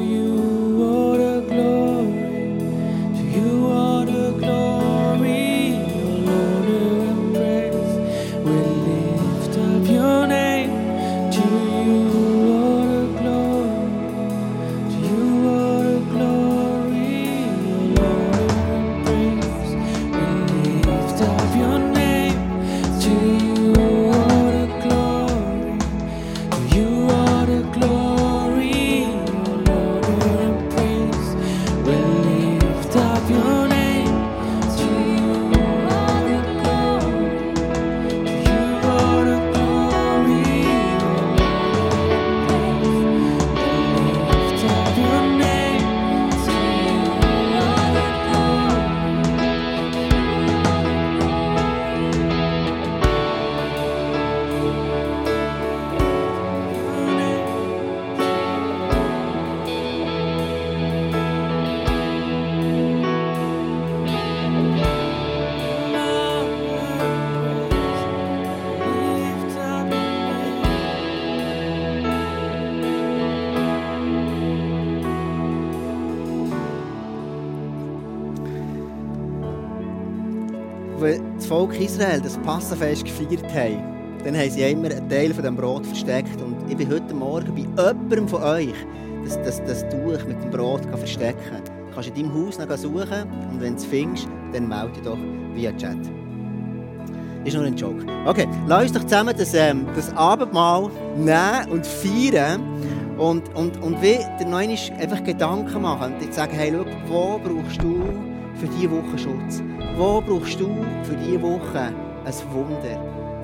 Volk 81.75 81.81
Israel 81.81 82.21
das 82.21 82.37
Passafest 82.37 83.03
gefeiert 83.03 83.53
hat, 83.53 84.25
dann 84.25 84.37
haben 84.37 84.49
sie 84.49 84.61
immer 84.61 84.89
einen 84.89 85.09
Teil 85.09 85.33
von 85.33 85.43
dem 85.43 85.55
Brot 85.55 85.85
versteckt. 85.85 86.41
Und 86.41 86.55
ich 86.69 86.77
bin 86.77 86.89
heute 86.89 87.13
Morgen 87.13 87.53
bei 87.53 87.61
jemandem 87.61 88.27
von 88.27 88.43
euch 88.43 88.73
das, 89.23 89.41
das, 89.43 89.63
das 89.65 89.81
Tuch 89.89 90.25
mit 90.25 90.41
dem 90.41 90.51
Brot 90.51 90.81
verstecken. 90.97 91.61
Du 91.65 91.93
kannst 91.93 92.09
in 92.09 92.15
deinem 92.15 92.33
Haus 92.33 92.57
noch 92.57 92.77
suchen 92.77 93.29
und 93.51 93.61
wenn 93.61 93.73
du 93.73 93.79
es 93.79 93.85
findest, 93.85 94.27
dann 94.53 94.67
melde 94.67 94.93
dich 94.93 95.03
doch 95.03 95.17
via 95.53 95.71
Chat. 95.73 95.97
Ist 97.43 97.55
nur 97.55 97.65
ein 97.65 97.75
Joke. 97.75 98.05
Okay, 98.25 98.47
lass 98.67 98.83
uns 98.83 98.93
doch 98.93 99.03
zusammen 99.03 99.35
das, 99.37 99.53
ähm, 99.53 99.85
das 99.95 100.15
Abendmahl 100.15 100.89
nehmen 101.17 101.71
und 101.71 101.85
feiern. 101.85 102.61
Und, 103.17 103.53
und, 103.55 103.81
und 103.81 104.01
wie 104.01 104.17
dir 104.39 104.47
noch 104.47 104.57
einmal 104.57 104.77
einfach 104.99 105.23
Gedanken 105.23 105.81
machen 105.81 106.13
und 106.21 106.33
sagen, 106.33 106.53
hey, 106.53 106.73
schau, 106.73 106.85
wo 107.07 107.39
brauchst 107.39 107.81
du 107.81 108.03
für 108.55 108.67
diese 108.67 108.91
Woche 108.91 109.17
Schutz? 109.17 109.61
Wo 109.97 110.19
brauchst 110.19 110.59
du 110.59 110.67
für 111.03 111.15
diese 111.15 111.41
Woche 111.41 111.79
ein 112.25 112.33
Wunder? 112.51 112.99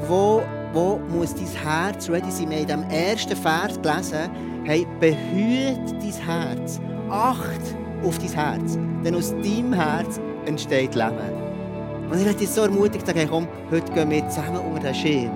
Wo, 0.06 0.42
wo 0.74 1.00
muss 1.08 1.34
dein 1.34 1.48
Herz 1.48 2.10
ready 2.10 2.30
sein? 2.30 2.50
Wir 2.50 2.60
in 2.60 2.68
diesem 2.68 2.84
ersten 2.90 3.38
Vers 3.38 3.82
gelesen, 3.82 4.30
hey, 4.66 4.86
behüte 5.00 5.96
dein 6.02 6.26
Herz. 6.26 6.82
Acht 7.10 7.62
auf 8.04 8.18
dein 8.18 8.34
Herz. 8.34 8.78
Denn 9.06 9.16
aus 9.16 9.32
deinem 9.32 9.72
Herz 9.72 10.20
entsteht 10.46 10.94
Leben. 10.94 11.14
Und 12.12 12.18
ich 12.20 12.26
werde 12.26 12.40
dich 12.40 12.50
so 12.50 12.64
ermutigt 12.64 13.08
sagen, 13.08 13.20
hey, 13.20 13.28
komm, 13.30 13.48
heute 13.72 13.90
gehen 13.94 14.10
wir 14.10 14.28
zusammen 14.28 14.60
unter 14.60 14.92
den 14.92 14.96
Schirm 14.96 15.32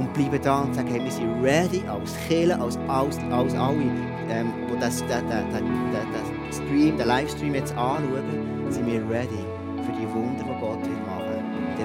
und 0.00 0.12
bleiben 0.14 0.40
da 0.42 0.62
und 0.62 0.74
sagen, 0.74 0.88
hey, 0.88 1.00
wir 1.00 1.12
sind 1.12 1.44
ready 1.44 1.84
als 1.88 2.16
Kirche, 2.26 2.60
als, 2.60 2.76
als, 2.88 3.18
als 3.30 3.54
alle, 3.54 3.82
ähm, 4.28 4.52
die 4.68 4.80
den 4.80 6.52
Stream, 6.52 6.98
den 6.98 7.06
Livestream 7.06 7.54
jetzt 7.54 7.70
anschauen, 7.76 8.24
sind 8.68 8.86
wir 8.88 9.08
ready 9.08 9.55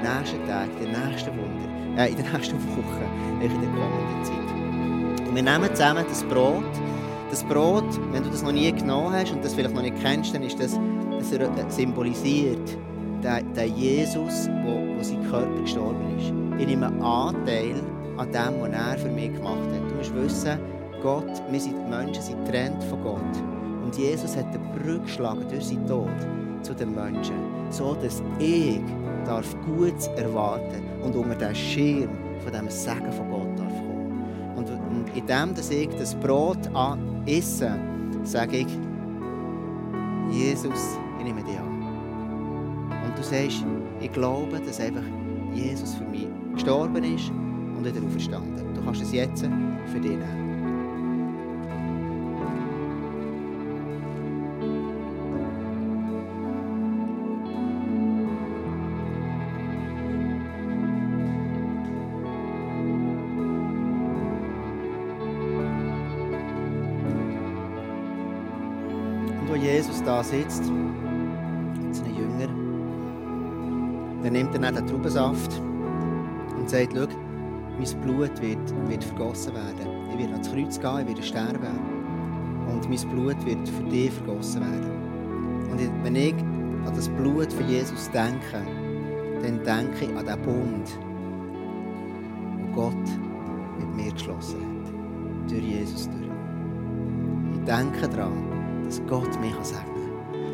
den 0.01 0.17
nächsten 0.17 0.41
in 0.41 0.91
den 0.91 1.09
nächsten 1.09 1.31
Wunder, 1.31 2.01
äh, 2.01 2.09
in 2.09 2.17
den 2.17 2.31
nächsten 2.31 2.55
Wochen, 2.55 3.41
in 3.41 3.49
der 3.49 3.69
kommenden 3.69 4.23
Zeit. 4.23 5.35
Wir 5.35 5.43
nehmen 5.43 5.75
zusammen 5.75 6.05
das 6.07 6.23
Brot. 6.23 6.63
Das 7.29 7.43
Brot, 7.45 7.85
wenn 8.11 8.23
du 8.23 8.29
das 8.29 8.43
noch 8.43 8.51
nie 8.51 8.69
genommen 8.71 9.13
hast 9.13 9.31
und 9.31 9.43
das 9.43 9.53
vielleicht 9.53 9.73
noch 9.73 9.81
nicht 9.81 9.95
kennst, 10.01 10.35
dann 10.35 10.43
ist 10.43 10.59
das, 10.59 10.77
das 11.19 11.75
symbolisiert 11.75 12.77
den, 13.23 13.53
den 13.53 13.75
Jesus, 13.77 14.49
wo, 14.65 14.97
wo 14.97 15.01
sein 15.03 15.23
Körper 15.29 15.61
gestorben 15.61 16.17
ist. 16.17 16.33
Ich 16.59 16.67
nehme 16.67 16.87
Anteil 17.01 17.81
an 18.17 18.31
dem, 18.31 18.61
was 18.61 18.69
er 18.71 18.97
für 18.97 19.09
mich 19.09 19.33
gemacht 19.33 19.69
hat. 19.71 19.89
Du 19.89 19.95
musst 19.95 20.13
wissen, 20.13 20.59
Gott, 21.01 21.41
wir 21.49 21.59
sind 21.59 21.89
Menschen, 21.89 22.21
sind 22.21 22.43
getrennt 22.45 22.83
von 22.83 23.01
Gott. 23.01 23.43
Und 23.85 23.95
Jesus 23.97 24.35
hat 24.35 24.53
den 24.53 24.61
Brücke 24.73 25.03
geschlagen 25.03 25.45
durch 25.49 25.67
seinen 25.67 25.87
Tod 25.87 26.09
zu 26.63 26.73
den 26.73 26.93
Menschen, 26.93 27.35
so 27.69 27.95
dass 27.95 28.21
ich 28.39 28.79
darf 29.25 29.55
Gutes 29.65 30.07
erwarten 30.17 30.83
und 31.03 31.15
unter 31.15 31.35
den 31.35 31.55
Schirm 31.55 32.09
von 32.43 32.51
dem 32.51 32.69
Segen 32.69 33.11
von 33.11 33.29
Gott 33.29 33.59
darf 33.59 33.73
kommen. 33.73 34.23
Und, 34.55 34.69
und 34.69 35.05
in 35.15 35.25
dem, 35.25 35.55
dass 35.55 35.69
ich 35.69 35.89
das 35.89 36.15
Brot 36.15 36.69
esse, 37.25 37.71
sage 38.23 38.57
ich, 38.57 38.67
Jesus, 40.31 40.97
ich 41.19 41.25
nehme 41.25 41.43
dich 41.43 41.57
an. 41.59 41.81
Und 43.05 43.17
du 43.17 43.23
sagst, 43.23 43.65
ich 43.99 44.11
glaube, 44.11 44.59
dass 44.65 44.79
einfach 44.79 45.03
Jesus 45.53 45.95
für 45.95 46.05
mich 46.05 46.27
gestorben 46.53 47.03
ist 47.03 47.29
und 47.29 47.85
wieder 47.85 48.05
auferstanden. 48.05 48.73
Du 48.73 48.81
kannst 48.83 49.01
es 49.01 49.11
jetzt 49.11 49.41
für 49.41 49.99
dich 49.99 50.11
nehmen. 50.11 50.40
Sitzt, 70.23 70.63
mit 71.81 71.95
seinen 71.95 72.15
Jüngern, 72.15 72.49
dann 74.23 74.33
nimmt 74.33 74.53
er 74.55 74.71
den 74.71 74.87
Traubensaft 74.87 75.61
und 76.57 76.69
sagt, 76.69 76.93
schau, 76.95 77.07
mein 77.77 78.01
Blut 78.01 78.41
wird, 78.41 78.89
wird 78.89 79.03
vergossen 79.03 79.53
werden. 79.53 79.87
Ich 80.11 80.17
werde 80.17 80.33
ans 80.33 80.51
Kreuz 80.51 80.79
gehen, 80.79 80.99
ich 81.01 81.07
werde 81.07 81.23
sterben. 81.23 81.79
Und 82.67 82.87
mein 82.89 83.09
Blut 83.09 83.45
wird 83.45 83.67
für 83.67 83.83
dich 83.83 84.11
vergossen 84.11 84.61
werden. 84.61 85.11
Und 85.71 86.03
wenn 86.03 86.15
ich 86.15 86.35
an 86.85 86.93
das 86.95 87.09
Blut 87.09 87.51
von 87.51 87.67
Jesus 87.67 88.09
denke, 88.11 88.61
dann 89.41 89.63
denke 89.63 90.05
ich 90.05 90.17
an 90.17 90.25
den 90.25 90.41
Bund, 90.41 90.99
den 92.57 92.71
Gott 92.73 92.93
mit 93.79 93.95
mir 93.95 94.11
geschlossen 94.11 94.57
hat. 94.61 95.49
Durch 95.49 95.63
Jesus 95.63 96.07
durch. 96.09 96.21
Ich 97.53 97.63
denke 97.65 98.07
daran, 98.07 98.83
dass 98.85 99.01
Gott 99.07 99.39
mich 99.41 99.55
segnen 99.61 99.85
kann. 99.85 99.90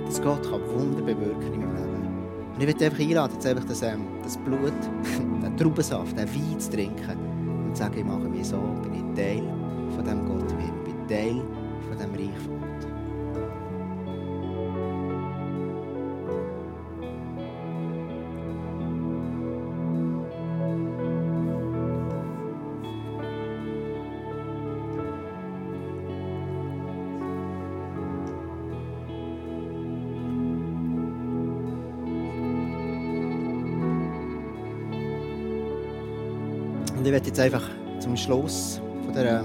Dass 0.08 0.22
Gott 0.22 0.50
Wunder 0.50 1.02
bewirken 1.02 1.54
in 1.54 1.60
meinem 1.60 1.76
Leben. 1.76 2.08
Und 2.54 2.62
ich 2.62 2.66
möchte 2.66 2.86
einfach 2.86 3.00
einladen, 3.00 3.34
jetzt 3.34 3.46
einfach 3.46 3.66
das, 3.66 3.82
ähm, 3.82 4.08
das 4.24 4.38
Blut, 4.38 4.74
den 5.44 5.58
Traubensaft, 5.58 6.18
den 6.18 6.28
Wein 6.28 6.60
zu 6.60 6.72
trinken 6.72 7.18
und 7.66 7.76
zu 7.76 7.84
sagen, 7.84 7.98
ich 7.98 8.06
mache 8.06 8.28
mich 8.30 8.48
so, 8.48 8.58
bin 8.82 8.94
ich 8.94 9.16
Teil 9.16 9.44
von 9.96 10.06
dem 10.06 10.26
Gott 10.26 10.50
Himmel, 10.52 10.84
bin 10.86 11.08
Teil 11.08 11.42
Werde 37.28 37.42
jetzt 37.42 37.54
einfach 37.54 37.70
zum 38.00 38.16
Schluss 38.16 38.80
von 39.04 39.12
dieser 39.12 39.44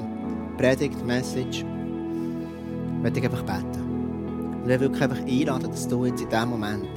Predigt, 0.57 1.05
Message, 1.05 1.65
werde 3.03 3.19
ich 3.19 3.25
einfach 3.25 3.43
beten. 3.43 4.63
Und 4.63 4.71
ich 4.71 4.79
will 4.79 5.03
einfach 5.03 5.19
einladen, 5.19 5.69
dass 5.69 5.89
du 5.89 6.05
jetzt 6.05 6.23
in 6.23 6.29
diesem 6.29 6.51
Moment 6.51 6.89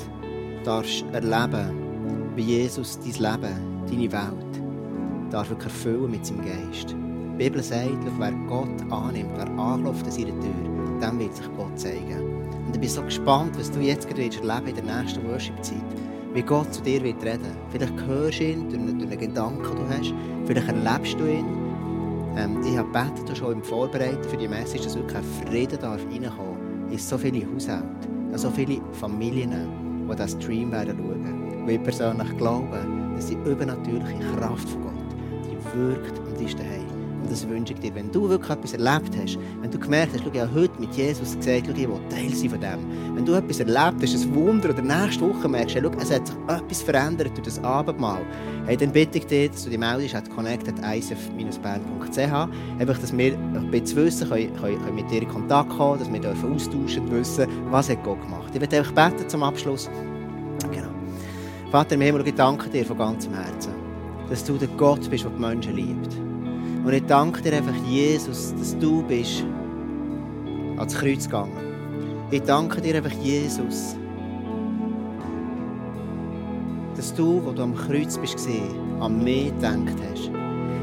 darfst 0.64 1.04
erleben, 1.12 2.32
wie 2.36 2.44
Jesus 2.44 3.00
dein 3.00 3.14
Leben, 3.14 3.56
deine 3.90 4.12
Welt, 4.12 4.62
darf 5.32 5.50
wirklich 5.50 5.74
erfüllen 5.74 6.12
mit 6.12 6.24
seinem 6.24 6.46
Geist. 6.46 6.92
Die 6.92 7.38
Bibel 7.44 7.64
sagt, 7.64 8.20
wer 8.20 8.32
Gott 8.48 8.92
annimmt, 8.92 9.32
wer 9.38 9.50
anklopft 9.58 10.06
an 10.06 10.12
seine 10.12 10.40
Tür, 10.40 11.02
dem 11.02 11.20
wird 11.20 11.36
sich 11.36 11.48
Gott 11.58 11.80
zeigen. 11.80 12.46
Und 12.68 12.76
ich 12.76 12.80
bin 12.80 12.90
so 12.90 13.02
gespannt, 13.02 13.58
was 13.58 13.72
du 13.72 13.80
jetzt 13.80 14.08
gerade 14.08 14.22
erleben 14.26 14.68
in 14.68 14.86
der 14.86 15.02
nächsten 15.02 15.28
Worship-Zeit. 15.28 16.05
Wie 16.36 16.44
Gott 16.44 16.74
zu 16.74 16.82
dir 16.82 17.02
wird 17.02 17.24
reden. 17.24 17.56
Vielleicht 17.70 17.94
hörst 18.08 18.42
du 18.42 18.44
ihn 18.44 18.68
durch 18.68 18.82
einen, 18.82 19.00
durch 19.00 19.10
einen 19.10 19.20
Gedanken, 19.22 19.64
den 19.64 19.76
du 19.76 19.90
hast. 19.90 20.14
Vielleicht 20.46 20.68
erlebst 20.68 21.18
du 21.18 21.26
ihn. 21.32 21.46
Ähm, 22.36 22.62
ich 22.62 22.78
habe 22.78 22.90
gebetet, 22.92 23.38
schon 23.38 23.54
im 23.54 23.64
Vorbereiten 23.64 24.22
für 24.22 24.36
die 24.36 24.50
Message, 24.50 24.84
dass 24.84 24.98
wirklich 24.98 25.18
ein 25.18 25.24
Frieden 25.48 25.80
darf 25.80 26.02
reinkommen 26.12 26.92
in 26.92 26.98
so 27.00 27.18
viele 27.18 27.48
Haushalte, 27.50 27.86
in 28.34 28.38
so 28.38 28.50
viele 28.50 28.82
Familien, 28.92 29.70
die 30.12 30.14
diesen 30.14 30.42
Stream 30.42 30.74
werden 30.74 30.98
schauen. 30.98 31.66
Weil 31.66 31.76
ich 31.76 31.84
persönlich 31.84 32.38
glaube, 32.38 32.86
dass 33.16 33.28
die 33.28 33.38
übernatürliche 33.50 34.20
Kraft 34.36 34.68
von 34.68 34.82
Gott, 34.84 34.94
die 35.46 35.80
wirkt 35.80 36.20
und 36.20 36.46
ist 36.46 36.60
daheim. 36.60 36.85
Und 37.26 37.32
das 37.32 37.50
wünsche 37.50 37.74
ich 37.74 37.80
dir, 37.80 37.96
wenn 37.96 38.12
du 38.12 38.30
wirklich 38.30 38.52
etwas 38.52 38.74
erlebt 38.74 39.18
hast, 39.20 39.40
wenn 39.60 39.72
du 39.72 39.80
gemerkt 39.80 40.14
hast, 40.14 40.24
ich 40.24 40.40
habe 40.40 40.54
heute 40.54 40.80
mit 40.80 40.94
Jesus 40.94 41.36
gesagt, 41.36 41.68
ich 41.68 41.76
will 41.76 42.00
Teil 42.08 42.30
sein 42.30 42.52
von 42.52 42.62
dem. 42.62 43.16
Wenn 43.16 43.26
du 43.26 43.34
etwas 43.34 43.60
erlebt 43.62 44.00
hast, 44.00 44.14
ein 44.14 44.36
Wunder, 44.36 44.70
oder 44.70 44.84
nächste 44.84 45.22
Woche 45.22 45.50
merkst, 45.50 45.76
schau, 45.82 45.90
es 46.00 46.12
hat 46.12 46.28
sich 46.28 46.36
etwas 46.48 46.84
verändert 46.84 47.32
durch 47.36 47.46
das 47.46 47.58
Abendmahl, 47.64 48.22
hey, 48.68 48.78
dann 48.78 48.92
bitte 48.92 49.18
ich 49.18 49.26
dich, 49.26 49.50
dass 49.50 49.64
du 49.64 49.72
dich 49.72 49.80
meldest 49.80 50.14
at 50.14 50.30
connect.icf-bern.ch 50.30 52.20
einfach, 52.80 53.00
dass 53.00 53.18
wir 53.18 53.34
ein 53.34 53.72
bisschen 53.72 53.98
wissen, 53.98 54.30
können, 54.30 54.56
können, 54.58 54.80
können 54.84 54.94
mit 54.94 55.10
dir 55.10 55.24
in 55.24 55.30
Kontakt 55.30 55.72
kommen, 55.72 55.98
dass 55.98 56.14
wir 56.14 56.20
dürfen 56.20 56.54
austauschen 56.54 57.12
wissen, 57.12 57.48
was 57.72 57.90
hat 57.90 58.04
Gott 58.04 58.22
gemacht. 58.22 58.52
Ich 58.54 58.62
werde 58.62 58.78
einfach 58.78 58.92
beten 58.92 59.28
zum 59.28 59.42
Abschluss. 59.42 59.90
Genau. 60.72 60.90
Vater 61.72 61.96
im 61.96 62.02
Himmel, 62.02 62.28
ich 62.28 62.36
danke 62.36 62.70
dir 62.70 62.86
von 62.86 63.00
ganzem 63.00 63.34
Herzen, 63.34 63.74
dass 64.30 64.44
du 64.44 64.60
der 64.60 64.68
Gott 64.78 65.10
bist, 65.10 65.24
der 65.24 65.32
die 65.32 65.40
Menschen 65.40 65.76
liebt. 65.76 66.25
Und 66.86 66.94
ich 66.94 67.04
danke 67.08 67.42
dir 67.42 67.54
einfach, 67.54 67.74
Jesus, 67.88 68.54
dass 68.60 68.78
du 68.78 69.02
bist 69.02 69.44
ans 70.78 70.94
Kreuz 70.94 71.26
gegangen. 71.26 71.58
Ich 72.30 72.44
danke 72.44 72.80
dir 72.80 72.98
einfach, 72.98 73.12
Jesus, 73.24 73.96
dass 76.96 77.12
du, 77.16 77.44
wo 77.44 77.54
du 77.54 77.64
am 77.64 77.76
Kreuz 77.76 78.20
bist, 78.20 78.38
an 79.00 79.24
mich 79.24 79.48
gedacht 79.48 79.98
hast. 80.12 80.30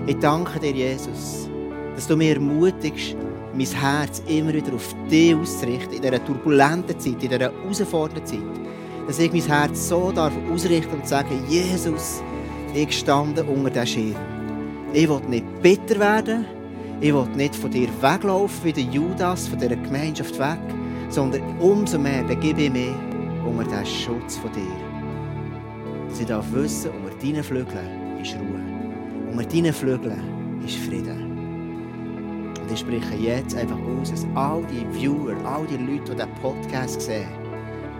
Ich 0.08 0.18
danke 0.18 0.58
dir, 0.58 0.72
Jesus, 0.72 1.48
dass 1.94 2.08
du 2.08 2.16
mich 2.16 2.30
ermutigst, 2.30 3.16
mein 3.54 3.66
Herz 3.66 4.20
immer 4.26 4.52
wieder 4.52 4.74
auf 4.74 4.96
dich 5.08 5.36
auszurichten, 5.36 5.92
in 5.92 6.02
dieser 6.02 6.24
turbulenten 6.24 6.98
Zeit, 6.98 7.22
in 7.22 7.28
dieser 7.28 7.38
herausfordernden 7.38 8.26
Zeit. 8.26 8.40
Dass 9.06 9.20
ich 9.20 9.32
mein 9.32 9.42
Herz 9.42 9.88
so 9.88 10.10
darf 10.10 10.32
ausrichten 10.52 10.96
und 10.96 11.06
sagen, 11.06 11.44
Jesus, 11.48 12.24
ich 12.74 12.98
stande 12.98 13.44
unter 13.44 13.70
diesem 13.70 13.86
Schirm. 13.86 14.31
Ich 14.94 15.08
will 15.08 15.20
nicht 15.26 15.62
bitter 15.62 15.98
werden, 15.98 16.44
ich 17.00 17.14
will 17.14 17.26
nicht 17.34 17.56
von 17.56 17.70
dir 17.70 17.88
weglaufen 18.02 18.62
wie 18.62 18.72
der 18.74 18.84
Judas 18.84 19.48
von 19.48 19.58
dieser 19.58 19.76
Gemeinschaft 19.76 20.38
weg, 20.38 20.60
sondern 21.08 21.42
umso 21.60 21.98
mehr 21.98 22.22
begebe 22.24 22.62
ich 22.62 22.72
mich 22.72 22.94
unter 23.46 23.64
den 23.64 23.86
Schutz 23.86 24.36
von 24.36 24.52
dir. 24.52 24.60
Dass 26.08 26.26
darf 26.26 26.52
wissen, 26.52 26.90
unter 26.90 27.16
deinen 27.24 27.42
Flügeln 27.42 28.18
ist 28.20 28.34
Ruhe. 28.34 28.60
Unter 29.32 29.44
deinen 29.44 29.72
Flügeln 29.72 30.60
ist 30.62 30.76
Frieden. 30.76 31.32
Und 32.60 32.70
ich 32.70 32.80
spreche 32.80 33.14
jetzt 33.14 33.56
einfach 33.56 33.78
aus, 33.98 34.10
dass 34.10 34.26
all 34.34 34.62
die 34.66 34.86
Viewer, 34.94 35.34
all 35.46 35.66
die 35.66 35.78
Leute, 35.78 36.12
die 36.12 36.16
diesen 36.16 36.34
Podcast 36.42 37.00
sehen, 37.00 37.28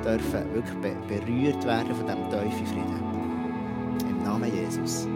dürfen 0.05 0.45
wirklich 0.53 0.77
be 0.83 0.95
berührt 1.09 1.65
werden 1.65 1.95
von 1.95 2.07
diesem 2.07 2.29
tiefen 2.29 2.67
Frieden. 2.67 4.11
Im 4.11 4.23
Namen 4.25 4.53
Jesus. 4.55 5.09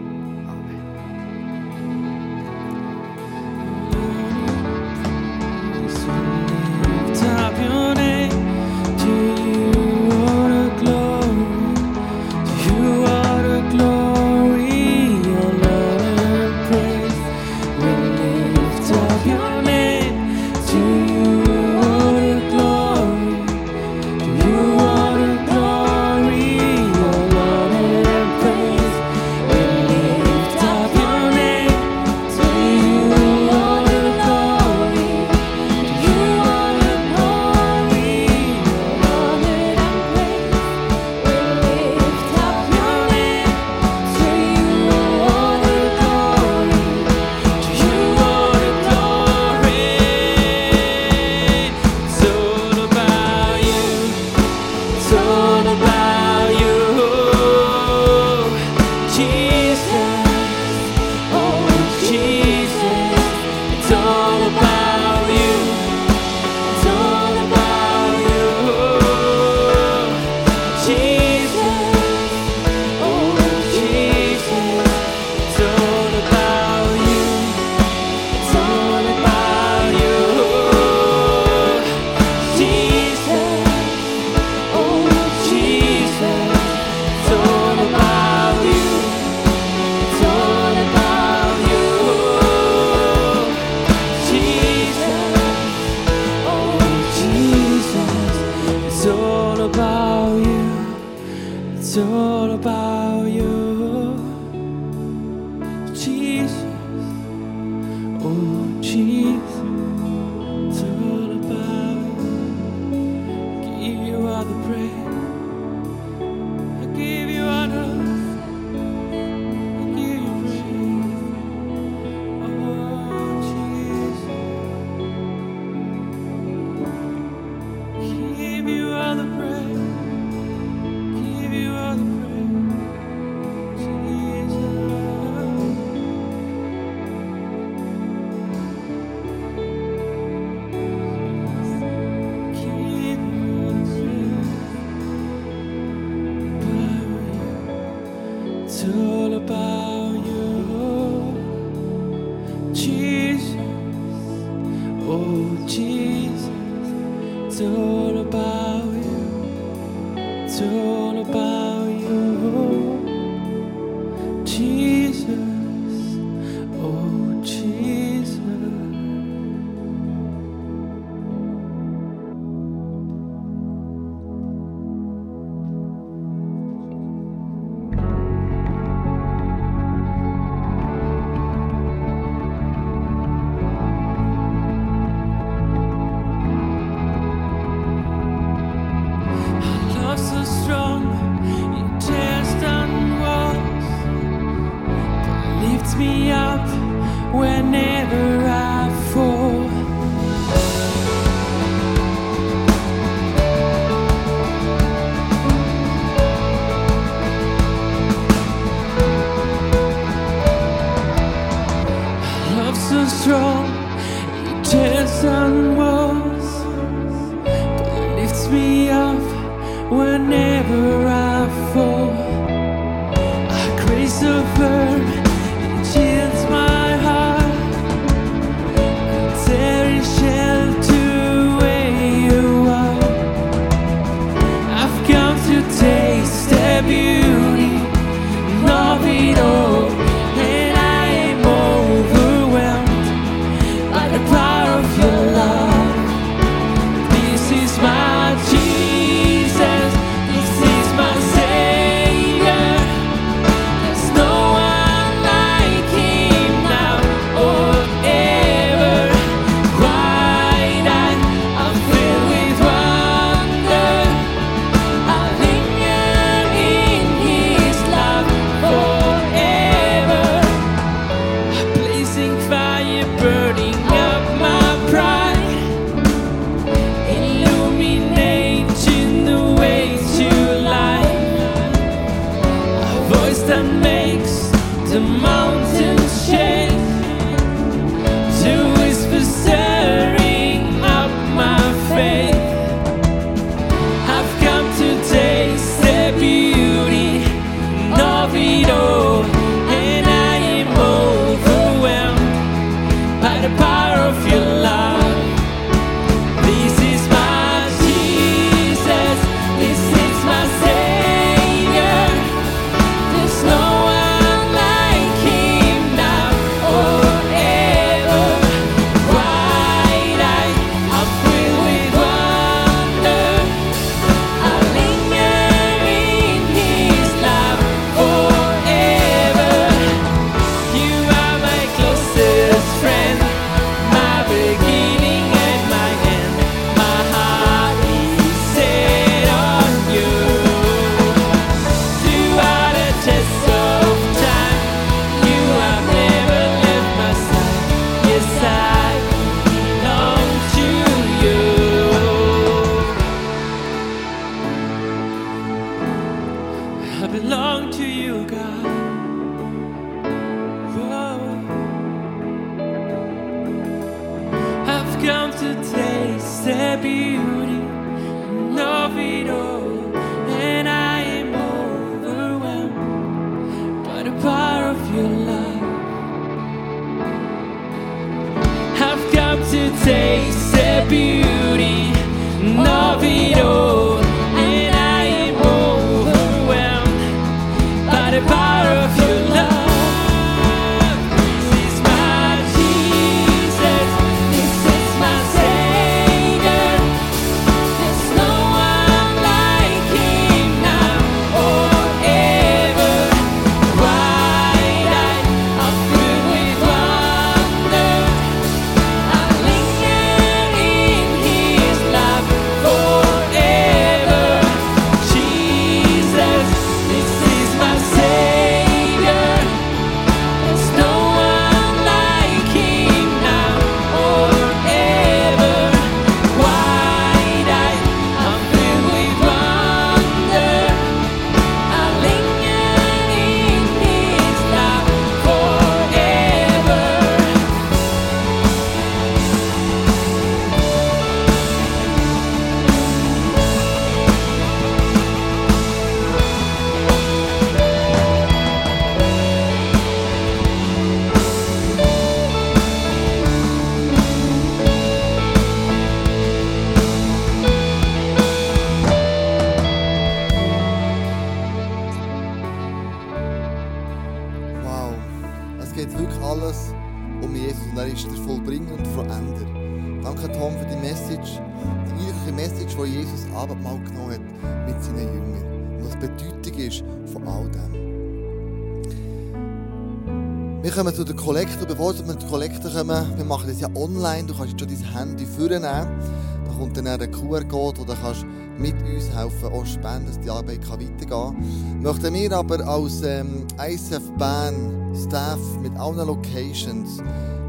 Wir 483.59 483.67
das 483.67 483.75
ja 483.75 483.81
online. 483.81 484.27
Du 484.27 484.35
kannst 484.35 484.59
jetzt 484.59 484.85
schon 484.85 484.93
dein 484.93 484.97
Handy 484.97 485.25
vornehmen. 485.25 485.61
Da 485.61 486.53
kommt 486.57 486.77
dann 486.77 486.85
der 486.85 487.07
QR-Code 487.11 487.81
oder 487.81 487.95
kannst 487.95 488.25
mit 488.57 488.75
uns 488.83 489.09
helfen, 489.15 489.53
auch 489.53 489.65
spenden, 489.65 490.07
dass 490.07 490.19
die 490.19 490.29
Arbeit 490.29 490.61
kann 490.67 490.79
weitergehen 490.79 491.09
kann. 491.09 491.81
Möchten 491.81 492.13
wir 492.13 492.31
aber 492.31 492.67
als 492.67 493.03
ähm, 493.03 493.45
ISF 493.63 494.09
Bern 494.17 494.95
Staff 494.95 495.39
mit 495.61 495.77
allen 495.77 496.07
Locations 496.07 496.99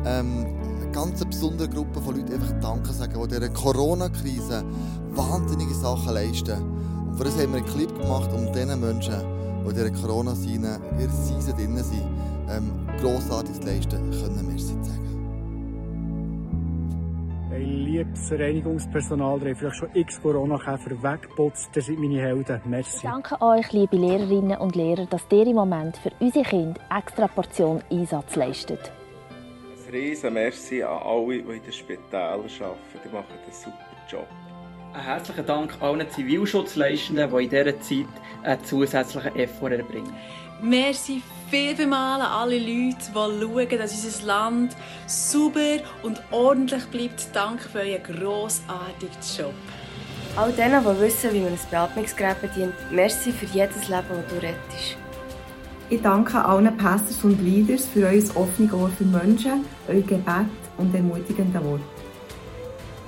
ähm, 0.05 0.47
eine 0.83 0.91
ganz 0.93 1.25
besondere 1.25 1.69
Gruppe 1.69 2.01
von 2.01 2.17
Leuten 2.17 2.35
einfach 2.35 2.53
Danke 2.61 2.93
sagen, 2.93 3.15
die 3.15 3.23
in 3.23 3.29
dieser 3.41 3.49
Corona-Krise 3.49 4.65
wahnsinnige 5.15 5.75
Sachen 5.75 6.13
leisten. 6.13 6.63
Und 7.09 7.17
für 7.17 7.25
das 7.25 7.35
haben 7.39 7.53
wir 7.53 7.59
einen 7.59 7.67
Clip 7.67 7.99
gemacht, 7.99 8.31
um 8.35 8.53
diesen 8.53 8.81
Menschen, 8.81 9.15
die 9.65 9.71
in 9.71 9.75
dieser 9.75 9.91
Corona-Season 9.91 11.57
drin 11.57 11.77
sind, 11.77 12.07
ähm, 12.51 12.71
grossartiges 13.01 13.63
leisten 13.63 14.11
können. 14.11 14.47
Merci 14.47 14.79
zu 14.83 14.91
sagen. 14.91 15.08
Liebes 18.09 18.33
Reinigungspersonal, 18.33 19.47
ihr 19.47 19.55
vielleicht 19.55 19.77
schon 19.77 19.91
x 19.93 20.21
Corona-Käfer 20.23 21.03
weggeputzt. 21.03 21.69
Das 21.75 21.87
sind 21.87 22.01
meine 22.01 22.21
Helden. 22.21 22.61
Merci. 22.65 22.97
Ich 22.97 23.03
danke 23.03 23.41
euch, 23.43 23.71
liebe 23.73 23.97
Lehrerinnen 23.97 24.57
und 24.59 24.75
Lehrer, 24.77 25.05
dass 25.07 25.27
ihr 25.31 25.47
im 25.47 25.57
Moment 25.57 25.99
für 25.99 26.11
unsere 26.19 26.45
Kinder 26.45 26.81
extra 26.97 27.27
Portion 27.27 27.83
Einsatz 27.91 28.35
leistet. 28.37 28.91
Ein 29.31 29.93
riesen 29.93 30.33
Merci 30.33 30.83
an 30.83 31.03
alle, 31.03 31.43
die 31.43 31.57
in 31.57 31.63
den 31.63 31.73
Spitälern 31.73 32.41
arbeiten. 32.41 32.49
Die 33.05 33.09
machen 33.09 33.27
einen 33.31 33.53
super 33.53 33.75
Job. 34.11 34.27
Ein 34.95 35.03
herzlichen 35.03 35.47
Dank 35.47 35.75
allen 35.81 36.11
Zivilschutzleistenden, 36.11 37.31
die 37.31 37.45
in 37.45 37.51
dieser 37.51 37.81
Zeit 37.81 38.07
einen 38.43 38.65
zusätzlichen 38.65 39.37
Effort 39.37 39.73
erbringen. 39.73 40.13
Merci 40.63 41.23
viel, 41.51 41.81
an 41.93 42.21
alle 42.21 42.59
Leute, 42.59 42.97
die 42.99 43.13
schauen, 43.13 43.79
dass 43.79 44.05
unser 44.05 44.27
Land 44.27 44.77
sauber 45.07 45.79
und 46.03 46.21
ordentlich 46.31 46.85
bleibt. 46.87 47.29
Danke 47.33 47.69
für 47.69 47.81
euren 47.81 48.03
grossartigen 48.03 49.17
Job. 49.37 49.55
All 50.37 50.53
denen, 50.53 50.83
die 50.83 51.01
wissen, 51.01 51.33
wie 51.33 51.41
man 51.41 51.53
ein 51.53 51.59
Beatmungsgerät 51.71 52.41
bedient, 52.41 52.75
merci 52.91 53.31
für 53.31 53.47
jedes 53.47 53.89
Leben, 53.89 54.07
das 54.09 54.27
du 54.29 54.35
rettest. 54.37 54.97
Ich 55.91 56.03
danke 56.03 56.45
allen 56.45 56.77
Pastors 56.77 57.25
und 57.25 57.43
Leaders 57.43 57.87
für 57.87 58.07
euer 58.07 58.23
offenes 58.37 58.73
Ohr 58.73 58.91
für 58.91 59.05
Menschen, 59.05 59.65
euer 59.89 60.03
Gebet 60.03 60.47
und 60.77 60.95
ermutigende 60.95 61.65
Worte. 61.65 61.98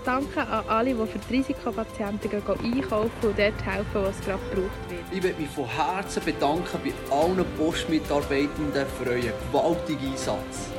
Danke 0.04 0.40
an 0.40 0.64
alle, 0.68 0.94
die 0.94 1.06
für 1.06 1.18
die 1.18 1.36
Risikopatienten 1.36 2.30
einkaufen 2.32 3.10
und 3.22 3.38
dort 3.38 3.38
helfen, 3.38 3.86
wo 3.92 4.06
es 4.06 4.20
gerade 4.24 4.38
gebraucht 4.50 4.90
wird. 4.90 5.00
Ich 5.12 5.22
möchte 5.22 5.40
mich 5.40 5.50
von 5.50 5.66
Herzen 5.66 6.24
bedanken 6.24 6.80
bei 6.82 7.14
allen 7.14 7.44
Postmitarbeitenden 7.58 8.86
für 8.98 9.10
euren 9.10 9.32
gewaltigen 9.52 10.12
Einsatz. 10.12 10.70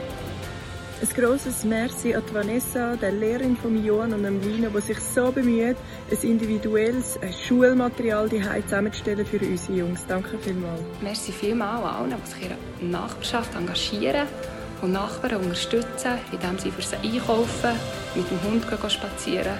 Ein 1.02 1.10
grosses 1.16 1.64
Merci 1.64 2.14
an 2.14 2.24
Vanessa, 2.32 2.96
der 2.96 3.12
Lehrerin 3.12 3.58
von 3.58 3.84
Johann 3.84 4.14
und 4.14 4.44
Lina, 4.44 4.70
die 4.70 4.82
sich 4.82 5.00
so 5.00 5.32
bemüht, 5.32 5.76
ein 6.12 6.18
individuelles 6.22 7.18
Schulmaterial 7.48 8.30
zusammenzustellen 8.30 9.26
für 9.26 9.40
unsere 9.40 9.80
Jungs. 9.80 10.06
Danke 10.08 10.38
vielmals. 10.38 10.82
Merci 11.02 11.32
vielmals 11.32 11.84
an 11.84 11.96
allen, 11.96 12.22
die 12.24 12.30
sich 12.30 12.44
in 12.44 12.92
der 12.92 13.00
Nachbarschaft 13.02 13.56
engagieren 13.56 14.28
und 14.82 14.92
Nachbarn 14.92 15.38
unterstützen, 15.38 16.18
indem 16.32 16.58
sie 16.58 16.72
für 16.72 16.82
sie 16.82 16.96
einkaufen, 16.96 17.72
mit 18.16 18.30
dem 18.30 18.42
Hund 18.44 18.68
gehen 18.68 18.90
spazieren 18.90 19.58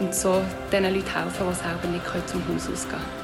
und 0.00 0.14
so 0.14 0.42
den 0.72 0.84
Leuten 0.84 1.14
helfen, 1.14 1.46
die 1.50 1.54
selber 1.54 1.88
nicht 1.88 2.28
zum 2.28 2.42
Haus 2.48 2.68
ausgehen 2.72 2.90
können. 2.90 3.22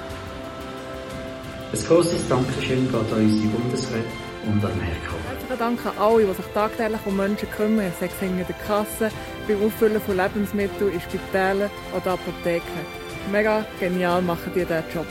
Ein 1.72 1.84
grosses 1.86 2.28
Dankeschön 2.28 2.90
geht 2.90 2.94
an 2.94 3.18
unsere 3.18 3.48
Bundesräte 3.48 4.06
und 4.46 4.64
an 4.64 4.78
Merkel. 4.78 5.18
Herzlichen 5.28 5.58
Dank 5.58 5.86
an 5.86 5.98
alle, 5.98 6.24
die 6.24 6.34
sich 6.34 6.52
tagtäglich 6.54 7.00
um 7.04 7.16
Menschen 7.16 7.50
kümmern, 7.50 7.92
sei 8.00 8.06
es 8.06 8.22
in 8.22 8.36
der 8.38 8.46
Kasse, 8.66 9.10
beim 9.46 9.62
Auffüllen 9.64 10.00
von 10.00 10.16
Lebensmitteln, 10.16 10.92
in 10.92 11.00
Spitälern 11.00 11.70
oder 11.94 12.12
Apotheken. 12.12 12.86
Mega 13.30 13.64
genial 13.78 14.22
machen 14.22 14.52
die 14.54 14.60
diesen 14.60 14.84
Job. 14.94 15.06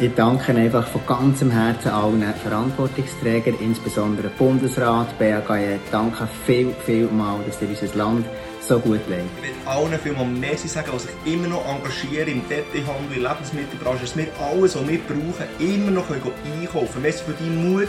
Ich 0.00 0.12
danke 0.16 0.52
einfach 0.52 0.88
von 0.88 1.06
ganzem 1.06 1.52
Herzen 1.52 1.92
allen 1.92 2.34
Verantwortungsträgern, 2.42 3.54
insbesondere 3.60 4.28
Bundesrat, 4.28 5.16
BAG. 5.20 5.78
Danke 5.92 6.28
viel, 6.44 6.74
viel 6.84 7.06
mal, 7.06 7.38
dass 7.46 7.62
ihr 7.62 7.68
unser 7.68 7.96
Land 7.96 8.26
so 8.60 8.80
gut 8.80 9.00
leitet. 9.08 9.26
Ich 9.36 9.42
will 9.44 9.54
allen 9.66 9.98
vielmal 10.00 10.26
Merci 10.26 10.66
sagen, 10.66 10.90
die 10.92 10.98
sich 10.98 11.32
immer 11.32 11.46
noch 11.46 11.64
engagieren 11.68 12.26
im 12.26 12.48
Detailhandel, 12.48 13.16
in 13.16 13.22
der 13.22 13.30
Lebensmittelbranche, 13.30 14.00
dass 14.00 14.16
wir 14.16 14.26
alles, 14.40 14.74
was 14.74 14.88
wir 14.88 14.98
brauchen, 14.98 15.46
immer 15.60 15.92
noch 15.92 16.10
einkaufen 16.10 16.92
können. 16.92 17.02
Merci 17.02 17.22
für 17.24 17.32
deinen 17.32 17.72
Mut, 17.72 17.88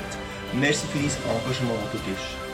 merci 0.54 0.86
für 0.86 1.00
dein 1.00 1.40
Engagement, 1.40 1.80
das 1.92 2.02
du 2.02 2.12
bist. 2.12 2.46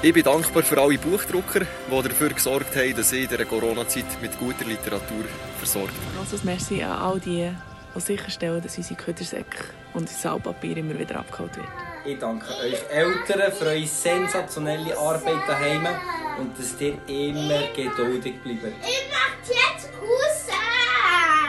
Ich 0.00 0.14
bin 0.14 0.22
dankbar 0.22 0.62
für 0.62 0.80
alle 0.80 0.96
Buchdrucker, 0.96 1.60
die 1.60 2.08
dafür 2.08 2.30
gesorgt 2.30 2.74
haben, 2.74 2.96
dass 2.96 3.12
ich 3.12 3.24
in 3.24 3.28
dieser 3.28 3.44
Corona-Zeit 3.44 4.04
mit 4.22 4.38
guter 4.38 4.64
Literatur 4.64 5.24
versorgt 5.58 5.92
bin. 5.92 6.18
Großes 6.18 6.44
Merci 6.44 6.82
an 6.82 6.92
all 6.92 7.20
die, 7.20 7.50
die 7.94 8.00
sicherstellen, 8.00 8.62
dass 8.62 8.76
unsere 8.76 8.96
Ködersäcke 8.96 9.64
und 9.92 10.02
unser 10.02 10.14
Salpapier 10.14 10.76
immer 10.76 10.98
wieder 10.98 11.16
abgeholt 11.16 11.56
wird. 11.56 11.68
Ich 12.04 12.18
danke 12.18 12.46
euch 12.62 12.82
Eltern 12.90 13.52
für 13.52 13.66
eure 13.66 13.86
sensationelle 13.86 14.96
Arbeit 14.98 15.48
daheim 15.48 15.86
und 16.38 16.58
dass 16.58 16.80
ihr 16.80 16.98
immer 17.06 17.66
geduldig 17.74 18.34
bleibt. 18.42 18.64
Ich 18.82 19.08
möchte 19.08 19.52
jetzt 19.52 19.90
raus! 20.00 20.48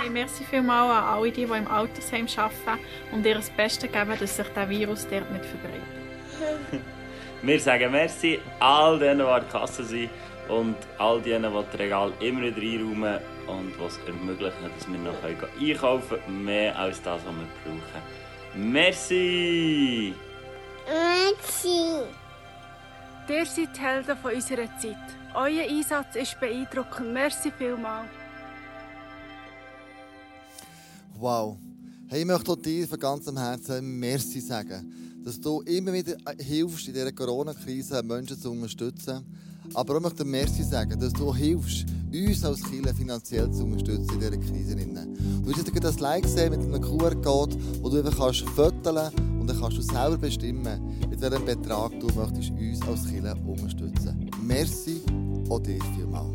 Hey, 0.02 0.10
merci 0.10 0.46
vielmals 0.46 0.91
an 0.91 1.04
alle, 1.04 1.32
die, 1.32 1.46
die 1.46 1.52
im 1.52 1.68
Altersheim 1.68 2.28
arbeiten 2.38 2.80
und 3.12 3.26
ihr 3.26 3.36
das 3.36 3.50
Beste 3.50 3.88
geben, 3.88 4.14
dass 4.20 4.36
sich 4.36 4.48
der 4.48 4.70
Virus 4.70 5.08
dort 5.10 5.32
nicht 5.32 5.46
verbreitet. 5.46 6.82
Wir 7.41 7.60
sagen 7.60 7.91
merci 7.91 8.39
all 8.60 8.98
denen, 8.98 9.20
die 9.20 9.26
an 9.26 9.41
der 9.41 9.50
Kasse 9.50 9.84
sind 9.84 10.10
und 10.48 10.78
all 10.98 11.22
denen, 11.22 11.52
die 11.52 11.66
das 11.72 11.80
Regal 11.80 12.14
immer 12.20 12.41
wieder 12.41 12.62
einräumen 12.62 13.20
und 13.48 13.80
was 13.80 13.98
ermöglichen, 14.08 14.70
dass 14.78 14.88
wir 14.88 14.98
noch 14.98 15.24
einkaufen 15.24 16.18
können. 16.26 16.46
Mehr 16.46 16.78
als 16.78 17.02
das, 17.02 17.22
was 17.26 17.34
wir 17.36 17.48
brauchen. 17.64 18.72
Merci! 18.72 20.14
Merci! 20.88 22.06
Ihr 23.28 23.46
seid 23.46 23.76
die 23.76 23.82
Helden 23.82 24.18
von 24.18 24.34
unserer 24.34 24.70
Zeit. 24.80 24.96
Euer 25.34 25.68
Einsatz 25.68 26.16
ist 26.16 26.39
beeindruckend. 26.39 27.12
Merci 27.12 27.52
vielmals. 27.58 28.08
Wow. 31.18 31.58
Hey, 32.08 32.20
ich 32.20 32.26
möchte 32.26 32.52
auch 32.52 32.56
dir 32.56 32.88
von 32.88 33.00
ganzem 33.00 33.38
Herzen 33.38 34.00
Merci 34.00 34.39
sagen, 34.39 35.22
dass 35.24 35.39
du 35.39 35.62
immer 35.62 35.91
wieder 35.91 36.16
hilfst, 36.39 36.88
in 36.88 36.93
dieser 36.93 37.12
Corona-Krise 37.12 38.04
Menschen 38.04 38.39
zu 38.39 38.52
unterstützen. 38.52 39.26
Aber 39.74 39.98
auch 39.98 40.02
möchte 40.02 40.24
Merci 40.24 40.64
sagen, 40.64 41.00
dass 41.00 41.14
du 41.14 41.34
hilfst, 41.34 41.86
uns 42.16 42.45
als 42.45 42.63
Kirche 42.63 42.93
finanziell 42.93 43.51
zu 43.51 43.63
unterstützen 43.63 44.13
in 44.13 44.20
dieser 44.20 44.38
Krise. 44.38 44.76
Du 44.76 45.51
hast 45.51 45.68
jetzt 45.68 45.84
das 45.84 45.99
Like 45.99 46.26
sehen 46.26 46.51
mit 46.51 46.61
einem 46.61 46.82
QR-Code, 46.82 47.55
wo 47.82 47.89
du 47.89 47.97
einfach 47.97 48.18
kannst 48.18 48.41
fotografieren 48.49 49.39
und 49.39 49.47
dann 49.47 49.59
kannst 49.59 49.78
du 49.78 49.82
selber 49.82 50.18
bestimmen, 50.18 50.97
mit 51.09 51.22
welchem 51.22 51.45
Betrag 51.45 51.91
du 51.99 52.07
möchtest 52.07 52.51
uns 52.51 52.82
als 52.88 53.07
Kirche 53.07 53.36
unterstützen. 53.45 54.30
Merci 54.41 55.01
auch 55.49 55.59
dir 55.59 55.80
vielmals. 55.95 56.34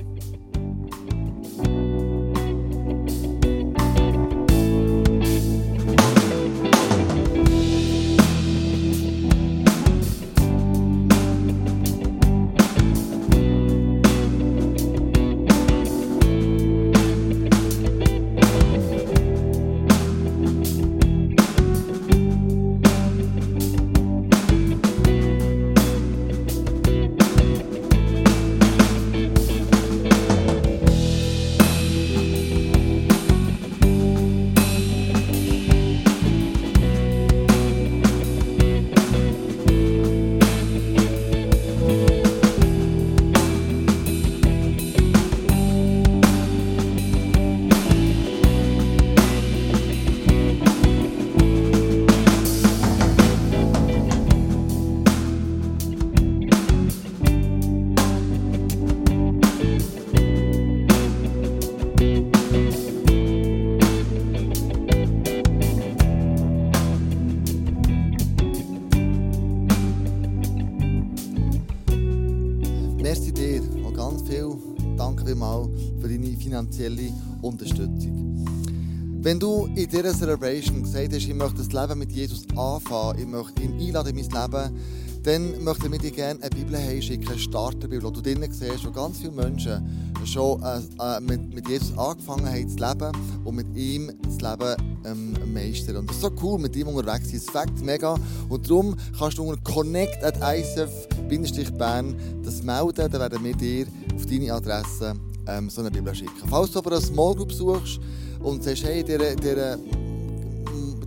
Dieser 80.03 80.15
Celebration 80.15 80.83
gesagt 80.83 81.13
hast, 81.13 81.27
ich 81.27 81.35
möchte 81.35 81.59
das 81.59 81.73
Leben 81.73 81.99
mit 81.99 82.13
Jesus 82.13 82.45
anfangen, 82.57 83.19
ich 83.19 83.27
möchte 83.27 83.63
ihn 83.63 83.79
einladen 83.79 84.17
in 84.17 84.27
mein 84.27 84.43
Leben, 84.43 84.81
dann 85.23 85.65
möchte 85.65 85.89
ich 85.89 86.01
dir 86.01 86.11
gerne 86.11 86.41
eine 86.41 86.51
Bibel 86.51 86.79
heimschicken, 86.79 87.29
eine 87.29 87.39
Starterbibel, 87.39 88.03
wo 88.03 88.11
du 88.11 88.23
drinnen 88.23 88.51
siehst, 88.51 88.87
wo 88.87 88.91
ganz 88.91 89.19
viele 89.19 89.33
Menschen 89.33 90.15
schon 90.25 90.63
äh, 90.63 90.79
äh, 90.79 91.21
mit, 91.21 91.55
mit 91.55 91.69
Jesus 91.69 91.97
angefangen 91.99 92.47
haben 92.47 92.69
zu 92.69 92.77
leben 92.77 93.13
und 93.45 93.57
mit 93.57 93.77
ihm 93.77 94.11
das 94.23 94.41
Leben 94.41 94.77
ähm, 95.05 95.53
meistern. 95.53 95.97
Und 95.97 96.09
das 96.09 96.17
ist 96.17 96.23
so 96.23 96.31
cool, 96.43 96.59
mit 96.59 96.75
ihm 96.77 96.89
unterwegs 96.89 97.29
zu 97.29 97.39
sein. 97.39 97.41
Es 97.45 97.51
fängt 97.51 97.85
mega. 97.85 98.15
Und 98.49 98.71
darum 98.71 98.97
kannst 99.19 99.37
du 99.37 99.45
unter 99.45 99.61
connect 99.63 100.25
at 100.25 100.41
bern 100.41 102.17
das 102.43 102.63
melden, 102.63 103.11
dann 103.11 103.13
werden 103.13 103.45
wir 103.45 103.55
dir 103.55 103.87
auf 104.15 104.25
deine 104.25 104.53
Adresse 104.53 105.15
ähm, 105.47 105.69
so 105.69 105.83
eine 105.83 105.91
Bibel 105.91 106.15
schicken. 106.15 106.49
Falls 106.49 106.71
du 106.71 106.79
aber 106.79 106.93
eine 106.93 107.01
Small 107.01 107.35
Group 107.35 107.53
suchst 107.53 108.01
und 108.43 108.63
sagst, 108.63 108.85
hey, 108.85 109.05
dieser, 109.05 109.35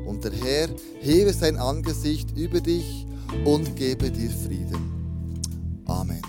Und 0.08 0.24
der 0.24 0.32
Herr 0.32 0.70
hebe 1.02 1.34
sein 1.34 1.58
Angesicht 1.58 2.38
über 2.38 2.62
dich 2.62 3.06
und 3.44 3.76
gebe 3.76 4.10
dir 4.10 4.30
Frieden. 4.30 5.84
Amen. 5.88 6.22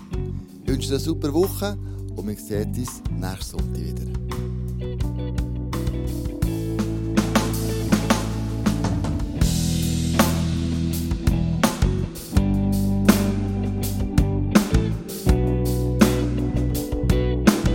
Ich 0.65 0.69
wünsche 0.69 0.89
dir 0.89 0.95
eine 0.95 1.05
super 1.05 1.33
Woche 1.33 1.79
und 2.17 2.29
wir 2.29 2.37
sehen 2.37 2.69
uns 2.69 3.03
nächsten 3.11 3.59
Sonntag 3.59 3.81
wieder. 3.81 4.54